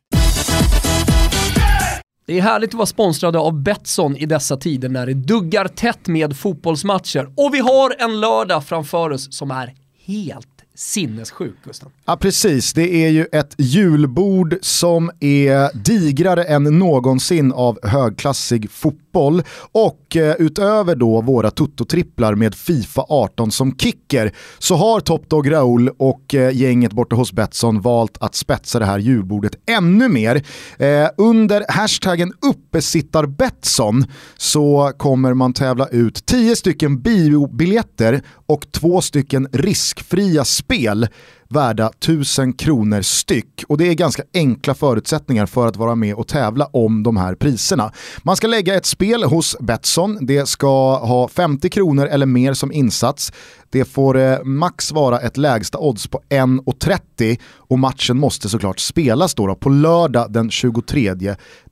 [2.27, 6.07] Det är härligt att vara sponsrade av Betsson i dessa tider när det duggar tätt
[6.07, 7.29] med fotbollsmatcher.
[7.37, 9.75] Och vi har en lördag framför oss som är
[10.07, 11.91] helt sinnessjuk Gustav.
[12.05, 19.43] Ja precis, det är ju ett julbord som är digrare än någonsin av högklassig fotboll.
[19.73, 25.53] Och eh, utöver då våra tuttotripplar med Fifa 18 som kicker så har Top Dog
[25.53, 30.43] Raoul och eh, gänget borta hos Betsson valt att spetsa det här julbordet ännu mer.
[30.78, 34.05] Eh, under hashtaggen uppesittarbetsson
[34.36, 41.07] så kommer man tävla ut 10 stycken biobiljetter och två stycken riskfria spel
[41.55, 43.65] värda 1000 kronor styck.
[43.69, 47.35] Och det är ganska enkla förutsättningar för att vara med och tävla om de här
[47.35, 47.93] priserna.
[48.23, 52.73] Man ska lägga ett spel hos Betsson, det ska ha 50 kronor eller mer som
[52.73, 53.33] insats.
[53.71, 59.35] Det får eh, max vara ett lägsta odds på 1,30 och matchen måste såklart spelas
[59.35, 61.15] då, då på lördag den 23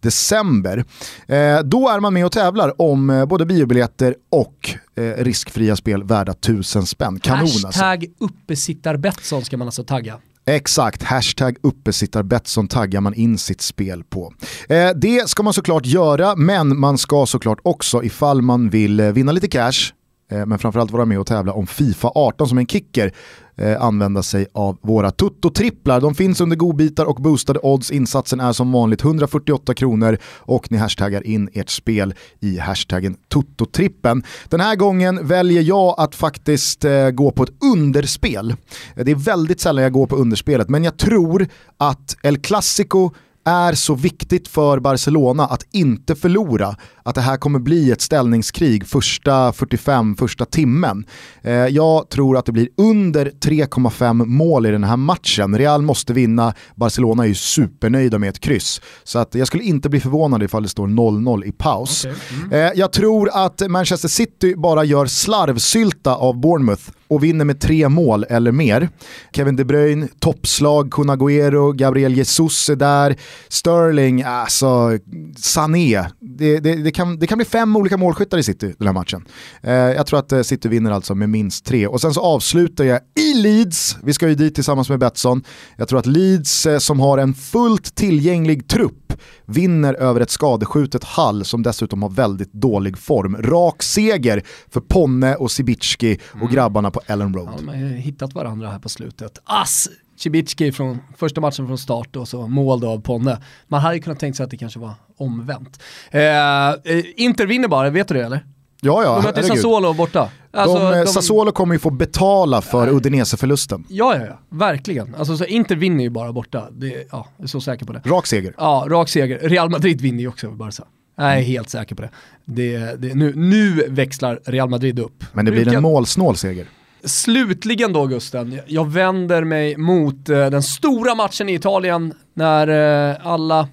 [0.00, 0.84] december.
[1.26, 6.04] Eh, då är man med och tävlar om eh, både biobiljetter och eh, riskfria spel
[6.04, 7.20] värda 1000 spänn.
[7.20, 7.66] Kanon alltså.
[7.66, 10.18] Hashtag uppesittarbetsson ska man alltså tagga.
[10.46, 14.32] Exakt, hashtag uppesittarbetsson taggar man in sitt spel på.
[14.68, 19.12] Eh, det ska man såklart göra, men man ska såklart också ifall man vill eh,
[19.12, 19.92] vinna lite cash,
[20.32, 23.12] Eh, men framförallt vara med och tävla om Fifa 18 som en kicker
[23.56, 26.00] eh, använda sig av våra tuttotripplar.
[26.00, 27.90] De finns under godbitar och boostade odds.
[27.90, 34.22] Insatsen är som vanligt 148 kronor och ni hashtaggar in ert spel i hashtaggen tuttotrippen.
[34.48, 38.54] Den här gången väljer jag att faktiskt eh, gå på ett underspel.
[38.94, 41.46] Det är väldigt sällan jag går på underspelet, men jag tror
[41.76, 43.10] att El Clasico
[43.44, 48.86] är så viktigt för Barcelona att inte förlora, att det här kommer bli ett ställningskrig
[48.86, 51.06] första 45, första timmen.
[51.42, 55.58] Eh, jag tror att det blir under 3,5 mål i den här matchen.
[55.58, 58.80] Real måste vinna, Barcelona är ju supernöjda med ett kryss.
[59.04, 62.04] Så att jag skulle inte bli förvånad ifall det står 0-0 i paus.
[62.04, 62.16] Okay.
[62.42, 62.52] Mm.
[62.52, 67.88] Eh, jag tror att Manchester City bara gör slarvsylta av Bournemouth och vinner med tre
[67.88, 68.88] mål eller mer.
[69.32, 73.16] Kevin De Bruyne, toppslag, Kun Agüero, Gabriel Jesus är där,
[73.48, 74.98] Sterling, alltså
[75.36, 76.06] Sané.
[76.20, 79.24] Det, det, det, kan, det kan bli fem olika målskyttar i City den här matchen.
[79.62, 81.86] Eh, jag tror att eh, City vinner alltså med minst tre.
[81.86, 85.42] Och sen så avslutar jag i Leeds, vi ska ju dit tillsammans med Betsson.
[85.76, 89.12] Jag tror att Leeds eh, som har en fullt tillgänglig trupp
[89.46, 93.36] vinner över ett skadeskjutet Hall som dessutom har väldigt dålig form.
[93.36, 96.52] Rak seger för Ponne och Sibicki och mm.
[96.52, 97.48] grabbarna på Ellen Road.
[97.52, 99.38] Ja, de har hittat varandra här på slutet.
[99.44, 99.88] Ass!
[100.16, 103.38] Cibicki från första matchen från start och så mål då av Ponne.
[103.68, 105.82] Man hade ju kunnat tänka sig att det kanske var omvänt.
[106.10, 106.74] Eh, eh
[107.16, 108.46] Inter vinner bara, vet du det eller?
[108.84, 110.30] Ja, ja, de möter Sassuolo borta.
[110.50, 113.84] Alltså, de, de, Sassuolo kommer ju få betala för äh, Udinese-förlusten.
[113.88, 115.14] Ja, ja, ja, verkligen.
[115.14, 116.68] Alltså, så Inter vinner ju bara borta.
[116.70, 118.02] Det, ja, jag är så säker på det.
[118.04, 118.54] Rak seger.
[118.58, 119.38] Ja, rak seger.
[119.38, 120.84] Real Madrid vinner ju också Barca.
[121.16, 122.10] Jag är helt säker på det.
[122.44, 125.24] det, det nu, nu växlar Real Madrid upp.
[125.32, 126.66] Men det blir en målsnål seger.
[127.04, 132.68] Slutligen då Gusten, jag vänder mig mot eh, den stora matchen i Italien när
[133.10, 133.68] eh, alla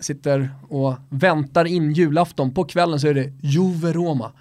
[0.00, 2.54] sitter och väntar in julafton.
[2.54, 4.32] På kvällen så är det Juve-Roma.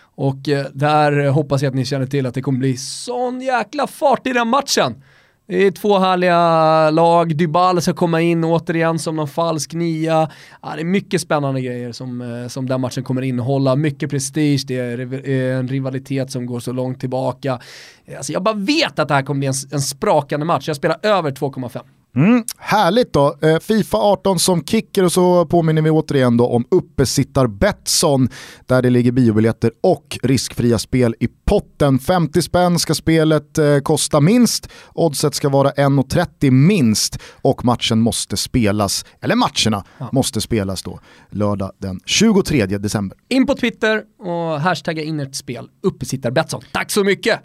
[0.00, 3.86] Och eh, där hoppas jag att ni känner till att det kommer bli sån jäkla
[3.86, 5.02] fart i den matchen.
[5.50, 10.30] Det är två härliga lag, Dybala ska komma in återigen som någon falsk nia.
[10.62, 14.64] Ja, det är mycket spännande grejer som, eh, som den matchen kommer innehålla, mycket prestige,
[14.66, 17.60] det är eh, en rivalitet som går så långt tillbaka.
[18.06, 20.76] Eh, alltså jag bara vet att det här kommer bli en, en sprakande match, jag
[20.76, 21.80] spelar över 2,5.
[22.18, 23.36] Mm, härligt då.
[23.42, 28.28] Eh, Fifa 18 som kicker och så påminner vi återigen då om uppesittar Betsson
[28.66, 31.98] där det ligger biobiljetter och riskfria spel i potten.
[31.98, 38.36] 50 spänn ska spelet eh, kosta minst, oddset ska vara 1,30 minst och matchen måste
[38.36, 40.08] spelas, eller matcherna ja.
[40.12, 41.00] måste spelas då
[41.30, 43.18] lördag den 23 december.
[43.28, 46.62] In på Twitter och hashtagga in ert spel, uppesittar Betsson.
[46.72, 47.40] Tack så mycket!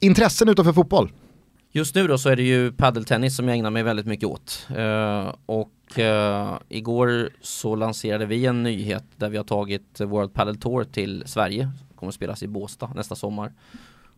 [0.00, 1.12] Intressen utanför fotboll?
[1.74, 4.66] Just nu då så är det ju paddeltennis som jag ägnar mig väldigt mycket åt.
[4.78, 10.56] Uh, och uh, igår så lanserade vi en nyhet där vi har tagit World Padel
[10.56, 11.70] Tour till Sverige.
[11.88, 13.52] Det kommer spelas i Båstad nästa sommar.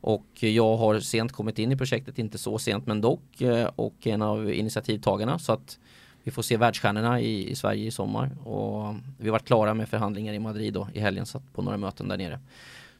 [0.00, 3.40] Och jag har sent kommit in i projektet, inte så sent men dock.
[3.42, 5.78] Uh, och en av initiativtagarna så att
[6.22, 8.30] vi får se världsstjärnorna i, i Sverige i sommar.
[8.44, 11.78] Och vi har varit klara med förhandlingar i Madrid då, i helgen, satt på några
[11.78, 12.40] möten där nere.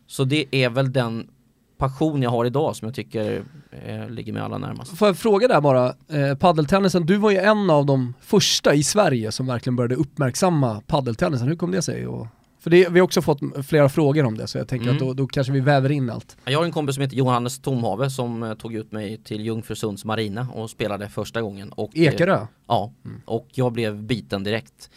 [0.06, 1.28] Så det är väl den
[1.78, 3.42] passion jag har idag som jag tycker
[3.86, 4.98] eh, ligger mig allra närmast.
[4.98, 8.82] Får jag fråga där bara, eh, paddeltennisen, du var ju en av de första i
[8.82, 12.06] Sverige som verkligen började uppmärksamma paddeltennisen, hur kom det sig?
[12.06, 12.26] Och,
[12.64, 14.96] för det, vi har också fått flera frågor om det så jag tänker mm.
[14.96, 16.36] att då, då, kanske vi väver in allt.
[16.44, 20.04] Jag har en kompis som heter Johannes Tomhave som eh, tog ut mig till Jungfrusunds
[20.04, 21.72] marina och spelade första gången.
[21.72, 22.34] Och, Ekerö?
[22.34, 23.20] Eh, ja, mm.
[23.24, 24.90] och jag blev biten direkt.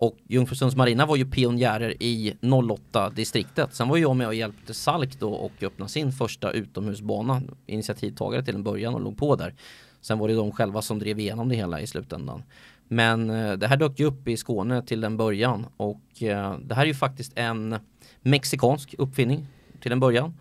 [0.00, 3.68] Och Jungfrusunds Marina var ju pionjärer i 08-distriktet.
[3.72, 7.42] Sen var jag med och hjälpte Salk då och öppna sin första utomhusbana.
[7.66, 9.54] Initiativtagare till en början och låg på där.
[10.00, 12.42] Sen var det de själva som drev igenom det hela i slutändan.
[12.88, 16.74] Men eh, det här dök ju upp i Skåne till en början och eh, det
[16.74, 17.76] här är ju faktiskt en
[18.20, 19.46] mexikansk uppfinning
[19.80, 20.34] till en början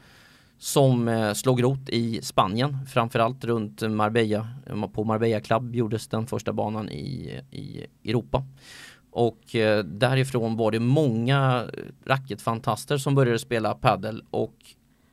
[0.60, 4.48] som eh, slog rot i Spanien, framförallt runt Marbella.
[4.94, 8.44] På Marbella Club gjordes den första banan i, i Europa.
[9.12, 11.66] Och eh, därifrån var det många
[12.06, 14.56] racketfantaster som började spela paddel och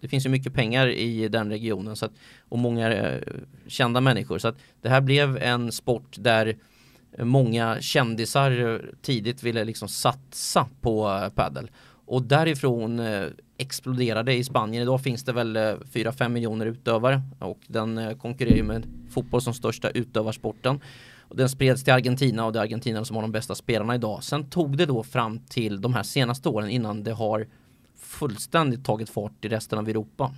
[0.00, 2.12] det finns ju mycket pengar i den regionen så att,
[2.48, 3.20] och många eh,
[3.66, 6.56] kända människor så att det här blev en sport där
[7.18, 11.32] många kändisar eh, tidigt ville liksom satsa på eh, padel.
[11.34, 11.70] paddel
[12.06, 13.26] och därifrån eh,
[13.58, 14.82] exploderade i Spanien.
[14.82, 19.54] Idag finns det väl eh, 4-5 miljoner utövare och den eh, konkurrerar med fotboll som
[19.54, 20.80] största utövarsporten.
[21.28, 24.24] Och den spreds till Argentina och det är Argentina som har de bästa spelarna idag.
[24.24, 27.46] Sen tog det då fram till de här senaste åren innan det har
[27.98, 30.34] fullständigt tagit fart i resten av Europa.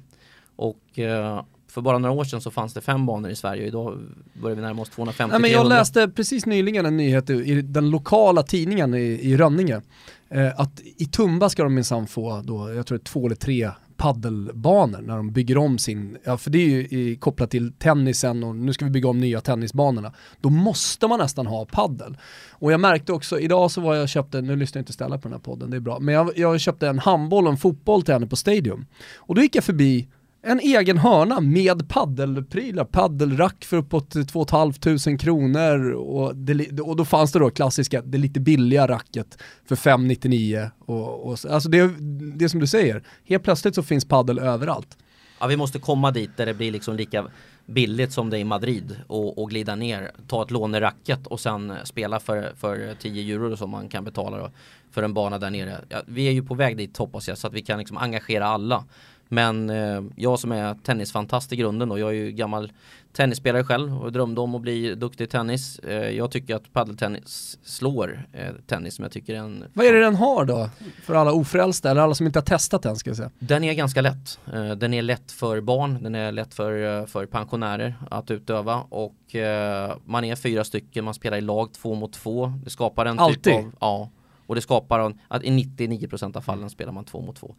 [0.57, 3.69] Och eh, för bara några år sedan så fanns det fem banor i Sverige och
[3.69, 3.99] idag
[4.33, 7.91] börjar vi närma oss 250 Nej, men Jag läste precis nyligen en nyhet i den
[7.91, 9.83] lokala tidningen i, i Rönninge.
[10.29, 13.37] Eh, att i Tumba ska de minsann få då, jag tror det är två eller
[13.37, 18.45] tre paddelbanor när de bygger om sin, ja för det är ju kopplat till tennisen
[18.45, 20.13] och nu ska vi bygga om nya tennisbanorna.
[20.41, 22.19] Då måste man nästan ha paddel.
[22.51, 25.19] Och jag märkte också, idag så var jag och köpte, nu lyssnar jag inte ställa
[25.19, 27.59] på den här podden, det är bra, men jag, jag köpte en handboll och en
[27.59, 28.87] fotboll till henne på Stadium.
[29.17, 30.09] Och då gick jag förbi
[30.43, 37.05] en egen hörna med paddelprylar, paddelrack för uppåt 2 500 kronor och, det, och då
[37.05, 39.39] fanns det då klassiska, det lite billiga racket
[39.69, 41.91] för 599 och, och alltså det,
[42.37, 44.97] det är som du säger, helt plötsligt så finns paddel överallt.
[45.41, 47.27] Ja vi måste komma dit där det blir liksom lika
[47.67, 51.75] billigt som det är i Madrid och, och glida ner, ta ett låneracket och sen
[51.85, 54.51] spela för, för 10 euro som man kan betala då.
[54.91, 55.81] för en bana där nere.
[55.89, 58.47] Ja, vi är ju på väg dit hoppas jag så att vi kan liksom engagera
[58.47, 58.85] alla.
[59.29, 62.73] Men eh, jag som är tennisfantast i grunden då, jag är ju gammal
[63.13, 65.79] tennisspelare själv och drömde om att bli duktig i tennis.
[65.79, 69.65] Eh, jag tycker att paddeltennis slår eh, tennis som jag tycker är en...
[69.73, 70.71] Vad är det den har då?
[71.03, 73.31] För alla ofrälsta eller alla som inte har testat den ska jag säga.
[73.39, 74.39] Den är ganska lätt.
[74.53, 78.81] Eh, den är lätt för barn, den är lätt för, eh, för pensionärer att utöva
[78.89, 82.53] och eh, man är fyra stycken, man spelar i lag två mot två.
[82.65, 83.43] Det skapar en Alltid?
[83.43, 83.73] typ av...
[83.81, 84.11] Ja.
[84.47, 87.55] Och det skapar en, att i 99% av fallen spelar man två mot två.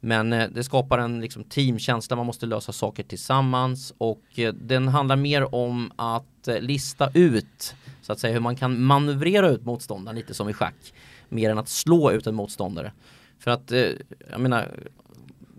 [0.00, 4.88] Men eh, det skapar en liksom, teamkänsla, man måste lösa saker tillsammans och eh, den
[4.88, 9.64] handlar mer om att eh, lista ut så att säga hur man kan manövrera ut
[9.64, 10.94] motståndaren lite som i schack.
[11.28, 12.92] Mer än att slå ut en motståndare.
[13.38, 13.88] För att, eh,
[14.30, 14.68] jag menar,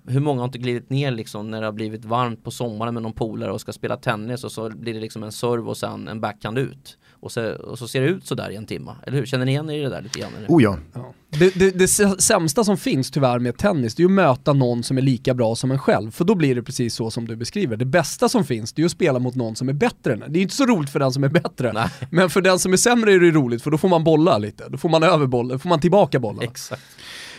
[0.08, 3.04] hur många har inte glidit ner liksom när det har blivit varmt på sommaren med
[3.04, 6.08] någon polare och ska spela tennis och så blir det liksom en serve och sen
[6.08, 6.98] en backhand ut.
[7.22, 8.92] Och så, och så ser det ut sådär i en timme.
[9.08, 9.26] Eller hur?
[9.26, 10.32] Känner ni igen er i det där lite grann?
[10.38, 10.48] Eller?
[10.48, 10.78] Oh ja.
[10.94, 11.14] ja.
[11.30, 11.88] Det, det, det,
[12.22, 15.56] sämsta som finns tyvärr med tennis, det är att möta någon som är lika bra
[15.56, 16.12] som en själv.
[16.12, 17.78] För då blir det precis så som du beskriver.
[17.78, 20.40] Det bästa som finns, det är att spela mot någon som är bättre än Det
[20.40, 21.74] är inte så roligt för den som är bättre.
[21.74, 21.90] Nej.
[22.12, 24.70] Men för den som är sämre är det roligt, för då får man bolla lite.
[24.70, 26.44] Då får man över bollen, då får man tillbaka bollen.
[26.44, 26.82] Exakt.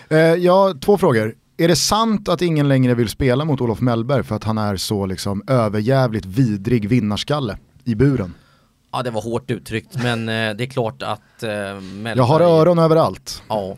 [0.08, 4.22] Eh, ja, två frågor är det sant att ingen längre vill spela mot Olof Mellberg
[4.22, 8.34] för att han är så liksom överjävligt vidrig vinnarskalle i buren?
[8.92, 12.16] Ja det var hårt uttryckt men eh, det är klart att eh, Mellberg...
[12.16, 13.42] Jag har öron överallt.
[13.48, 13.76] Ja.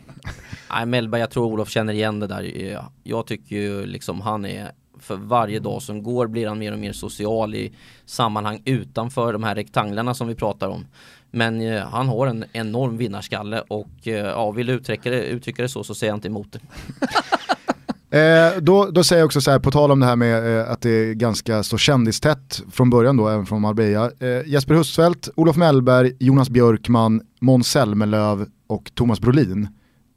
[0.69, 2.79] Nej Mellberg, jag tror Olof känner igen det där.
[3.03, 4.71] Jag tycker ju liksom han är
[5.03, 7.73] för varje dag som går blir han mer och mer social i
[8.05, 10.85] sammanhang utanför de här rektanglarna som vi pratar om.
[11.31, 15.69] Men eh, han har en enorm vinnarskalle och eh, ja, vill uttrycka det, uttrycka det
[15.69, 16.59] så så säger jag inte emot det.
[18.13, 20.71] Eh, då, då säger jag också så här, på tal om det här med eh,
[20.71, 24.11] att det är ganska så kändistätt från början då, även från Marbella.
[24.19, 29.67] Eh, Jesper Husfeldt, Olof Mellberg, Jonas Björkman, Måns Zelmerlöw och Thomas Brolin.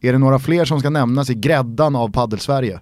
[0.01, 2.81] Är det några fler som ska nämnas i gräddan av paddelsverige?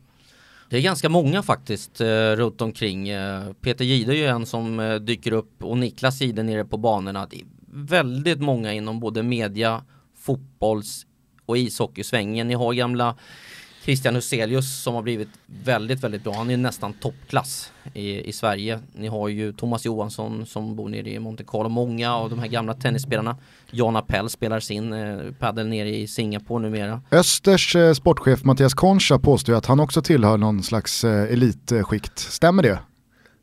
[0.70, 3.08] Det är ganska många faktiskt eh, runt omkring.
[3.08, 6.76] Eh, Peter Gide är ju en som eh, dyker upp och Niklas Gide nere på
[6.76, 7.26] banorna.
[7.30, 9.82] Det är väldigt många inom både media,
[10.16, 11.06] fotbolls
[11.46, 12.48] och ishockeysvängen.
[12.48, 13.16] Ni har gamla
[13.84, 16.32] Christian Huselius som har blivit väldigt, väldigt bra.
[16.34, 18.80] Han är nästan toppklass i, i Sverige.
[18.92, 21.68] Ni har ju Thomas Johansson som bor nere i Monte Carlo.
[21.68, 23.36] Många av de här gamla tennisspelarna.
[23.70, 27.00] Jan Appel spelar sin eh, padel nere i Singapore numera.
[27.10, 32.18] Östers eh, sportchef Mattias Concha påstår att han också tillhör någon slags eh, elitskikt.
[32.18, 32.78] Stämmer det?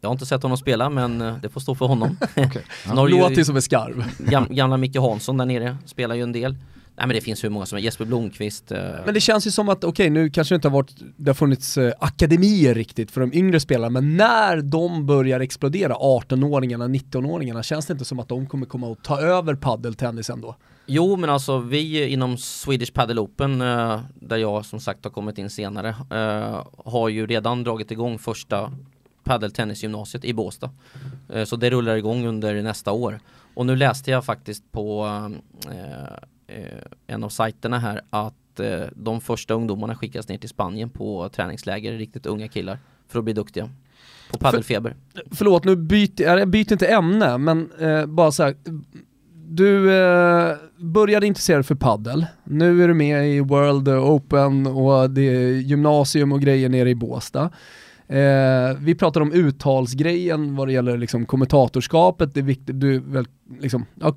[0.01, 2.17] Jag har inte sett honom spela men eh, det får stå för honom.
[2.35, 2.61] okay.
[2.87, 3.07] ja.
[3.07, 4.05] Låter som en skarv.
[4.49, 6.55] gamla Micke Hansson där nere spelar ju en del.
[6.95, 8.71] Nej men det finns hur många som är, Jesper Blomqvist.
[8.71, 8.81] Eh.
[9.05, 11.29] Men det känns ju som att, okej okay, nu kanske det inte har varit, det
[11.29, 16.87] har funnits eh, akademier riktigt för de yngre spelarna, men när de börjar explodera, 18-åringarna,
[16.87, 20.55] 19-åringarna, känns det inte som att de kommer komma att ta över paddeltennisen då?
[20.85, 25.37] Jo men alltså vi inom Swedish Padel Open, eh, där jag som sagt har kommit
[25.37, 28.71] in senare, eh, har ju redan dragit igång första
[29.23, 30.69] paddeltennisgymnasiet i Båstad.
[31.29, 33.19] Eh, så det rullar igång under nästa år.
[33.53, 35.05] Och nu läste jag faktiskt på
[35.65, 36.17] eh,
[37.07, 41.93] en av sajterna här att eh, de första ungdomarna skickas ner till Spanien på träningsläger,
[41.93, 43.69] riktigt unga killar, för att bli duktiga.
[44.31, 44.95] På paddelfeber.
[45.13, 48.55] För, förlåt, nu byter jag byter inte ämne, men eh, bara så här,
[49.33, 52.25] Du eh, började intressera dig för paddel.
[52.43, 56.95] Nu är du med i World Open och det är gymnasium och grejer nere i
[56.95, 57.49] Båstad.
[58.11, 63.27] Eh, vi pratar om uttalsgrejen vad det gäller liksom kommentatorskapet, det är viktigt, du väl,
[63.59, 64.15] liksom, ja,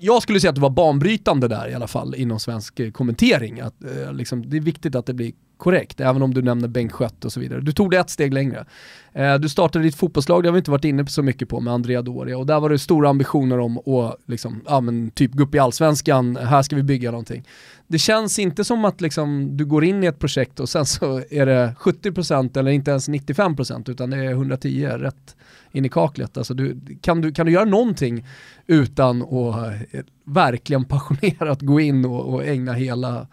[0.00, 3.60] jag skulle säga att det var banbrytande där i alla fall inom svensk eh, kommentering.
[3.60, 6.92] Att, eh, liksom, det är viktigt att det blir korrekt, även om du nämner Bengt
[6.92, 7.60] Schött och så vidare.
[7.60, 8.64] Du tog det ett steg längre.
[9.12, 11.60] Eh, du startade ditt fotbollslag, det har vi inte varit inne på så mycket på
[11.60, 15.32] med Andrea Doria och där var det stora ambitioner om att liksom, ja, men typ
[15.32, 17.44] gå upp i allsvenskan, här ska vi bygga någonting.
[17.86, 21.22] Det känns inte som att liksom, du går in i ett projekt och sen så
[21.30, 25.36] är det 70% eller inte ens 95% utan det är 110 rätt
[25.72, 26.36] in i kaklet.
[26.36, 28.26] Alltså du, kan, du, kan du göra någonting
[28.66, 33.26] utan att eh, verkligen passionerat gå in och, och ägna hela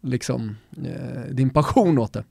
[0.00, 2.24] liksom, eh, din passion åt det?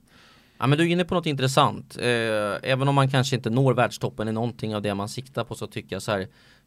[0.58, 1.96] Ja men du är inne på något intressant.
[1.98, 5.54] Eh, även om man kanske inte når världstoppen i någonting av det man siktar på
[5.54, 6.26] så tycker jag så här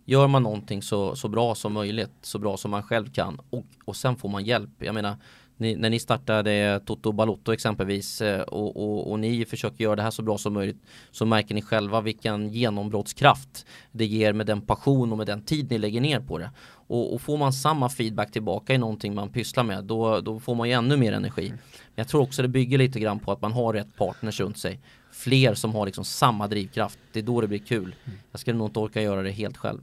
[0.10, 3.66] Gör man någonting så, så bra som möjligt, så bra som man själv kan och,
[3.86, 4.70] och sen får man hjälp.
[4.78, 5.16] Jag menar
[5.58, 10.02] ni, när ni startade Toto Balotto exempelvis eh, och, och, och, ni försöker göra det
[10.02, 10.78] här så bra som möjligt
[11.12, 15.72] så märker ni själva vilken genombrottskraft det ger med den passion och med den tid
[15.72, 16.52] ni lägger ner på det.
[16.88, 20.56] Och, och får man samma feedback tillbaka i någonting man pysslar med då, då får
[20.56, 21.50] man ju ännu mer energi.
[21.50, 21.60] Men
[21.96, 24.80] jag tror också det bygger lite grann på att man har rätt partners runt sig.
[25.12, 27.00] Fler som har liksom samma drivkraft.
[27.14, 27.96] Det är då det blir kul.
[28.32, 29.80] Jag skulle nog inte orka göra det helt själv.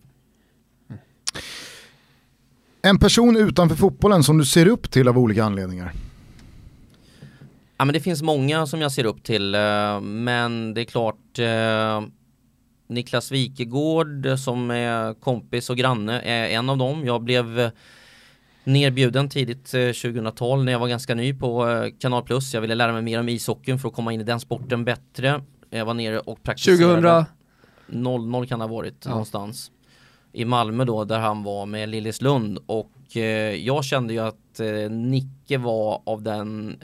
[2.87, 5.93] En person utanför fotbollen som du ser upp till av olika anledningar?
[7.77, 11.39] Ja men det finns många som jag ser upp till eh, men det är klart
[11.39, 12.03] eh,
[12.87, 17.07] Niklas Wikegård som är kompis och granne är en av dem.
[17.07, 17.71] Jag blev
[18.65, 21.67] nerbjuden tidigt 2012 eh, när jag var ganska ny på
[21.99, 22.55] Kanal Plus.
[22.55, 25.43] Jag ville lära mig mer om ishockeyn för att komma in i den sporten bättre.
[25.71, 27.27] Jag var nere och praktiserade.
[27.87, 28.31] 2000?
[28.31, 29.11] 00 kan det ha varit ja.
[29.11, 29.71] någonstans
[30.35, 34.91] i Malmö då där han var med Lillislund och eh, jag kände ju att eh,
[34.91, 36.77] Nicke var av den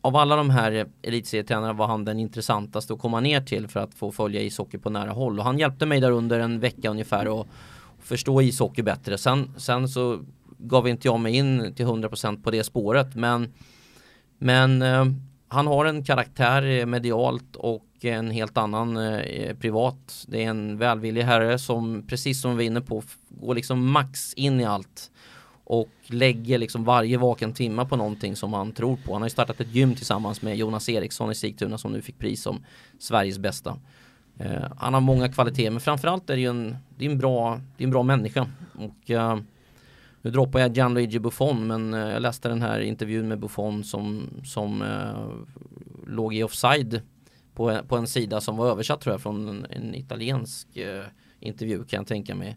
[0.00, 3.94] av alla de här elitserietränarna var han den intressantaste att komma ner till för att
[3.94, 5.38] få följa ishockey på nära håll.
[5.38, 7.46] Och han hjälpte mig där under en vecka ungefär och
[8.00, 9.18] förstå ishockey bättre.
[9.18, 10.20] Sen, sen så
[10.58, 13.14] gav inte jag mig in till 100% på det spåret.
[13.14, 13.52] Men
[14.38, 15.04] men eh,
[15.52, 20.24] han har en karaktär eh, medialt och en helt annan eh, eh, privat.
[20.28, 24.34] Det är en välvillig herre som precis som vi var inne på går liksom max
[24.34, 25.10] in i allt
[25.64, 29.12] och lägger liksom varje vaken timma på någonting som han tror på.
[29.12, 32.18] Han har ju startat ett gym tillsammans med Jonas Eriksson i Sigtuna som nu fick
[32.18, 32.64] pris som
[32.98, 33.76] Sveriges bästa.
[34.38, 37.60] Eh, han har många kvaliteter men framförallt är det ju en, det är en, bra,
[37.76, 38.46] det är en bra människa.
[38.74, 39.38] Och, eh,
[40.22, 44.30] nu droppar jag Gianluigi Buffon men eh, jag läste den här intervjun med Buffon som,
[44.44, 45.26] som eh,
[46.06, 47.02] låg i offside
[47.54, 51.04] på en, på en sida som var översatt tror jag från en, en italiensk eh,
[51.40, 52.56] intervju kan jag tänka mig.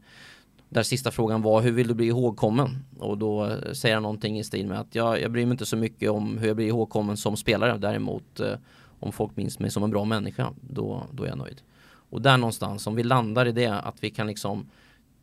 [0.69, 2.85] Där sista frågan var hur vill du bli ihågkommen?
[2.99, 5.65] Och då eh, säger han någonting i stil med att jag, jag bryr mig inte
[5.65, 7.77] så mycket om hur jag blir ihågkommen som spelare.
[7.77, 8.53] Däremot eh,
[8.99, 11.61] om folk minns mig som en bra människa, då, då är jag nöjd.
[12.09, 14.69] Och där någonstans, om vi landar i det, att vi kan liksom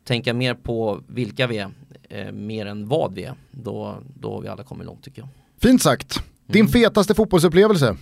[0.03, 1.71] tänka mer på vilka vi är,
[2.09, 5.29] eh, mer än vad vi är, då, då har vi alla kommit långt tycker jag.
[5.61, 6.23] Fint sagt.
[6.47, 6.71] Din mm.
[6.71, 7.97] fetaste fotbollsupplevelse?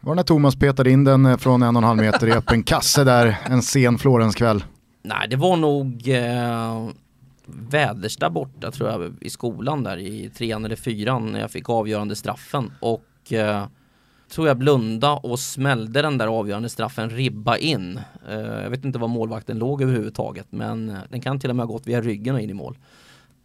[0.00, 2.32] Var det när Thomas petade in den eh, från en och en halv meter i
[2.32, 4.64] öppen kasse där en sen Florenskväll?
[5.02, 6.88] Nej, det var nog eh,
[7.46, 12.16] Väderstad borta tror jag i skolan där i trean eller fyran när jag fick avgörande
[12.16, 13.66] straffen och eh,
[14.30, 18.00] tror jag blunda och smällde den där avgörande straffen ribba in.
[18.28, 21.66] Eh, jag vet inte var målvakten låg överhuvudtaget men eh, den kan till och med
[21.66, 22.78] ha gått via ryggen och in i mål.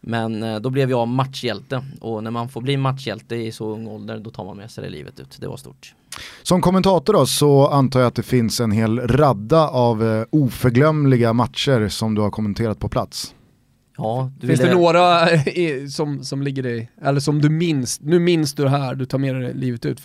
[0.01, 3.87] Men eh, då blev jag matchhjälte och när man får bli matchhjälte i så ung
[3.87, 5.37] ålder då tar man med sig det livet ut.
[5.39, 5.95] Det var stort.
[6.43, 11.87] Som kommentator då så antar jag att det finns en hel radda av oförglömliga matcher
[11.87, 13.33] som du har kommenterat på plats.
[14.01, 15.27] Ja, Finns det några
[15.89, 19.17] som, som ligger dig, eller som du minns, nu minns du det här, du tar
[19.17, 20.03] med dig livet ut.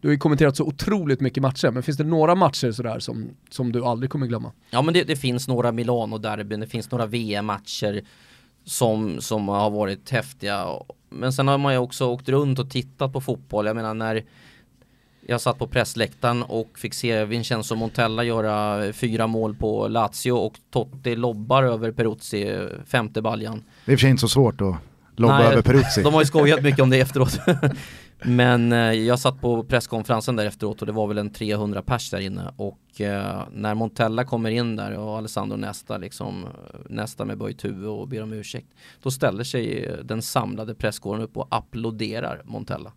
[0.00, 3.30] Du har ju kommenterat så otroligt mycket matcher, men finns det några matcher sådär som,
[3.50, 4.52] som du aldrig kommer glömma?
[4.70, 8.02] Ja men det, det finns några Milano-derbyn, det finns några VM-matcher
[8.64, 10.66] som, som har varit häftiga.
[11.10, 13.66] Men sen har man ju också åkt runt och tittat på fotboll.
[13.66, 14.24] Jag menar när
[15.30, 20.54] jag satt på pressläktaren och fick se Vincenzo Montella göra fyra mål på Lazio och
[20.70, 23.64] Totti lobbar över Peruzzi, femte baljan.
[23.84, 24.74] Det är i och för sig inte så svårt att
[25.16, 26.02] lobba Nej, över Peruzzi.
[26.02, 27.38] De har ju skojat mycket om det efteråt.
[28.22, 32.10] Men eh, jag satt på presskonferensen där efteråt och det var väl en 300 pers
[32.10, 36.46] där inne och eh, när Montella kommer in där och Alessandro Nesta liksom
[36.88, 38.68] Nesta med böjt huvud och ber om ursäkt
[39.02, 42.92] då ställer sig den samlade presskåren upp och applåderar Montella.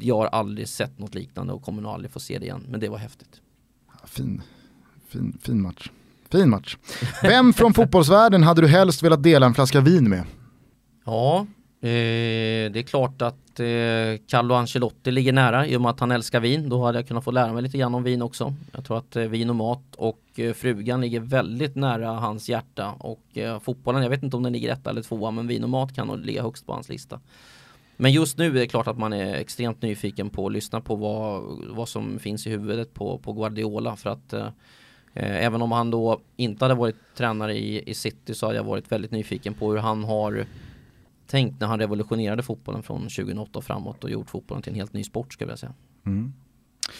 [0.00, 2.80] Jag har aldrig sett något liknande och kommer nog aldrig få se det igen men
[2.80, 3.40] det var häftigt.
[4.04, 4.42] Fin,
[5.08, 5.90] fin, fin match.
[6.30, 6.76] Fin match.
[7.22, 10.24] Vem från fotbollsvärlden hade du helst velat dela en flaska vin med?
[11.04, 11.46] Ja,
[11.80, 13.66] eh, det är klart att eh,
[14.26, 16.68] Carlo Ancelotti ligger nära i och med att han älskar vin.
[16.68, 18.54] Då hade jag kunnat få lära mig lite grann om vin också.
[18.72, 22.92] Jag tror att eh, vin och mat och eh, frugan ligger väldigt nära hans hjärta
[22.98, 25.70] och eh, fotbollen, jag vet inte om den ligger etta eller tvåa men vin och
[25.70, 27.20] mat kan nog ligga högst på hans lista.
[28.00, 30.96] Men just nu är det klart att man är extremt nyfiken på att lyssna på
[30.96, 34.48] vad, vad som finns i huvudet på, på Guardiola för att eh,
[35.20, 38.92] Även om han då inte hade varit tränare i, i City så hade jag varit
[38.92, 40.46] väldigt nyfiken på hur han har
[41.26, 44.92] tänkt när han revolutionerade fotbollen från 2008 och framåt och gjort fotbollen till en helt
[44.92, 45.74] ny sport ska jag säga.
[46.06, 46.32] Mm.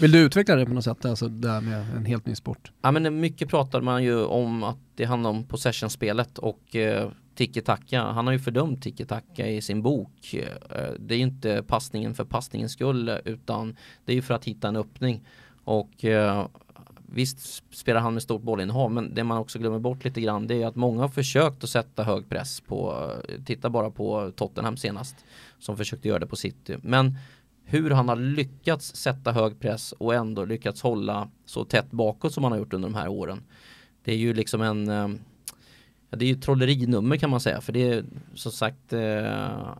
[0.01, 2.73] Vill du utveckla det på något sätt, alltså det här med en helt ny sport?
[2.83, 8.03] Ja men mycket pratar man ju om att det handlar om possession-spelet och eh, tiki-taka.
[8.03, 10.35] Han har ju fördömt tiki-taka i sin bok.
[10.35, 14.45] Eh, det är ju inte passningen för passningens skull utan det är ju för att
[14.45, 15.21] hitta en öppning.
[15.65, 16.47] Och eh,
[17.13, 20.63] Visst spelar han med stort bollinnehav men det man också glömmer bort lite grann det
[20.63, 24.77] är att många har försökt att sätta hög press på, eh, titta bara på Tottenham
[24.77, 25.17] senast
[25.59, 26.77] som försökte göra det på City.
[26.83, 27.19] Men
[27.65, 32.45] hur han har lyckats sätta hög press och ändå lyckats hålla så tätt bakåt som
[32.45, 33.43] han har gjort under de här åren.
[34.05, 35.21] Det är ju liksom en
[36.11, 38.05] ja, det är ju trollerinummer kan man säga för det är
[38.35, 39.01] som sagt eh,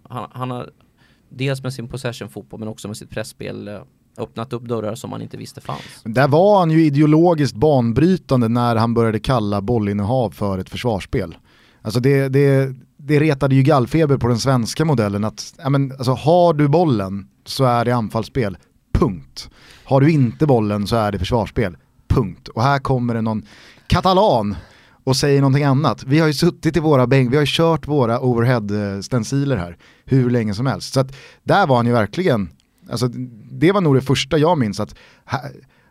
[0.09, 0.71] han, han, har
[1.29, 3.81] dels med sin possession fotboll men också med sitt pressspel eh,
[4.19, 6.03] öppnat upp dörrar som man inte visste fanns.
[6.05, 11.37] Där var han ju ideologiskt banbrytande när han började kalla bollinnehav för ett försvarsspel.
[11.83, 16.13] Alltså det, det, det retade ju gallfeber på den svenska modellen att ja men, alltså,
[16.13, 18.57] har du bollen så är det anfallsspel,
[18.93, 19.51] punkt.
[19.85, 21.77] Har du inte bollen så är det försvarsspel,
[22.09, 22.49] punkt.
[22.49, 23.43] Och här kommer det någon
[23.87, 24.57] katalan
[25.09, 26.05] och säger någonting annat.
[26.05, 30.31] Vi har ju suttit i våra bänk, vi har ju kört våra overhead-stenciler här hur
[30.31, 30.93] länge som helst.
[30.93, 32.49] Så att där var han ju verkligen
[32.91, 33.09] Alltså,
[33.51, 34.95] det var nog det första jag minns att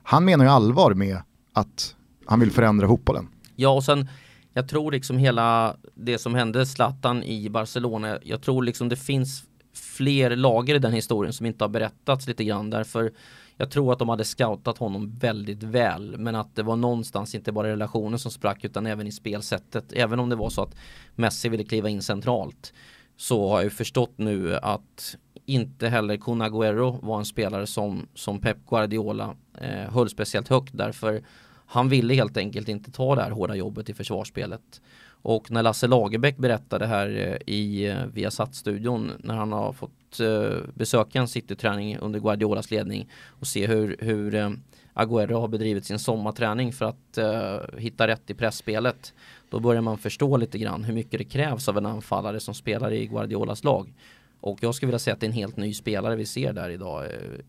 [0.04, 1.18] han menar ju allvar med
[1.54, 1.96] att
[2.26, 3.28] han vill förändra fotbollen.
[3.56, 4.08] Ja och sen
[4.54, 9.44] jag tror liksom hela det som hände Zlatan i Barcelona, jag tror liksom det finns
[9.74, 13.12] fler lager i den historien som inte har berättats lite grann därför
[13.58, 17.52] jag tror att de hade scoutat honom väldigt väl men att det var någonstans inte
[17.52, 19.94] bara relationen som sprack utan även i spelsättet.
[19.94, 20.76] Även om det var så att
[21.16, 22.74] Messi ville kliva in centralt
[23.18, 25.16] så har jag förstått nu att
[25.46, 30.78] inte heller Kun Agüero var en spelare som, som Pep Guardiola eh, höll speciellt högt
[30.78, 31.24] därför
[31.70, 34.82] han ville helt enkelt inte ta det här hårda jobbet i försvarsspelet.
[35.22, 40.60] Och när Lasse Lagerbäck berättade här eh, i eh, Viasat-studion när han har fått eh,
[40.74, 43.10] besöka en cityträning under Guardiolas ledning
[43.40, 44.50] och se hur, hur eh,
[44.94, 49.14] har bedrivit sin sommarträning för att uh, hitta rätt i pressspelet.
[49.50, 52.92] Då börjar man förstå lite grann hur mycket det krävs av en anfallare som spelar
[52.92, 53.94] i Guardiolas lag.
[54.40, 56.70] Och jag skulle vilja säga att det är en helt ny spelare vi ser där
[56.70, 57.06] idag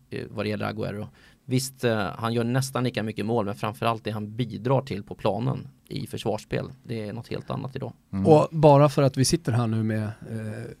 [0.09, 1.07] eh, vad det gäller Aguero.
[1.49, 5.15] Visst, eh, han gör nästan lika mycket mål men framförallt det han bidrar till på
[5.15, 6.71] planen i försvarsspel.
[6.83, 7.93] Det är något helt annat idag.
[8.13, 8.25] Mm.
[8.27, 10.11] Och bara för att vi sitter här nu med eh,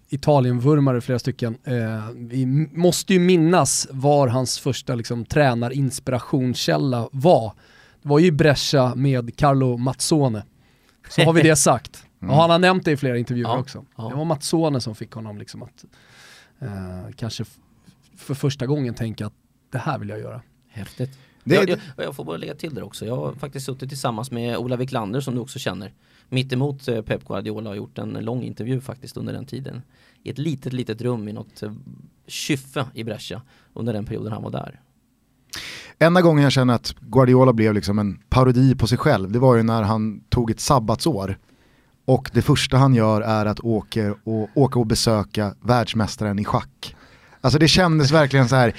[0.09, 1.57] Italienvurmare flera stycken.
[1.63, 7.53] Eh, vi måste ju minnas var hans första liksom, tränarinspirationskälla var.
[8.01, 10.43] Det var ju Brescia med Carlo Mazzone.
[11.09, 12.03] Så har vi det sagt.
[12.21, 12.33] Mm.
[12.33, 13.85] Och han har nämnt det i flera intervjuer ja, också.
[13.97, 14.09] Ja.
[14.09, 15.85] Det var Mazzone som fick honom liksom att
[16.59, 17.45] eh, kanske
[18.17, 19.33] för första gången tänka att
[19.71, 20.41] det här vill jag göra.
[20.69, 21.17] Häftigt.
[21.43, 23.05] Det, jag, jag, jag, får bara lägga till det också.
[23.05, 25.93] Jag har faktiskt suttit tillsammans med Ola Wiklander som du också känner.
[26.29, 29.81] Mittemot eh, Pep Guardiola och gjort en lång intervju faktiskt under den tiden.
[30.23, 31.73] I ett litet, litet rum i något eh,
[32.27, 33.41] kyffe i Brescia
[33.73, 34.81] under den perioden han var där.
[35.99, 39.55] Enda gången jag känner att Guardiola blev liksom en parodi på sig själv, det var
[39.55, 41.37] ju när han tog ett sabbatsår.
[42.05, 46.95] Och det första han gör är att åka och, åka och besöka världsmästaren i schack.
[47.41, 48.73] Alltså det kändes verkligen så här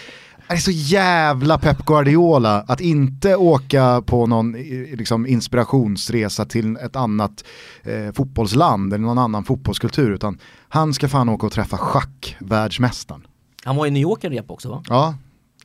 [0.50, 4.52] det är så jävla Pep Guardiola att inte åka på någon
[4.92, 7.44] liksom, inspirationsresa till ett annat
[7.82, 13.26] eh, fotbollsland eller någon annan fotbollskultur utan han ska fan åka och träffa schackvärldsmästaren.
[13.64, 14.82] Han var i New York en rep också va?
[14.88, 15.14] Ja,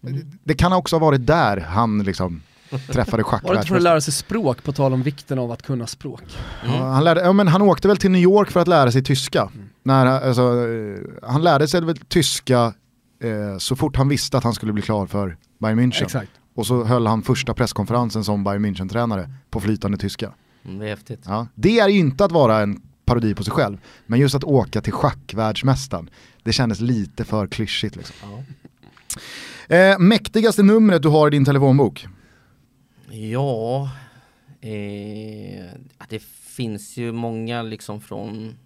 [0.03, 0.31] mm.
[0.43, 3.43] det kan också ha varit där han liksom träffade schackvärldsmästaren.
[3.55, 6.23] Var det för att lära sig språk på tal om vikten av att kunna språk?
[6.63, 6.75] Mm.
[6.75, 9.03] Ja, han, lärde, ja, men han åkte väl till New York för att lära sig
[9.03, 9.41] tyska.
[9.41, 9.69] Mm.
[9.83, 12.73] När, alltså, eh, han lärde sig väl tyska
[13.19, 16.03] eh, så fort han visste att han skulle bli klar för Bayern München.
[16.03, 16.31] Exakt.
[16.53, 20.33] Och så höll han första presskonferensen som Bayern München-tränare på flytande tyska.
[20.65, 21.21] Mm, det är häftigt.
[21.25, 24.43] Ja, det är ju inte att vara en parodi på sig själv, men just att
[24.43, 26.09] åka till schackvärldsmästaren,
[26.43, 27.95] det kändes lite för klyschigt.
[27.95, 28.15] Liksom.
[28.21, 29.75] Ja.
[29.75, 32.07] Eh, mäktigaste numret du har i din telefonbok?
[33.09, 33.89] Ja,
[34.61, 35.65] eh,
[36.09, 38.57] det finns ju många liksom från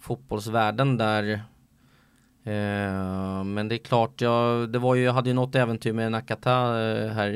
[0.00, 1.42] fotbollsvärlden där
[2.50, 6.12] Eh, men det är klart, jag, det var ju, jag hade ju något äventyr med
[6.12, 7.28] Nakata eh, här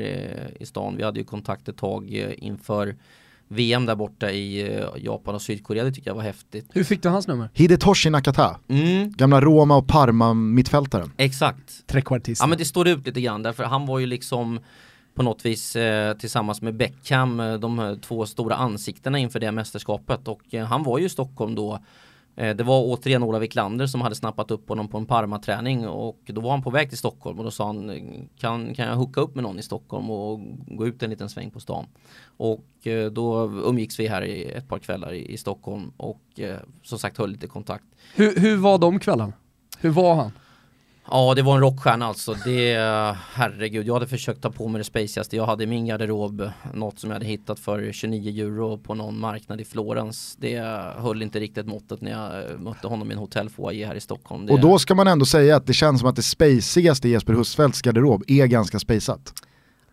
[0.59, 0.97] i stan.
[0.97, 2.95] Vi hade ju kontakt ett tag eh, inför
[3.47, 5.83] VM där borta i Japan och Sydkorea.
[5.83, 6.69] Det tycker jag var häftigt.
[6.73, 7.49] Hur fick du hans nummer?
[7.53, 8.59] Hidetoshi Nakata.
[8.67, 9.11] Mm.
[9.11, 11.11] Gamla Roma och Parma mittfältaren.
[11.17, 11.87] Exakt.
[11.87, 12.41] Trekvartist.
[12.41, 14.59] Ja men det står ut lite grann därför han var ju liksom
[15.15, 20.53] på något vis eh, tillsammans med Beckham de två stora ansiktena inför det mästerskapet och
[20.53, 21.79] eh, han var ju i Stockholm då
[22.35, 26.19] Eh, det var återigen Ola Wiklander som hade snappat upp honom på en Parma-träning och
[26.25, 27.91] då var han på väg till Stockholm och då sa han
[28.39, 31.51] kan, kan jag hooka upp med någon i Stockholm och gå ut en liten sväng
[31.51, 31.85] på stan.
[32.37, 36.57] Och eh, då umgicks vi här i ett par kvällar i, i Stockholm och eh,
[36.83, 37.85] som sagt höll lite kontakt.
[38.15, 39.33] Hur, hur var de kvällarna?
[39.79, 40.31] Hur var han?
[41.11, 42.35] Ja, det var en rockstjärna alltså.
[42.45, 42.77] Det,
[43.33, 45.35] herregud, jag hade försökt ta på mig det spaceigaste.
[45.35, 49.19] Jag hade i min garderob något som jag hade hittat för 29 euro på någon
[49.19, 50.35] marknad i Florens.
[50.39, 50.57] Det
[50.97, 54.45] höll inte riktigt måttet när jag mötte honom i en hotellfoajé här i Stockholm.
[54.45, 54.53] Det...
[54.53, 57.33] Och då ska man ändå säga att det känns som att det spaceigaste i Jesper
[57.33, 59.33] Husfeldts garderob är ganska spaceat.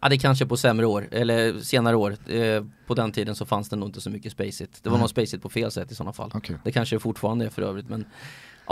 [0.00, 2.16] Ja det kanske på sämre år, eller senare år.
[2.26, 4.70] Eh, på den tiden så fanns det nog inte så mycket spacet.
[4.82, 5.00] Det var mm.
[5.00, 6.30] nog spacet på fel sätt i sådana fall.
[6.34, 6.56] Okay.
[6.64, 8.04] Det kanske fortfarande är för övrigt men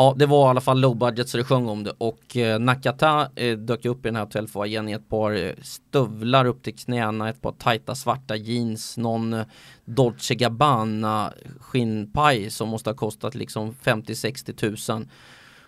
[0.01, 1.93] Ja, det var i alla fall low budget så det sjöng om det.
[1.98, 6.44] Och eh, Nakata eh, dök upp i den här hotellfoajén i ett par eh, stövlar
[6.44, 9.47] upp till knäna, ett par tajta svarta jeans, någon eh,
[9.85, 15.09] Dolce Gabbana skinnpaj som måste ha kostat liksom 50-60 tusen.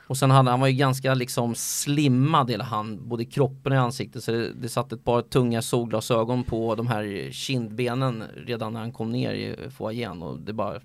[0.07, 3.77] Och sen hade han var ju ganska liksom slimmad hela han, både i kroppen och
[3.77, 4.25] i ansiktet.
[4.25, 8.93] Så det, det satt ett par tunga solglasögon på de här kindbenen redan när han
[8.93, 10.23] kom ner i eh, foajén.
[10.23, 10.81] Och det bara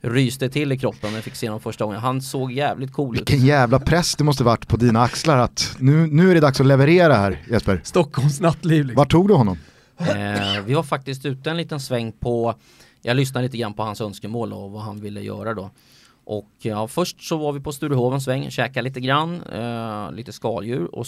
[0.00, 2.00] ryste till i kroppen när jag fick se honom första gången.
[2.00, 3.30] Han såg jävligt cool Vilken ut.
[3.30, 6.60] Vilken jävla press det måste varit på dina axlar att nu, nu är det dags
[6.60, 7.80] att leverera här Jesper.
[7.84, 8.84] Stockholms nattliv.
[8.84, 8.98] Liksom.
[8.98, 9.58] Var tog du honom?
[9.98, 12.54] Eh, vi var faktiskt ute en liten sväng på,
[13.02, 15.70] jag lyssnade lite grann på hans önskemål och vad han ville göra då.
[16.24, 20.94] Och ja, först så var vi på Sturehof sväng, käkade lite grann, eh, lite skaldjur
[20.94, 21.06] och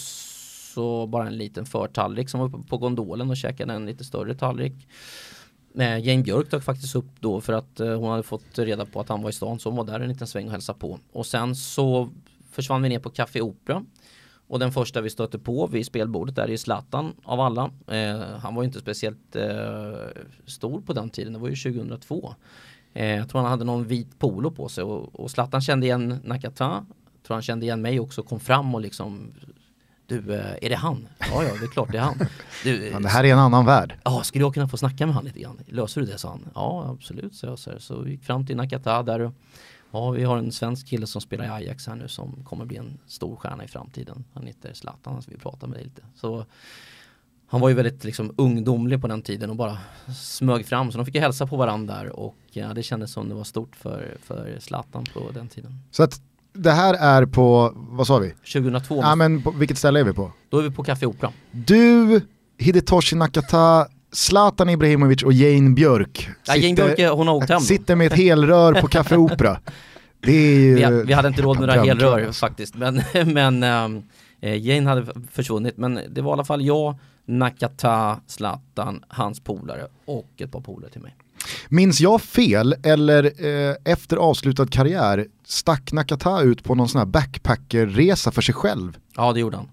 [0.73, 4.35] så bara en liten förtallrik som var uppe på gondolen och käkade en lite större
[4.35, 4.87] tallrik.
[5.75, 8.99] Eh, Jane Björk dök faktiskt upp då för att eh, hon hade fått reda på
[8.99, 10.99] att han var i stan så hon var där en liten sväng och hälsade på.
[11.11, 12.09] Och sen så
[12.51, 13.83] försvann vi ner på Café Opera.
[14.47, 17.71] Och den första vi stötte på vid spelbordet där är Zlatan av alla.
[17.87, 19.93] Eh, han var ju inte speciellt eh,
[20.45, 22.35] stor på den tiden, det var ju 2002.
[22.93, 26.19] Eh, jag tror han hade någon vit polo på sig och, och Zlatan kände igen
[26.23, 26.85] Nakata.
[27.13, 29.33] Jag Tror han kände igen mig också, kom fram och liksom
[30.11, 31.07] du, eh, är det han?
[31.19, 32.19] Ja, ja, det är klart det är han.
[32.63, 33.97] Du, Men det här är en annan värld.
[34.03, 35.59] Ja, skulle jag kunna få snacka med han lite grann?
[35.67, 36.17] Löser du det?
[36.17, 36.49] sa han.
[36.55, 37.59] Ja, absolut, så jag.
[37.59, 39.33] Så, så vi gick fram till Nakata där och
[39.91, 42.77] ja, vi har en svensk kille som spelar i Ajax här nu som kommer bli
[42.77, 44.23] en stor stjärna i framtiden.
[44.33, 46.01] Han heter Zlatan, så vi pratar med dig lite.
[46.15, 46.45] Så
[47.47, 49.77] han var ju väldigt liksom ungdomlig på den tiden och bara
[50.15, 53.35] smög fram så de fick ju hälsa på varandra och ja, det kändes som det
[53.35, 55.79] var stort för, för Zlatan på den tiden.
[55.91, 56.21] Så att
[56.53, 58.29] det här är på, vad sa vi?
[58.29, 60.31] 2002, Ja men på, vilket ställe är vi på?
[60.49, 61.31] då är vi på Café Opera.
[61.51, 62.21] Du,
[62.57, 67.95] Hidetoshi Nakata, Zlatan Ibrahimovic och Jane Björk Ja, Jane Björk, hon har åkt hem sitter
[67.95, 69.59] med ett helrör på Café Opera.
[70.23, 70.75] Det är ju...
[70.75, 73.01] Vi, vi hade inte råd med några helrör faktiskt, men,
[73.33, 73.63] men
[74.41, 75.77] eh, Jane hade försvunnit.
[75.77, 76.95] Men det var i alla fall jag,
[77.25, 81.15] Nakata, Zlatan, hans polare och ett par polare till mig.
[81.69, 87.05] Minns jag fel eller eh, efter avslutad karriär stack Nakata ut på någon sån här
[87.05, 88.97] backpackerresa för sig själv?
[89.15, 89.69] Ja, det gjorde han.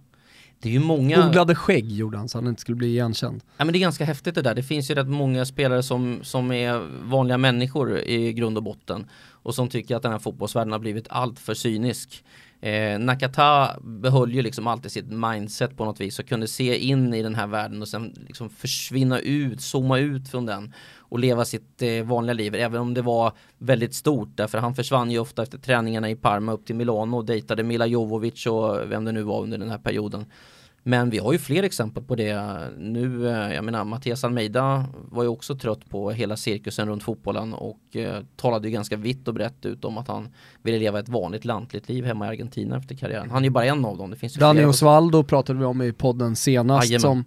[0.60, 1.28] Det är ju många...
[1.28, 3.42] Odlade skägg gjorde han så han inte skulle bli igenkänd.
[3.56, 4.54] Ja, men det är ganska häftigt det där.
[4.54, 9.06] Det finns ju rätt många spelare som, som är vanliga människor i grund och botten
[9.42, 12.24] och som tycker att den här fotbollsvärlden har blivit allt för cynisk.
[12.60, 17.14] Eh, Nakata behöll ju liksom alltid sitt mindset på något vis och kunde se in
[17.14, 21.44] i den här världen och sen liksom försvinna ut, zooma ut från den och leva
[21.44, 25.42] sitt eh, vanliga liv även om det var väldigt stort därför han försvann ju ofta
[25.42, 29.22] efter träningarna i Parma upp till Milano och dejtade Mila Jovovic och vem det nu
[29.22, 30.24] var under den här perioden.
[30.88, 33.28] Men vi har ju fler exempel på det nu.
[33.28, 37.96] eh, Jag menar Mattias Almeida var ju också trött på hela cirkusen runt fotbollen och
[37.96, 40.28] eh, talade ju ganska vitt och brett ut om att han
[40.62, 43.30] ville leva ett vanligt lantligt liv hemma i Argentina efter karriären.
[43.30, 44.10] Han är ju bara en av dem.
[44.10, 44.64] Det finns ju Danny.
[44.64, 47.00] Osvaldo pratade vi om i podden senast Jajamän.
[47.00, 47.24] som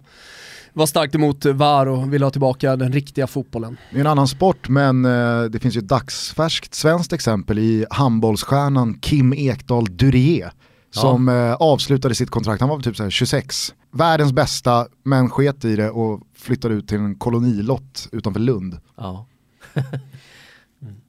[0.72, 3.76] var starkt emot VAR och ville ha tillbaka den riktiga fotbollen.
[3.90, 7.86] Det är en annan sport men eh, det finns ju ett dagsfärskt svenskt exempel i
[7.90, 10.52] handbollsstjärnan Kim Ekdahl Durier
[11.00, 13.74] som eh, avslutade sitt kontrakt, han var typ så här 26.
[13.90, 18.78] Världens bästa men sket i det och flyttade ut till en kolonilott utanför Lund.
[18.96, 19.26] Ja.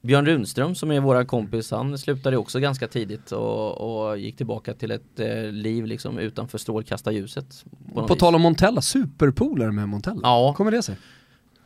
[0.02, 4.74] Björn Runström som är våra kompis, han slutade också ganska tidigt och, och gick tillbaka
[4.74, 7.66] till ett eh, liv liksom utanför strålkastarljuset.
[7.94, 8.18] På vis.
[8.18, 10.22] tal om Montella, superpolare med Montella.
[10.24, 10.54] Ja.
[10.58, 10.98] Kommer det sig?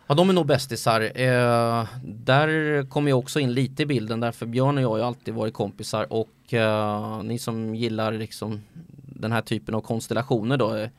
[0.08, 1.02] Ja de är nog bästisar.
[1.02, 5.04] Eh, där kommer jag också in lite i bilden därför Björn och jag har ju
[5.04, 8.62] alltid varit kompisar och eh, ni som gillar liksom
[9.16, 10.76] den här typen av konstellationer då.
[10.76, 10.90] eh,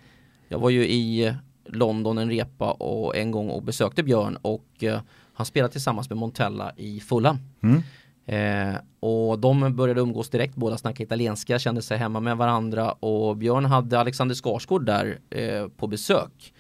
[0.49, 1.35] Jag var ju i
[1.67, 5.01] London en repa och en gång och besökte Björn och eh,
[5.35, 7.39] han spelade tillsammans med Montella i Fulham.
[7.63, 7.83] Mm.
[8.27, 13.37] Eh, och de började umgås direkt, båda snackade italienska, kände sig hemma med varandra och
[13.37, 16.53] Björn hade Alexander Skarsgård där eh, på besök.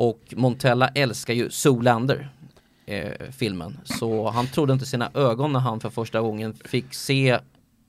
[0.00, 2.28] Och Montella älskar ju Zoolander
[2.86, 3.78] eh, filmen.
[3.84, 7.30] Så han trodde inte sina ögon när han för första gången fick se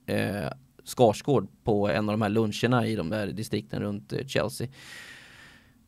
[0.06, 0.48] eh,
[0.84, 4.68] Skarsgård på en av de här luncherna i de där distrikten runt eh, Chelsea.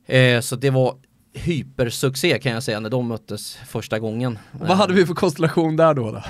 [0.07, 0.97] Eh, så det var
[1.33, 4.39] hypersuccé kan jag säga när de möttes första gången.
[4.53, 6.11] Vad hade vi för konstellation där då?
[6.11, 6.23] då?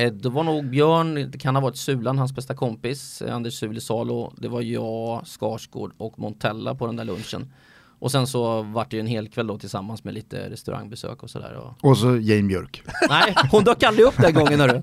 [0.00, 3.54] Eh, det var nog Björn, det kan ha varit Sulan, hans bästa kompis, eh, Anders
[3.54, 4.32] Sulisalo.
[4.36, 7.52] Det var jag, Skarsgård och Montella på den där lunchen.
[8.00, 11.30] Och sen så vart det ju en hel kväll då tillsammans med lite restaurangbesök och
[11.30, 11.54] sådär.
[11.54, 11.90] Och...
[11.90, 12.82] Och så Jane Björk.
[13.08, 14.82] Nej, hon dök aldrig upp den gången hörru.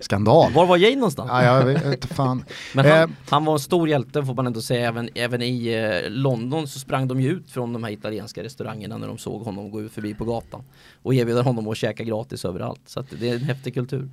[0.00, 0.52] Skandal.
[0.52, 1.28] Var var Jane någonstans?
[1.32, 2.44] Ja, jag vet inte fan.
[2.74, 4.88] Men Eh, han, han var en stor hjälte får man ändå säga.
[4.88, 8.98] Även, även i eh, London så sprang de ju ut från de här italienska restaurangerna
[8.98, 10.62] när de såg honom gå ut förbi på gatan.
[11.02, 12.80] Och erbjöd honom att käka gratis överallt.
[12.86, 14.08] Så det är en häftig kultur.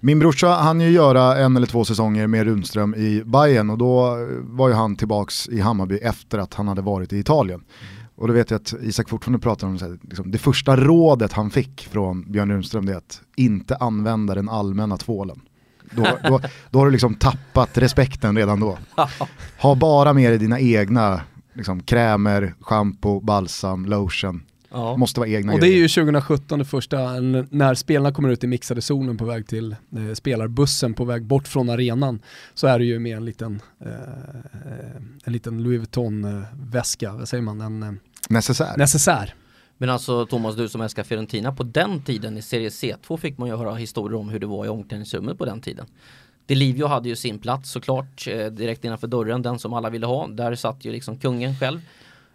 [0.00, 4.16] Min brorsa han ju göra en eller två säsonger med Rundström i Bayern och då
[4.40, 7.64] var ju han tillbaks i Hammarby efter att han hade varit i Italien.
[8.18, 11.50] Och då vet jag att Isak fortfarande pratar om här, liksom, det första rådet han
[11.50, 15.40] fick från Björn Rundström det är att inte använda den allmänna tvålen.
[15.90, 16.40] Då, då,
[16.70, 18.78] då har du liksom tappat respekten redan då.
[19.60, 21.20] Ha bara med dig dina egna
[21.52, 24.42] liksom, krämer, shampoo, balsam, lotion.
[24.70, 24.96] Ja.
[24.96, 27.20] Måste vara egna Och det är ju 2017 det första,
[27.50, 31.48] när spelarna kommer ut i mixade zonen på väg till eh, spelarbussen på väg bort
[31.48, 32.20] från arenan
[32.54, 37.42] så är det ju med en liten, eh, eh, en liten Louis Vuitton-väska, vad säger
[37.42, 37.92] man, en eh,
[38.28, 38.76] Necessär.
[38.76, 39.34] necessär.
[39.78, 43.48] Men alltså Thomas, du som älskar Fiorentina, på den tiden i serie C2 fick man
[43.48, 45.86] ju höra historier om hur det var i omklädningsrummet på den tiden.
[46.46, 50.26] Delivio hade ju sin plats såklart eh, direkt innanför dörren, den som alla ville ha.
[50.26, 51.80] Där satt ju liksom kungen själv.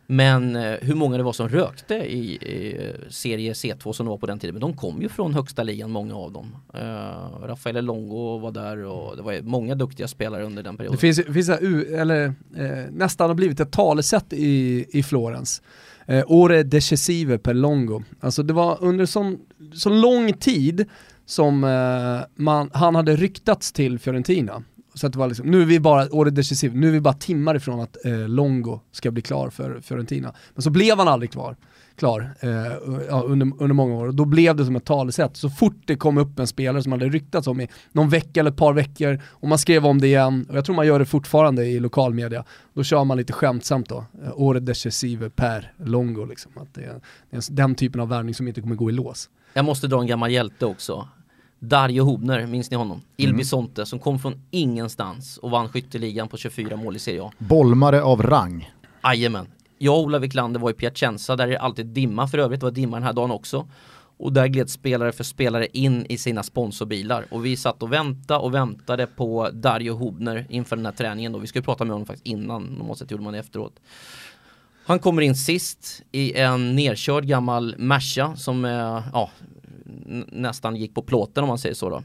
[0.07, 4.09] Men eh, hur många det var som rökte i, i eh, serie C2 som det
[4.09, 4.55] var på den tiden.
[4.55, 6.55] Men de kom ju från högsta ligan, många av dem.
[6.75, 10.95] Uh, Rafael Longo var där och det var många duktiga spelare under den perioden.
[10.95, 12.25] Det finns, finns det, eller,
[12.55, 15.61] eh, nästan har blivit ett talesätt i, i Florens.
[16.05, 18.03] Eh, ore decisive per longo.
[18.19, 19.39] Alltså det var under sån,
[19.73, 20.85] så lång tid
[21.25, 24.63] som eh, man, han hade ryktats till Fiorentina.
[24.93, 27.13] Så att det var liksom, nu är vi bara, året decisiv, nu är vi bara
[27.13, 30.33] timmar ifrån att eh, Longo ska bli klar för Fiorentina.
[30.53, 31.55] Men så blev han aldrig klar,
[31.95, 34.07] klar eh, under, under många år.
[34.07, 35.37] Och då blev det som ett talesätt.
[35.37, 38.51] Så fort det kom upp en spelare som hade ryktats om i någon vecka eller
[38.51, 41.05] ett par veckor och man skrev om det igen, och jag tror man gör det
[41.05, 42.43] fortfarande i lokalmedia,
[42.73, 44.05] då kör man lite skämtsamt då.
[44.23, 46.51] Eh, Ore decisive per Longo liksom.
[46.55, 49.29] Att det är, det är den typen av värvning som inte kommer gå i lås.
[49.53, 51.07] Jag måste dra en gammal hjälte också.
[51.63, 53.01] Dario Hobner, minns ni honom?
[53.17, 53.37] Il Mm.
[53.37, 57.31] Bisonte som kom från ingenstans och vann skytteligan på 24 mål i Serie A.
[57.37, 58.71] Bolmare av rang.
[59.03, 59.47] Jajamän.
[59.77, 62.65] Jag och Ola Wiklander var i Piacenza, där är det alltid dimma för övrigt, det
[62.65, 63.67] var dimma den här dagen också.
[64.17, 67.25] Och där gled spelare för spelare in i sina sponsorbilar.
[67.31, 71.35] Och vi satt och väntade och väntade på Dario Hubner inför den här träningen.
[71.35, 73.79] Och vi skulle prata med honom faktiskt innan, normalt sett gjorde man det efteråt.
[74.85, 79.29] Han kommer in sist i en nerkörd gammal Merca som eh, ja,
[80.31, 82.03] nästan gick på plåten om man säger så då.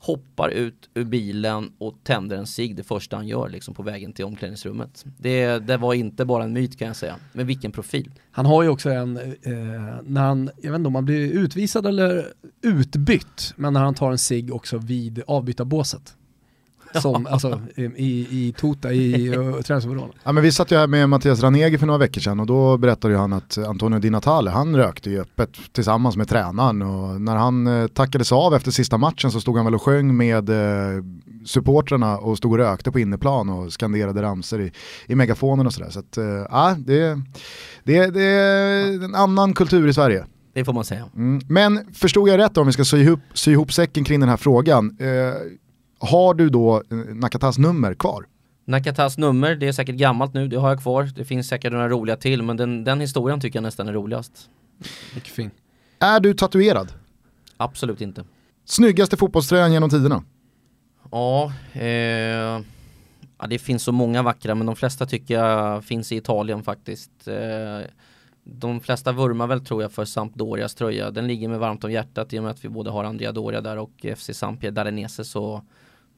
[0.00, 4.12] Hoppar ut ur bilen och tänder en cigg det första han gör liksom på vägen
[4.12, 5.04] till omklädningsrummet.
[5.18, 7.16] Det, det var inte bara en myt kan jag säga.
[7.32, 8.10] Men vilken profil.
[8.30, 9.52] Han har ju också en, eh,
[10.02, 12.32] när han, jag vet inte om han blir utvisad eller
[12.62, 16.16] utbytt, men när han tar en sig också vid avbytarbåset.
[17.00, 17.84] Som, alltså i,
[18.30, 19.30] i Tota, i
[19.64, 20.14] träningsoverallen.
[20.24, 22.76] Ja, men vi satt ju här med Mattias Ranegi för några veckor sedan och då
[22.76, 27.20] berättade ju han att Antonio Di Natale, han rökte ju öppet tillsammans med tränaren och
[27.20, 30.48] när han eh, tackades av efter sista matchen så stod han väl och sjöng med
[30.48, 31.04] eh,
[31.46, 34.72] supportrarna och stod och rökte på inneplan och skanderade ramser i,
[35.06, 35.90] i megafonen och sådär.
[35.90, 37.20] Så att, eh, det,
[37.84, 40.24] det, det är en annan kultur i Sverige.
[40.54, 41.04] Det får man säga.
[41.16, 41.40] Mm.
[41.48, 44.36] Men förstod jag rätt om vi ska sy ihop, sy ihop säcken kring den här
[44.36, 45.06] frågan, eh,
[46.04, 48.26] har du då eh, Nakatas nummer kvar?
[48.64, 51.10] Nakatas nummer, det är säkert gammalt nu, det har jag kvar.
[51.16, 54.50] Det finns säkert några roliga till, men den, den historien tycker jag nästan är roligast.
[55.14, 55.50] Mycket fin.
[55.98, 56.92] Är du tatuerad?
[57.56, 58.24] Absolut inte.
[58.64, 60.24] Snyggaste fotbollströjan genom tiderna?
[61.10, 61.86] Ja, eh,
[63.38, 67.28] ja, det finns så många vackra men de flesta tycker jag finns i Italien faktiskt.
[67.28, 67.90] Eh,
[68.44, 71.10] de flesta vurmar väl tror jag för Sampdorias tröja.
[71.10, 73.60] Den ligger med varmt om hjärtat i och med att vi både har Andrea Doria
[73.60, 75.62] där och FC Sampie Darenese så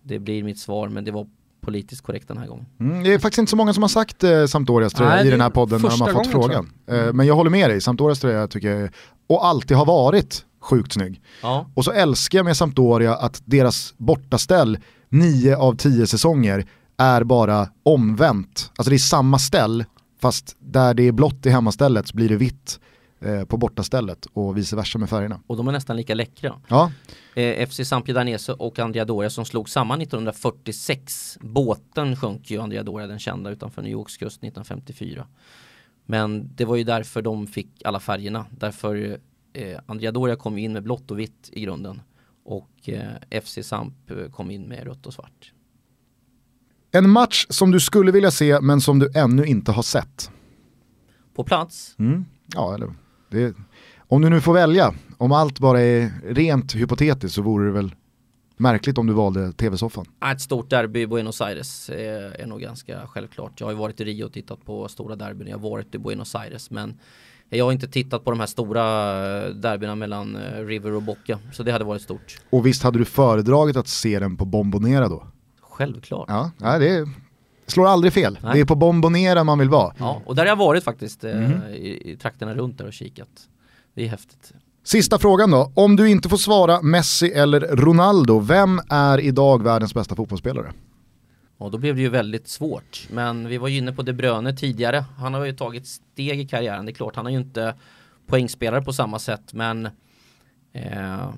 [0.06, 1.26] det blir mitt svar men det var
[1.60, 2.66] politiskt korrekt den här gången.
[2.80, 5.30] Mm, det är faktiskt inte så många som har sagt eh, Sampdorias tröja Nej, i
[5.30, 6.72] den här är podden när de har fått gången, frågan.
[7.06, 8.90] Eh, men jag håller med dig, Sampdorias tröja tycker jag,
[9.26, 11.20] och alltid har varit sjukt snygg.
[11.42, 14.78] Ja, Och så älskar jag med Sampdoria att deras bortaställ,
[15.08, 16.66] nio av tio säsonger,
[16.98, 18.70] är bara omvänt.
[18.76, 19.84] Alltså det är samma ställ,
[20.20, 22.80] fast där det är blått i hemmastället så blir det vitt
[23.20, 25.40] eh, på bortastället och vice versa med färgerna.
[25.46, 26.60] och de är nästan lika läckra.
[26.68, 26.92] Ja,
[27.34, 31.38] Eh, FC Darenese och Andrea Doria som slog samman 1946.
[31.40, 35.26] Båten sjönk ju Andrea Doria den kända utanför New Yorks kust 1954.
[36.06, 38.46] Men det var ju därför de fick alla färgerna.
[38.50, 39.18] Därför
[39.52, 42.02] eh, Andrea Doria kom in med blått och vitt i grunden.
[42.44, 45.52] Och eh, FC Samp eh, kom in med rött och svart.
[46.90, 50.30] en match som du skulle vilja se men som du ännu inte har sett.
[51.34, 52.24] På plats, Mm.
[52.54, 52.94] Ja, eller
[53.36, 53.54] det,
[54.08, 57.94] om du nu får välja, om allt bara är rent hypotetiskt så vore det väl
[58.56, 60.06] märkligt om du valde tv-soffan.
[60.32, 63.52] ett stort derby i Buenos Aires är nog ganska självklart.
[63.56, 65.48] Jag har ju varit i Rio och tittat på stora derbyn.
[65.48, 66.98] Jag har varit i Buenos Aires men
[67.48, 68.82] jag har inte tittat på de här stora
[69.44, 71.38] eh, derbyna mellan eh, River och Boca.
[71.52, 72.40] Så det hade varit stort.
[72.50, 75.26] Och visst hade du föredragit att se den på Bombonera då?
[75.60, 76.26] Självklart.
[76.28, 77.08] Ja det är,
[77.66, 78.38] slår aldrig fel.
[78.42, 78.52] Nej.
[78.54, 79.94] Det är på Bombonera man vill vara.
[79.98, 81.62] Ja, och där har jag varit faktiskt eh, Mhm.
[81.74, 83.28] i, i trakterna runt där och kikat.
[83.94, 84.52] Det är häftigt.
[84.84, 89.94] Sista frågan då, om du inte får svara Messi eller Ronaldo, vem är idag världens
[89.94, 90.72] bästa fotbollsspelare?
[91.58, 93.08] Och då blev det ju väldigt svårt.
[93.10, 95.04] Men vi var ju inne på De Bruyne tidigare.
[95.18, 96.86] Han har ju tagit steg i karriären.
[96.86, 97.74] Det är klart, han är ju inte
[98.26, 99.52] poängspelare på samma sätt.
[99.52, 99.86] Men
[100.72, 101.28] eh,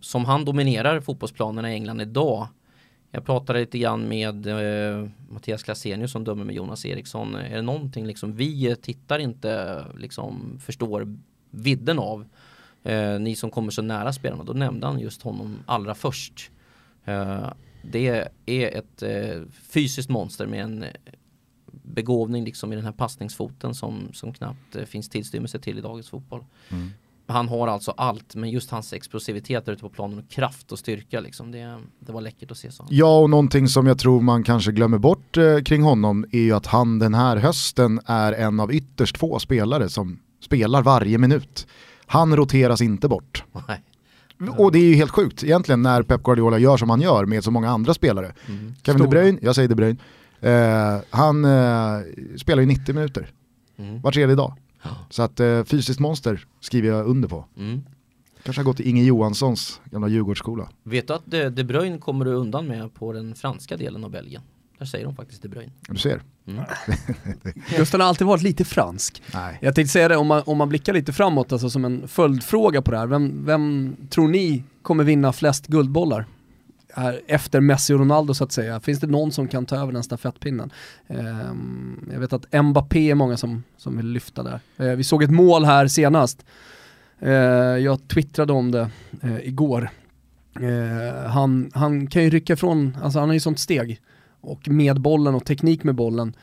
[0.00, 2.46] som han dominerar fotbollsplanerna i England idag.
[3.14, 7.34] Jag pratade lite grann med eh, Mattias Klasenius som dömer med Jonas Eriksson.
[7.34, 11.16] Är det någonting liksom vi eh, tittar inte liksom förstår
[11.50, 12.26] vidden av?
[12.82, 14.44] Eh, ni som kommer så nära spelarna.
[14.44, 16.50] Då nämnde han just honom allra först.
[17.04, 17.52] Eh,
[17.82, 20.90] det är ett eh, fysiskt monster med en eh,
[21.72, 26.08] begåvning liksom i den här passningsfoten som, som knappt eh, finns tillstymmelse till i dagens
[26.08, 26.44] fotboll.
[26.70, 26.90] Mm.
[27.32, 31.20] Han har alltså allt, men just hans explosivitet ute på planen och kraft och styrka
[31.20, 32.86] liksom, det, det var läckert att se så.
[32.90, 36.52] Ja, och någonting som jag tror man kanske glömmer bort eh, kring honom är ju
[36.52, 41.66] att han den här hösten är en av ytterst få spelare som spelar varje minut.
[42.06, 43.44] Han roteras inte bort.
[43.68, 43.82] Nej.
[44.58, 47.44] Och det är ju helt sjukt egentligen när Pep Guardiola gör som han gör med
[47.44, 48.32] så många andra spelare.
[48.48, 48.74] Mm.
[48.82, 49.08] Kevin De.
[49.08, 49.98] Bruyne, jag säger De Bruyne,
[50.40, 52.00] eh, han eh,
[52.36, 53.30] spelar ju 90 minuter
[53.78, 54.00] Mm.
[54.00, 54.54] var tredje dag.
[54.82, 54.90] Ja.
[55.10, 57.44] Så att eh, fysiskt monster skriver jag under på.
[57.56, 57.82] Mm.
[58.42, 60.68] Kanske har gått till Inge Johanssons gamla Djurgårdsskola.
[60.82, 64.10] Vet du att De, De Bruyne kommer du undan med på den franska delen av
[64.10, 64.42] Belgien?
[64.78, 65.72] Där säger de faktiskt De Bruyne.
[65.88, 66.22] Du ser.
[66.46, 66.64] Mm.
[67.76, 69.22] Gusten har alltid varit lite fransk.
[69.34, 69.58] Nej.
[69.62, 72.82] Jag tänkte säga det, om man, om man blickar lite framåt, alltså som en följdfråga
[72.82, 73.06] på det här.
[73.06, 76.26] Vem, vem tror ni kommer vinna flest guldbollar?
[76.94, 78.80] Är efter Messi och Ronaldo så att säga.
[78.80, 80.72] Finns det någon som kan ta över den stafettpinnen?
[81.06, 84.60] Ehm, jag vet att Mbappé är många som, som vill lyfta där.
[84.76, 86.44] Eh, vi såg ett mål här senast.
[87.18, 87.32] Eh,
[87.78, 88.90] jag twittrade om det
[89.22, 89.90] eh, igår.
[90.60, 94.00] Eh, han, han kan ju rycka ifrån, alltså han har ju sånt steg
[94.40, 96.36] och med bollen och teknik med bollen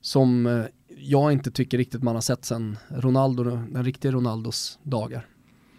[0.00, 0.64] som eh,
[0.98, 5.26] jag inte tycker riktigt man har sett sen Ronaldo, den riktiga Ronaldos dagar.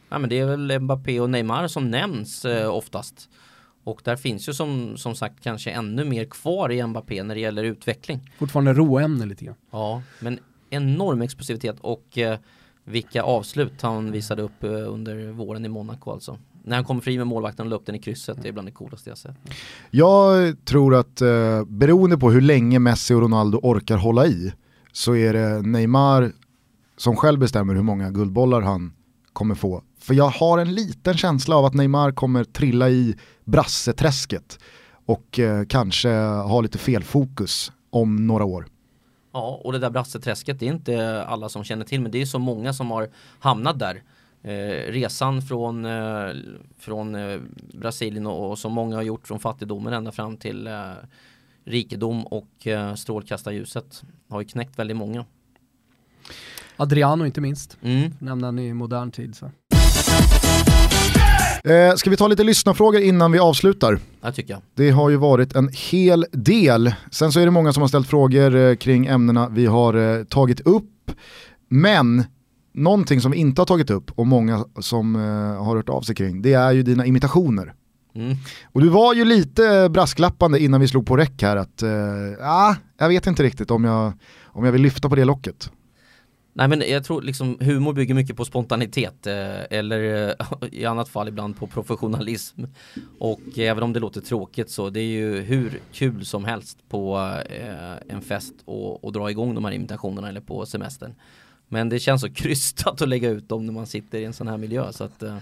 [0.10, 3.30] Ja, men det är väl Mbappé och Neymar som nämns eh, oftast.
[3.88, 7.42] Och där finns ju som, som sagt kanske ännu mer kvar i Mbappé när det
[7.42, 8.32] gäller utveckling.
[8.40, 9.56] Fortfarande råämne lite grann.
[9.72, 10.40] Ja, men
[10.70, 12.40] enorm explosivitet och eh,
[12.84, 16.38] vilka avslut han visade upp eh, under våren i Monaco alltså.
[16.64, 18.68] När han kom fri med målvakten och la upp den i krysset, det är bland
[18.68, 19.36] det coolaste jag sett.
[19.92, 24.54] Jag tror att eh, beroende på hur länge Messi och Ronaldo orkar hålla i
[24.92, 26.32] så är det Neymar
[26.98, 28.94] som själv bestämmer hur många guldbollar han
[29.38, 29.84] kommer få.
[30.00, 34.60] För jag har en liten känsla av att Neymar kommer trilla i brasseträsket
[35.06, 38.68] och eh, kanske ha lite fel fokus om några år.
[39.34, 42.26] Ja, och det där brasseträsket, det är inte alla som känner till, men det är
[42.26, 43.10] så många som har
[43.40, 44.04] hamnat där.
[44.44, 46.30] Eh, resan från, eh,
[46.78, 47.40] från eh,
[47.74, 50.92] Brasilien och, och som många har gjort från fattigdomen ända fram till eh,
[51.64, 55.26] rikedom och eh, strålkastarljuset har ju knäckt väldigt många.
[56.78, 58.12] Adriano inte minst, Mm.
[58.20, 59.36] nämna i modern tid.
[59.36, 59.46] Så.
[61.64, 64.00] Eh, ska vi ta lite lyssnarfrågor innan vi avslutar?
[64.22, 64.62] Det tycker jag.
[64.76, 66.94] Det har ju varit en hel del.
[67.12, 70.24] Sen så är det många som har ställt frågor eh, kring ämnena vi har eh,
[70.24, 71.12] tagit upp.
[71.70, 72.24] Men
[72.74, 75.16] någonting som vi inte har tagit upp och många som
[75.60, 77.74] har hört av sig kring, det är ju dina imitationer.
[78.16, 78.36] Mm.
[78.74, 81.90] Och du var ju lite brasklappande innan vi slog på räck här att, eh,
[82.42, 84.14] ah, jag vet inte riktigt om jag,
[84.46, 85.72] om jag vill lyfta på det locket.
[86.58, 91.10] Nej men jag tror liksom humor bygger mycket på spontanitet eh, eller eh, i annat
[91.10, 92.64] fall ibland på professionalism.
[93.20, 97.18] Och även om det låter tråkigt så det är ju hur kul som helst på
[97.50, 101.14] eh, en fest och, och dra igång de här imitationerna eller på semestern.
[101.68, 104.48] Men det känns så krystat att lägga ut dem när man sitter i en sån
[104.48, 105.38] här miljö så att eh,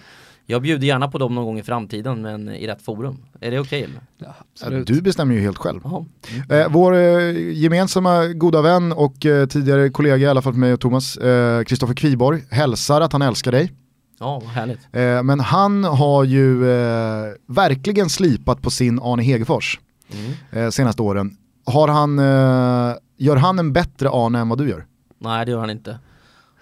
[0.45, 3.17] jag bjuder gärna på dem någon gång i framtiden men i rätt forum.
[3.41, 3.99] Är det okej eller?
[4.17, 4.87] Ja, absolut.
[4.87, 5.79] Du bestämmer ju helt själv.
[5.83, 6.05] Jaha.
[6.49, 10.73] Eh, vår eh, gemensamma goda vän och eh, tidigare kollega, i alla fall för mig
[10.73, 13.71] och Thomas, eh, Kristoffer Kviborg, hälsar att han älskar dig.
[14.19, 14.79] Ja, vad härligt.
[14.91, 19.79] Eh, men han har ju eh, verkligen slipat på sin Arne Hegerfors
[20.13, 20.31] Mm.
[20.65, 21.37] eh, senaste åren.
[21.65, 24.85] Har han, eh, gör han en bättre Arne än vad du gör?
[25.19, 25.99] Nej det gör han inte.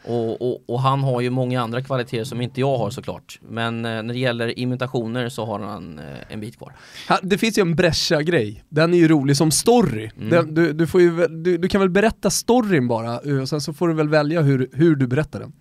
[0.05, 3.39] Och, och, och han har ju många andra kvaliteter som inte jag har såklart.
[3.41, 6.73] Men eh, när det gäller imitationer så har han eh, en bit kvar.
[7.09, 10.09] Ha, Det finns ju en Brescia-grej, den är ju rolig som story.
[10.17, 10.30] Mm.
[10.30, 13.61] Den, du, du, får ju, du, du kan väl berätta storyn bara, eh, och sen
[13.61, 15.53] så får du väl välja hur, hur du berättar den.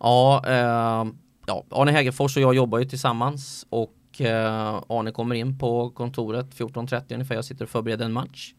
[0.00, 1.12] Ja, eh,
[1.46, 6.46] ja, Arne Hägerfors och jag jobbar ju tillsammans och eh, Arne kommer in på kontoret
[6.58, 8.54] 14.30 ungefär, jag sitter och förbereder en match.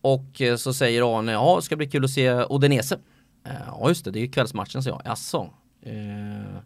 [0.00, 2.98] Och eh, så säger Arne, ja ska bli kul att se Odenese.
[3.48, 5.50] Eh, ja just det, det är ju kvällsmatchen så jag, jaså.
[5.82, 6.58] Eh,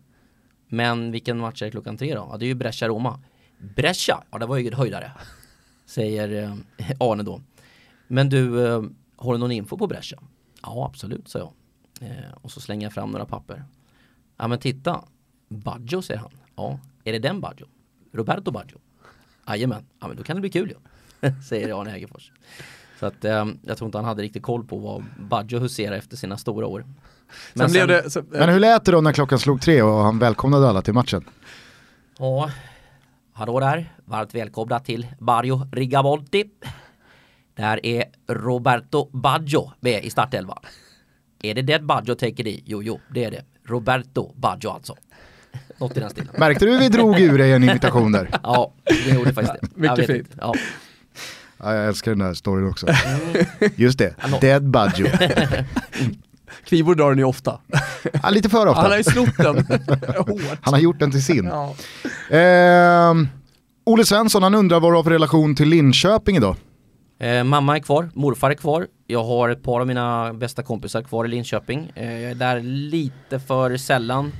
[0.68, 2.28] men vilken match är det klockan tre då?
[2.30, 3.20] Ja det är ju Brescia-Roma.
[3.58, 5.12] Brescia, ja det var ju en höjdare.
[5.86, 7.40] Säger eh, Arne då.
[8.06, 8.82] Men du, eh,
[9.16, 10.22] har du någon info på Brescia?
[10.62, 11.52] Ja absolut, sa jag.
[12.10, 13.64] Eh, och så slänger jag fram några papper.
[14.36, 15.04] Ja men titta,
[15.48, 16.30] Baggio säger han.
[16.56, 17.66] Ja, är det den Baggio?
[18.12, 18.78] Roberto Baggio?
[19.48, 20.76] Jajamän, ja men då kan det bli kul ju.
[21.48, 22.32] säger Arne Hägerfors.
[23.02, 26.16] Så att eh, jag tror inte han hade riktigt koll på vad Baggio huserar efter
[26.16, 26.84] sina stora år.
[27.54, 30.18] Sen, blev det, så, Men hur lät det då när klockan slog tre och han
[30.18, 31.24] välkomnade alla till matchen?
[32.18, 32.50] Ja,
[33.32, 33.94] hallå där.
[34.04, 36.44] Varmt välkomna till Mario Rigamonti.
[37.54, 40.58] Där är Roberto Baggio med i startelvan.
[41.42, 42.62] Är det den Baggio tänker ni?
[42.66, 43.44] Jo, jo, det är det.
[43.66, 44.96] Roberto Baggio alltså.
[45.78, 46.34] Något i den stilen.
[46.38, 48.28] Märkte du hur vi drog ur dig en imitation där?
[48.42, 49.80] Ja, det gjorde faktiskt det.
[49.80, 50.18] Mycket fint.
[50.18, 50.38] inte.
[50.40, 50.54] Ja.
[51.62, 52.86] Ja, jag älskar den där storyn också.
[53.74, 54.14] Just det.
[54.40, 55.06] Dead Baggio.
[56.64, 57.60] Kvibor drar den ju ofta.
[58.22, 58.82] Ja, lite för ofta.
[58.82, 59.56] Han har ju snott den
[60.16, 60.58] hårt.
[60.60, 61.44] Han har gjort den till sin.
[61.44, 61.74] Ja.
[62.36, 63.28] Ehm,
[63.84, 66.56] Olle Svensson han undrar vad du har för relation till Linköping idag?
[67.18, 68.86] Eh, mamma är kvar, morfar är kvar.
[69.06, 71.92] Jag har ett par av mina bästa kompisar kvar i Linköping.
[71.94, 74.32] Eh, jag är där lite för sällan.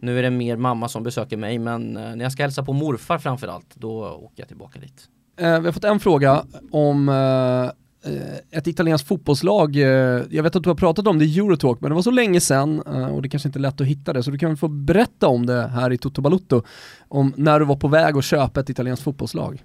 [0.00, 2.72] Nu är det mer mamma som besöker mig men eh, när jag ska hälsa på
[2.72, 5.08] morfar framförallt då åker jag tillbaka dit.
[5.38, 7.64] Eh, vi har fått en fråga om eh,
[8.12, 9.76] eh, ett italienskt fotbollslag.
[9.76, 12.10] Eh, jag vet att du har pratat om det i Eurotalk, men det var så
[12.10, 14.50] länge sedan eh, och det kanske inte är lätt att hitta det, så du kan
[14.50, 16.62] väl få berätta om det här i Toto Balutto,
[17.08, 19.62] om när du var på väg att köpa ett italienskt fotbollslag.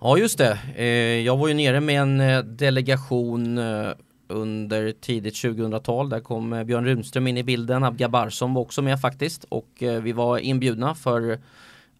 [0.00, 0.86] Ja just det, eh,
[1.20, 3.88] jag var ju nere med en eh, delegation eh,
[4.28, 6.08] under tidigt 2000-tal.
[6.08, 9.68] Där kom eh, Björn Runström in i bilden, Abga Barsson var också med faktiskt och
[10.02, 11.38] vi var inbjudna för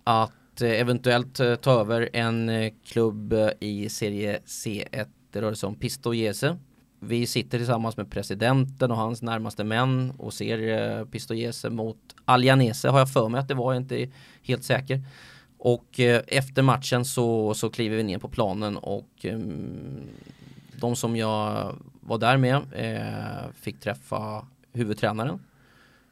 [0.05, 0.33] att
[0.63, 5.07] Eh, eventuellt eh, ta över en eh, klubb i serie C1.
[5.31, 6.57] Det rör sig om Pistoiese.
[7.01, 12.89] Vi sitter tillsammans med presidenten och hans närmaste män och ser Pisto Jese mot Alianese
[12.89, 14.09] har jag för mig att det var, jag är inte
[14.43, 15.03] helt säker.
[15.59, 20.09] Och efter matchen så, så kliver vi ner på planen och mm,
[20.81, 22.63] de som jag var där med
[23.61, 25.39] fick träffa huvudtränaren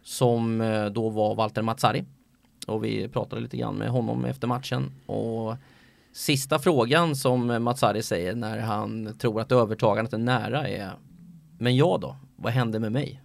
[0.03, 0.59] som
[0.93, 2.05] då var Walter Mazzari.
[2.67, 4.93] Och vi pratade lite grann med honom efter matchen.
[5.07, 5.57] Och
[6.13, 10.93] sista frågan som Mazzari säger när han tror att övertagandet är nära är
[11.59, 12.17] Men jag då?
[12.37, 13.23] Vad hände med mig?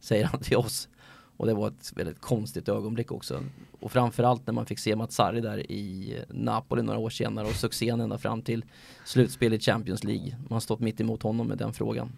[0.00, 0.88] Säger han till oss.
[1.36, 3.42] Och det var ett väldigt konstigt ögonblick också.
[3.80, 8.00] Och framförallt när man fick se Mazzari där i Napoli några år senare och succén
[8.00, 8.64] ända fram till
[9.04, 10.36] slutspel i Champions League.
[10.38, 12.12] Man har stått mitt emot honom med den frågan.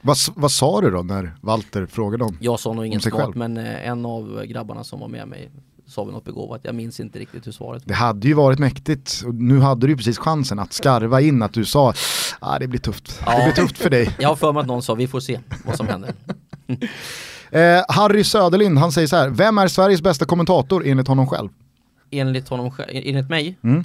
[0.00, 3.56] Vad, vad sa du då när Walter frågade om Jag sa nog inget smart men
[3.56, 5.50] eh, en av grabbarna som var med mig
[5.86, 6.60] sa väl något begåvat.
[6.64, 7.88] Jag minns inte riktigt hur svaret var.
[7.88, 11.52] Det hade ju varit mäktigt, nu hade du ju precis chansen att skarva in att
[11.52, 11.92] du sa
[12.40, 13.44] ah, det blir tufft, det Ja.
[13.44, 14.10] blir tufft för dig.
[14.18, 16.12] Jag har för mig att någon sa vi får se vad som händer.
[17.50, 21.48] Eh, Harry Söderlind, han säger så här, vem är Sveriges bästa kommentator enligt honom själv?
[22.10, 23.84] Enligt honom enligt mig Mm.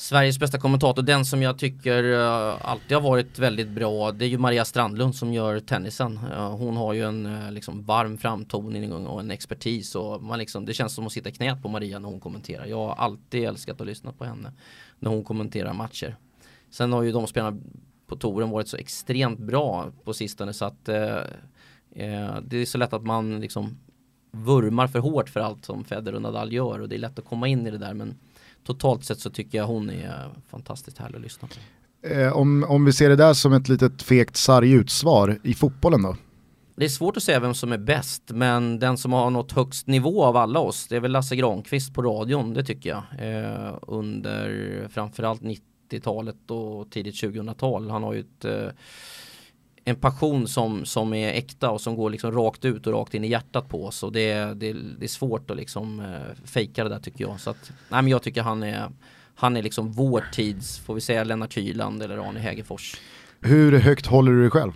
[0.00, 4.28] Sveriges bästa kommentator, den som jag tycker uh, alltid har varit väldigt bra Det är
[4.28, 6.20] ju Maria Strandlund som gör tennisen.
[6.32, 10.64] Uh, Hon har ju en uh, liksom varm framtoning och en expertis och man liksom,
[10.64, 12.66] det känns som att sitta i knät på Maria när hon kommenterar.
[12.66, 14.52] Jag har alltid älskat att lyssna på henne
[14.98, 16.16] När hon kommenterar matcher.
[16.70, 17.60] Sen har ju de spelarna
[18.06, 21.18] på touren varit så extremt bra på sistone så att eh,
[22.42, 23.78] det är så lätt att man liksom
[24.30, 27.24] vurmar för hårt för allt som Federer och Nadal gör och det är lätt att
[27.24, 28.14] komma in i det där men
[28.64, 31.54] totalt sett så tycker jag hon är fantastiskt härlig att lyssna på.
[32.08, 36.16] Eh, om, om vi ser det där som ett litet fegt sargutsvar i fotbollen då?
[36.76, 39.86] Det är svårt att säga vem som är bäst men den som har nått högst
[39.86, 43.02] nivå av alla oss det är väl Lasse Granqvist på radion det tycker jag.
[43.18, 47.90] Eh, under framförallt 90-talet och tidigt 2000-tal.
[47.90, 48.68] Han har ju ett eh,
[49.84, 53.24] en passion som, som är äkta och som går liksom rakt ut och rakt in
[53.24, 56.90] i hjärtat på oss och det, det, det är svårt att liksom eh, fejka det
[56.90, 57.40] där tycker jag.
[57.40, 58.88] Så att, nej men jag tycker han är
[59.40, 62.96] han är liksom vår tids, får vi säga Lennart Hyland eller Arne Hägerfors.
[63.40, 64.72] Hur högt håller du dig själv?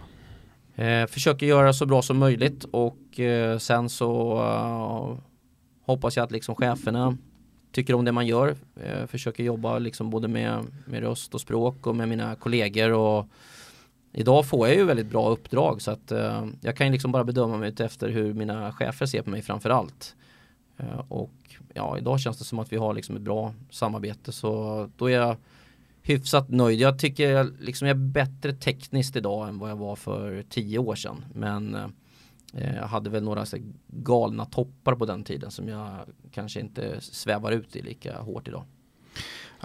[0.74, 5.18] Eh, försöker göra så bra som möjligt och eh, sen så eh,
[5.86, 7.16] hoppas jag att liksom cheferna
[7.72, 8.56] tycker om det man gör.
[8.76, 13.26] Eh, försöker jobba liksom både med, med röst och språk och med mina kollegor och
[14.14, 17.24] idag får jag ju väldigt bra uppdrag så att eh, jag kan ju liksom bara
[17.24, 20.16] bedöma mig efter hur mina chefer ser på mig framför allt.
[20.76, 21.32] Eh, och
[21.74, 25.16] ja, idag känns det som att vi har liksom ett bra samarbete så då är
[25.16, 25.36] jag
[26.02, 26.80] hyfsat nöjd.
[26.80, 30.78] Jag tycker jag, liksom jag är bättre tekniskt idag än vad jag var för tio
[30.78, 31.24] år sedan.
[31.34, 31.86] Men eh,
[32.54, 35.98] eh jag hade väl några så galna toppar på den tiden som jag
[36.32, 38.64] kanske inte svävar ut i lika hårt idag.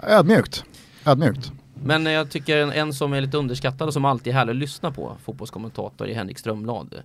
[0.02, 0.64] Ödmjukt.
[1.06, 1.52] Ödmjukt.
[1.84, 4.56] Men jag tycker en, en som är lite underskattad och som alltid är härlig att
[4.56, 7.02] lyssna på, fotbollskommentator, är Henrik Strömblad.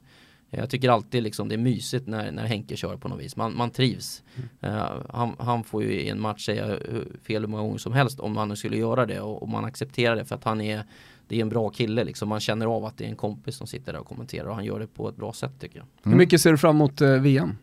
[0.50, 3.36] Jag tycker alltid liksom det är mysigt när, när Henke kör på något vis.
[3.36, 4.24] Man, man trivs.
[4.62, 6.78] Eh, han, han får ju i en match säga
[7.24, 10.16] fel hur många gånger som helst om han skulle göra det och, och man accepterar
[10.16, 10.84] det för att han är
[11.28, 12.30] det är en bra kille liksom.
[12.30, 14.66] Man känner av att det är en kompis som sitter där och kommenterar och han
[14.66, 16.12] gör det på ett bra sätt tycker jag.
[16.12, 17.58] Hur mycket ser du fram emot eh, VM?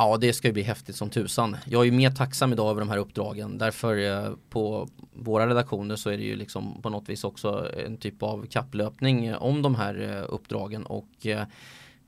[0.00, 1.56] Ja, det ska ju bli häftigt som tusan.
[1.66, 3.58] Jag är ju mer tacksam idag över de här uppdragen.
[3.58, 7.96] Därför eh, på våra redaktioner så är det ju liksom på något vis också en
[7.96, 10.86] typ av kapplöpning eh, om de här eh, uppdragen.
[10.86, 11.42] Och eh,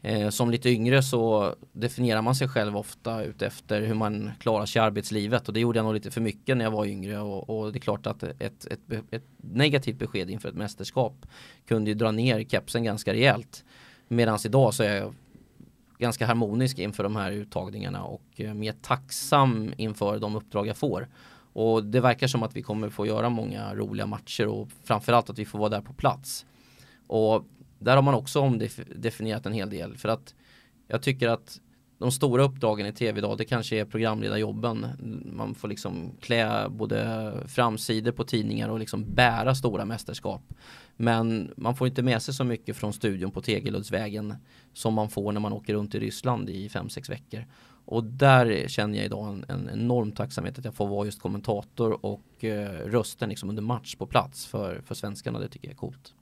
[0.02, 4.80] eh, som lite yngre så definierar man sig själv ofta utefter hur man klarar sig
[4.80, 5.48] i arbetslivet.
[5.48, 7.20] Och det gjorde jag nog lite för mycket när jag var yngre.
[7.20, 8.80] Och, och det är klart att ett, ett,
[9.10, 11.26] ett negativt besked inför ett mästerskap
[11.68, 13.64] kunde ju dra ner kepsen ganska rejält.
[14.08, 15.14] Medan idag så är jag
[16.00, 21.08] ganska harmonisk inför de här uttagningarna och eh, mer tacksam inför de uppdrag jag får.
[21.52, 25.38] Och det verkar som att vi kommer få göra många roliga matcher och framförallt att
[25.38, 26.46] vi får vara där på plats.
[27.06, 27.44] Och
[27.78, 30.34] där har man också omdefinierat en hel del för att
[30.88, 31.60] jag tycker att
[31.98, 34.86] de stora uppdragen i tv idag det kanske är programledarjobben.
[35.36, 40.42] Man får liksom klä både framsidor på tidningar och liksom bära stora mästerskap.
[41.00, 44.34] Men man får inte med sig så mycket från studion på Tegeluddsvägen
[44.72, 47.44] som man får när man åker runt i Ryssland i 5-6 veckor.
[47.84, 52.06] Och där känner jag idag en, en enorm tacksamhet att jag får vara just kommentator
[52.06, 55.38] och eh, rösten liksom under match på plats för, för svenskarna.
[55.38, 56.14] Det tycker jag är coolt.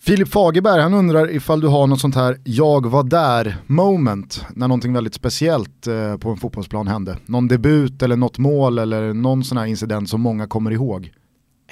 [0.00, 4.68] Filip Fagerberg, han undrar ifall du har något sånt här jag var där moment när
[4.68, 7.18] någonting väldigt speciellt eh, på en fotbollsplan hände.
[7.26, 11.12] Någon debut eller något mål eller någon sån här incident som många kommer ihåg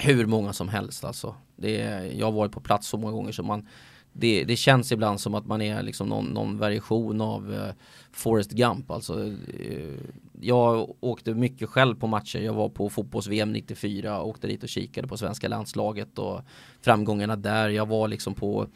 [0.01, 1.35] hur många som helst alltså.
[1.55, 3.67] Det är, jag har varit på plats så många gånger så man
[4.13, 7.73] det, det känns ibland som att man är liksom någon, någon version av eh,
[8.11, 8.91] Forrest Gump.
[8.91, 9.99] Alltså, eh,
[10.41, 12.39] jag åkte mycket själv på matcher.
[12.39, 16.41] Jag var på fotbolls-VM 94 åkte dit och kikade på svenska landslaget och
[16.81, 17.69] framgångarna där.
[17.69, 18.67] Jag var liksom på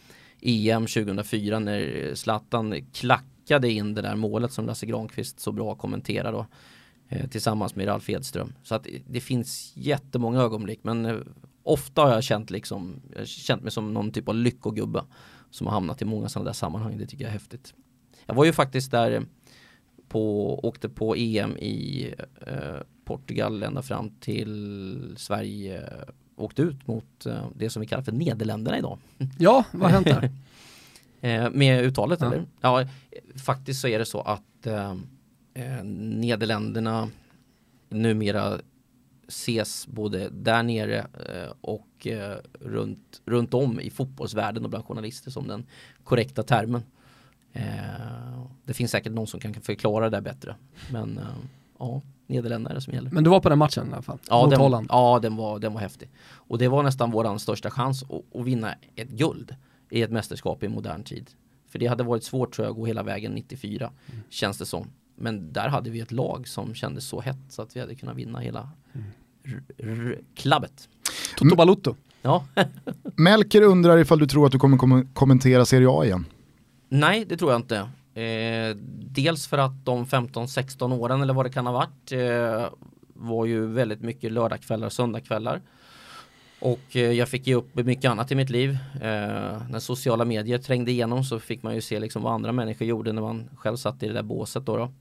[0.42, 6.38] EM 2004 när Zlatan klackade in det där målet som Lasse Granqvist så bra kommenterade.
[6.38, 6.46] Och
[7.32, 8.54] tillsammans med Ralf Edström.
[8.64, 11.16] Så att det finns jättemånga ögonblick men eh,
[11.64, 15.04] ofta har jag känt, liksom, jag känt mig som någon typ av lyckogubbe
[15.52, 16.98] som har hamnat i många sådana där sammanhang.
[16.98, 17.74] Det tycker jag är häftigt.
[18.26, 19.24] Jag var ju faktiskt där
[20.08, 22.14] på, åkte på EM i
[22.48, 22.76] eh,
[23.06, 25.90] Portugal ända fram till Sverige
[26.36, 29.00] åkte ut mot eh, det som vi kallar för Nederländerna idag.
[29.40, 30.30] Ja, vad har hänt där?
[31.46, 32.28] eh, med uttalet Ja.
[32.28, 32.46] eller?
[32.62, 32.86] Ja,
[33.46, 34.68] faktiskt så är det så att
[35.56, 37.10] eh, Nederländerna
[37.90, 38.60] numera
[39.28, 45.32] ses både där nere eh, och eh, runt, runt om i fotbollsvärlden och bland journalister
[45.32, 45.66] som den
[46.04, 46.84] korrekta termen.
[47.54, 47.64] Eh,
[48.66, 50.56] det finns säkert någon som kan förklara det där bättre.
[50.92, 51.20] Men
[51.80, 53.12] ja, Nederländerna som gäller.
[53.12, 54.20] Men du var på den matchen i alla fall?
[54.30, 54.88] Ja, mot den, Holland?
[54.90, 56.10] ja den, var, den var häftig.
[56.28, 59.56] Och det var nästan våran största chans att, att vinna ett guld
[59.90, 61.30] i ett mästerskap i modern tid.
[61.68, 64.22] För det hade varit svårt tror jag att gå hela vägen 94, Mm.
[64.30, 64.88] känns det som.
[65.16, 68.16] Men där hade vi ett lag som kändes så hett så att vi hade kunnat
[68.16, 68.70] vinna hela
[70.36, 70.90] klabbet.
[71.38, 71.96] Toto Balutto?
[72.22, 72.46] Ja,
[73.16, 76.26] Melker undrar ifall du tror att du kommer kom kommentera Serie A igen.
[76.90, 77.78] nej det tror jag inte.
[78.22, 78.76] Eh,
[79.12, 82.70] dels för att de 15-16 åren eller vad det kan ha varit eh,
[83.14, 85.62] var ju väldigt mycket lördagskvällar och söndagskvällar.
[86.60, 88.78] Och eh, jag fick ge upp mycket annat i mitt liv.
[88.96, 92.88] Eh, när sociala medier trängde igenom så fick man ju se liksom vad andra människor
[92.88, 94.78] gjorde när man själv satt i det där båset då.
[94.78, 94.92] då.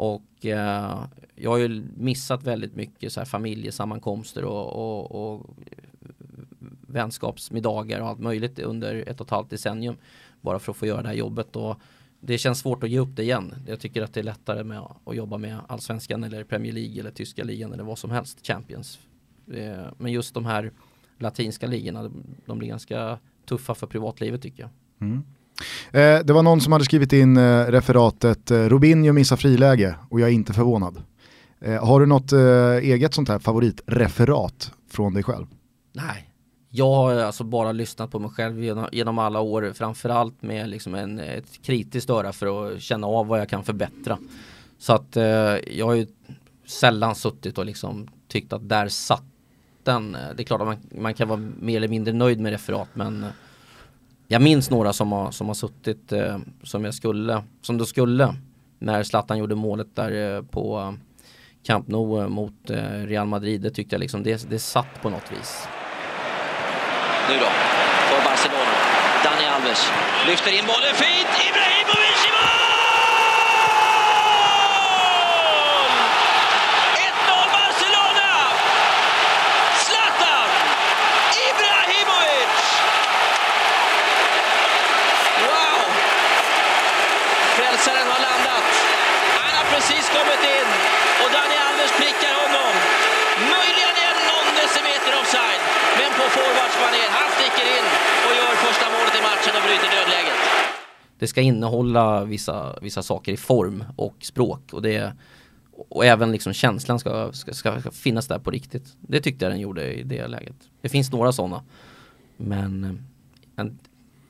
[0.00, 1.04] Och eh,
[1.34, 5.46] jag har ju missat väldigt mycket så här familjesammankomster och, och, och
[6.86, 9.96] vänskapsmiddagar och allt möjligt under ett och ett halvt decennium.
[10.40, 11.56] Bara för att få göra det här jobbet.
[11.56, 11.76] Och
[12.20, 13.54] det känns svårt att ge upp det igen.
[13.66, 17.10] Jag tycker att det är lättare med att jobba med allsvenskan eller Premier League eller
[17.10, 18.98] tyska ligan eller vad som helst, Champions.
[19.52, 20.72] Eh, Men just de här
[21.18, 22.10] latinska ligorna,
[22.46, 24.70] de- blir ganska tuffa för privatlivet tycker jag.
[25.08, 25.22] Mm.
[25.92, 30.20] Eh, det var någon som hade skrivit in eh, referatet eh, Robinho missar friläge och
[30.20, 31.02] jag är inte förvånad.
[31.60, 32.40] Eh, har du något eh,
[32.76, 35.46] eget sånt här favoritreferat från dig själv?
[35.92, 36.30] Nej,
[36.70, 40.68] jag har eh, alltså bara lyssnat på mig själv genom, genom alla år, framförallt med
[40.68, 44.18] liksom en, ett kritiskt öra för att känna av vad jag kan förbättra.
[44.78, 45.24] Så att eh,
[45.76, 46.06] jag har ju
[46.66, 49.24] sällan suttit och liksom tyckt att där satt
[49.82, 50.14] den.
[50.14, 52.88] Eh, det är klart att man, man kan vara mer eller mindre nöjd med referat
[52.94, 53.30] men eh,
[54.32, 58.34] jag minns några som har, som har suttit eh, som jag skulle, som då skulle
[58.78, 60.92] när Zlatan gjorde målet där eh, på eh,
[61.66, 62.76] Camp Nou eh, mot eh,
[63.06, 63.60] Real Madrid.
[63.60, 65.68] Det tyckte jag liksom, det, det satt på något vis.
[67.28, 67.50] Nu då,
[68.08, 68.74] för Barcelona.
[69.24, 69.92] Dani Alves
[70.26, 71.28] lyfter in bollen fint.
[71.48, 71.86] Ibrahim
[72.28, 72.70] i mål!
[76.96, 78.32] 1-0 Barcelona!
[79.84, 80.50] Zlatan
[81.48, 82.64] Ibrahimovic!
[85.46, 85.80] Wow!
[87.56, 88.68] Frälsaren har landat.
[89.38, 90.68] Han har precis kommit in
[91.22, 92.72] och Dani Alves prickar honom.
[93.56, 95.62] Möjligen en någon decimeter offside,
[95.98, 97.08] men på forwards manér.
[97.18, 97.86] Han sticker in
[98.26, 100.40] och gör första målet i matchen och bryter dödläget
[101.20, 105.12] det ska innehålla vissa, vissa saker i form och språk och det
[105.88, 108.96] och även liksom känslan ska, ska, ska finnas där på riktigt.
[109.00, 110.56] Det tyckte jag den gjorde i det läget.
[110.80, 111.62] Det finns några sådana.
[112.36, 113.04] Men
[113.56, 113.78] en,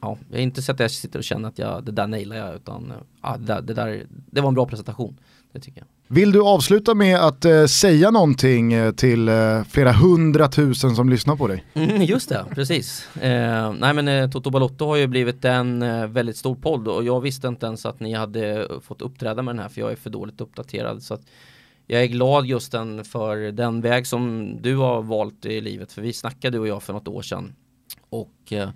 [0.01, 2.37] ja, jag har inte sett att jag sitter och känner att jag, det där nailar
[2.37, 2.93] jag utan
[3.23, 5.17] ja, det, där, det, där, det var en bra presentation.
[5.53, 5.87] Det tycker jag.
[6.15, 11.37] Vill du avsluta med att eh, säga någonting eh, till eh, flera hundratusen som lyssnar
[11.37, 11.65] på dig?
[11.75, 13.17] Mm, just det, precis.
[13.17, 17.05] Eh, nej men eh, Toto Balotto har ju blivit en eh, väldigt stor podd och
[17.05, 19.97] jag visste inte ens att ni hade fått uppträda med den här för jag är
[19.97, 21.03] för dåligt uppdaterad.
[21.03, 21.19] Så
[21.87, 26.03] jag är glad just den för den väg som du har valt i livet för
[26.03, 27.55] vi snackade du och jag för något år sedan.
[28.09, 28.69] Och eh,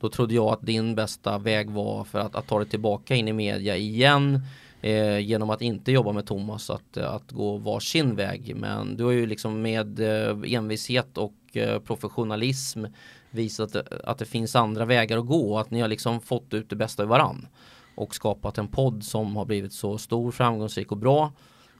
[0.00, 3.28] då trodde jag att din bästa väg var för att, att ta dig tillbaka in
[3.28, 4.40] i media igen
[4.82, 8.56] eh, genom att inte jobba med Thomas att, eh, att gå varsin väg.
[8.56, 12.84] Men du har ju liksom med eh, envishet och eh, professionalism
[13.30, 15.58] visat eh, att det finns andra vägar att gå.
[15.58, 17.46] Att ni har liksom fått ut det bästa i varann.
[17.94, 21.32] Och skapat en podd som har blivit så stor, framgångsrik och bra.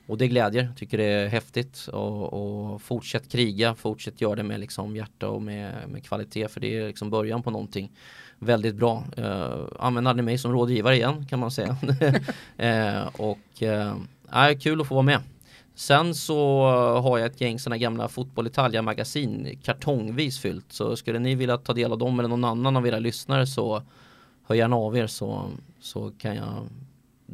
[0.06, 1.88] Och det glädjer, tycker det är häftigt.
[1.92, 6.48] Och, och fortsätt kriga, fortsätt göra det med liksom hjärta och med, med kvalitet.
[6.48, 7.92] För det är liksom början på någonting
[8.42, 9.04] väldigt bra.
[9.18, 11.76] Uh, använd aldrig mig som rådgivare igen kan man säga.
[12.56, 13.62] Eh, och
[14.30, 15.20] är kul att få vara med.
[15.74, 16.64] Sen så
[17.02, 20.72] har jag ett gäng sådana gamla Fotboll Italia magasin kartongvis fyllt.
[20.72, 23.82] Så skulle ni vilja ta del av dem eller någon annan av era lyssnare så
[24.46, 25.50] hör gärna av er så,
[25.80, 26.66] så kan jag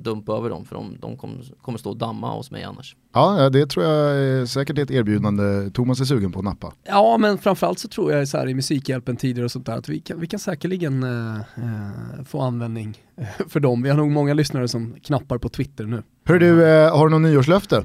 [0.04, 2.96] dumpa över dem för de, de kommer, kommer stå och damma hos mig annars.
[3.14, 6.72] Ja, det tror jag är säkert är ett erbjudande Thomas är sugen på att nappa.
[6.84, 10.00] Ja, men framförallt så tror jag så här i Musikhjälpen-tider och sånt där att vi
[10.00, 13.82] kan, vi kan säkerligen eh, eh, få användning eh, för dem.
[13.82, 16.02] Vi har nog många lyssnare som knappar på Twitter nu.
[16.24, 17.84] Hör du, eh, har du någon nyårslöfte?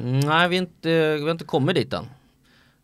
[0.00, 2.04] Mm, nej, vi, inte, vi har inte kommit dit än.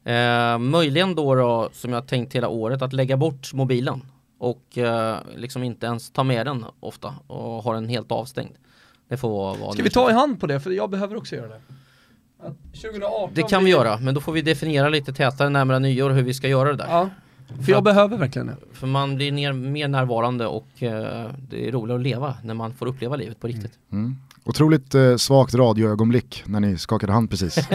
[0.04, 4.02] Eh, möjligen då, då, som jag tänkt hela året, att lägga bort mobilen
[4.38, 8.52] och eh, liksom inte ens ta med den ofta och ha den helt avstängd.
[9.08, 10.60] Det får vara Ska vi ta i hand på det?
[10.60, 11.60] För jag behöver också göra det.
[12.40, 16.10] Att 2018 Det kan vi göra, men då får vi definiera lite tätare närmare nyår
[16.10, 16.86] hur vi ska göra det där.
[16.88, 17.10] Ja,
[17.64, 18.56] för jag behöver verkligen det.
[18.72, 22.74] För man blir ner, mer närvarande och eh, det är roligare att leva när man
[22.74, 23.72] får uppleva livet på riktigt.
[23.92, 24.16] Mm.
[24.44, 27.58] Otroligt eh, svagt radioögonblick när ni skakade hand precis.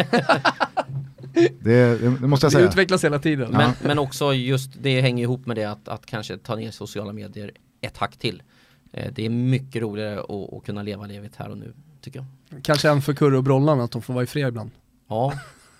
[1.33, 2.67] det, det, det måste jag Det säga.
[2.67, 3.51] utvecklas hela tiden.
[3.51, 7.13] Men, men också just det hänger ihop med det att, att kanske ta ner sociala
[7.13, 7.51] medier
[7.81, 8.43] ett hack till.
[8.93, 12.19] Eh, det är mycket roligare att, att kunna leva livet här och nu, tycker
[12.49, 12.63] jag.
[12.63, 14.71] Kanske en för Kurre och Brollan att de får vara i fred ibland.
[15.09, 15.33] Ja,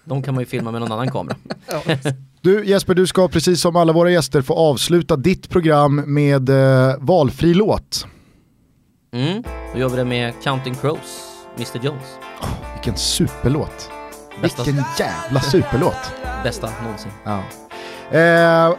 [0.06, 1.36] de kan man ju filma med någon annan kamera.
[2.42, 6.96] Du Jesper, du ska precis som alla våra gäster få avsluta ditt program med eh,
[7.00, 8.08] valfri låt.
[9.14, 9.44] Mm,
[9.74, 11.24] då gör vi det med Counting Crows,
[11.58, 12.04] Mr Jones.
[12.74, 13.90] Vilken superlåt.
[14.42, 16.12] Bästa, Vilken jävla superlåt.
[16.44, 17.12] bästa någonsin.
[17.24, 17.40] Ja,
[18.12, 18.22] eh,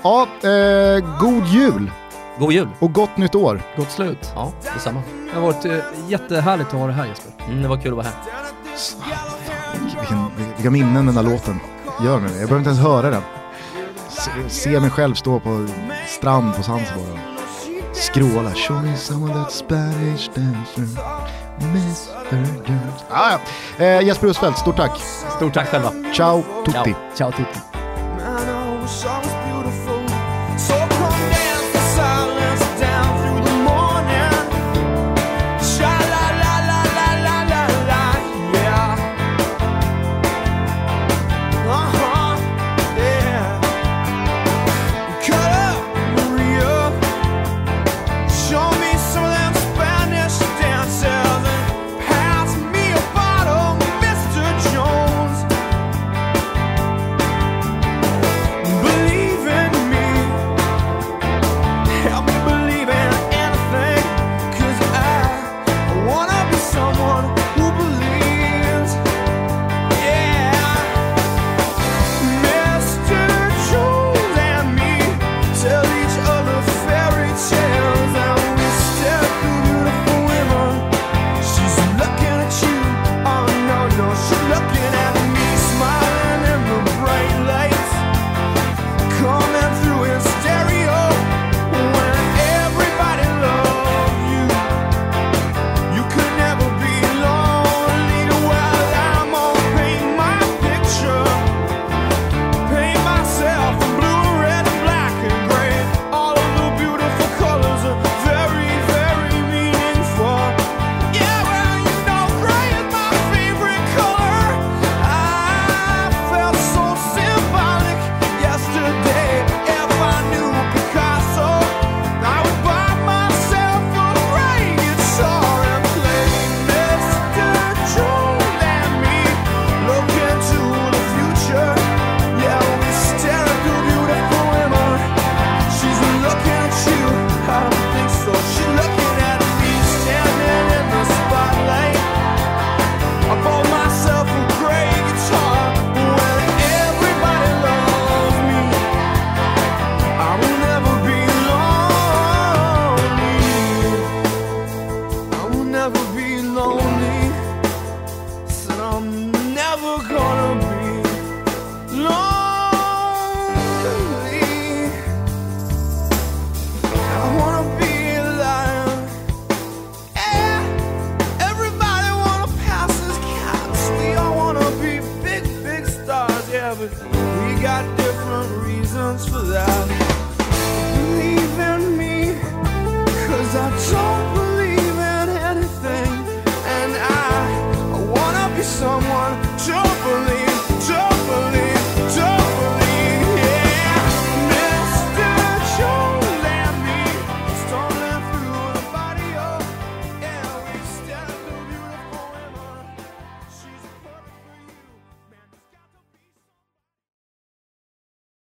[0.03, 1.91] ja eh, god jul
[2.39, 2.69] God jul!
[2.79, 3.63] och gott nytt år.
[3.77, 4.33] Gott slut.
[4.35, 5.03] Ja, detsamma.
[5.31, 5.79] Det har varit eh,
[6.09, 7.33] jättehärligt att ha det här Jesper.
[7.47, 8.15] Mm, det var kul att vara här.
[10.01, 10.27] Vilken,
[10.57, 11.61] vilka minnen den där låten
[12.05, 12.41] gör med mig.
[12.41, 13.23] Jag behöver inte ens höra den.
[14.09, 15.67] Se, se mig själv stå på
[16.07, 18.51] strand på Zanzibar och skråla.
[18.55, 21.03] Show me some of that Spanish dancer,
[21.61, 22.37] Mr.
[22.67, 23.05] Jones.
[23.11, 23.39] Ah,
[23.79, 23.85] ja.
[23.85, 24.97] eh, Jesper Husfeldt, stort tack.
[25.37, 25.93] Stort tack själva.
[26.13, 26.95] Ciao tutti.
[27.15, 27.31] Ciao.
[27.31, 27.74] Ciao tutti.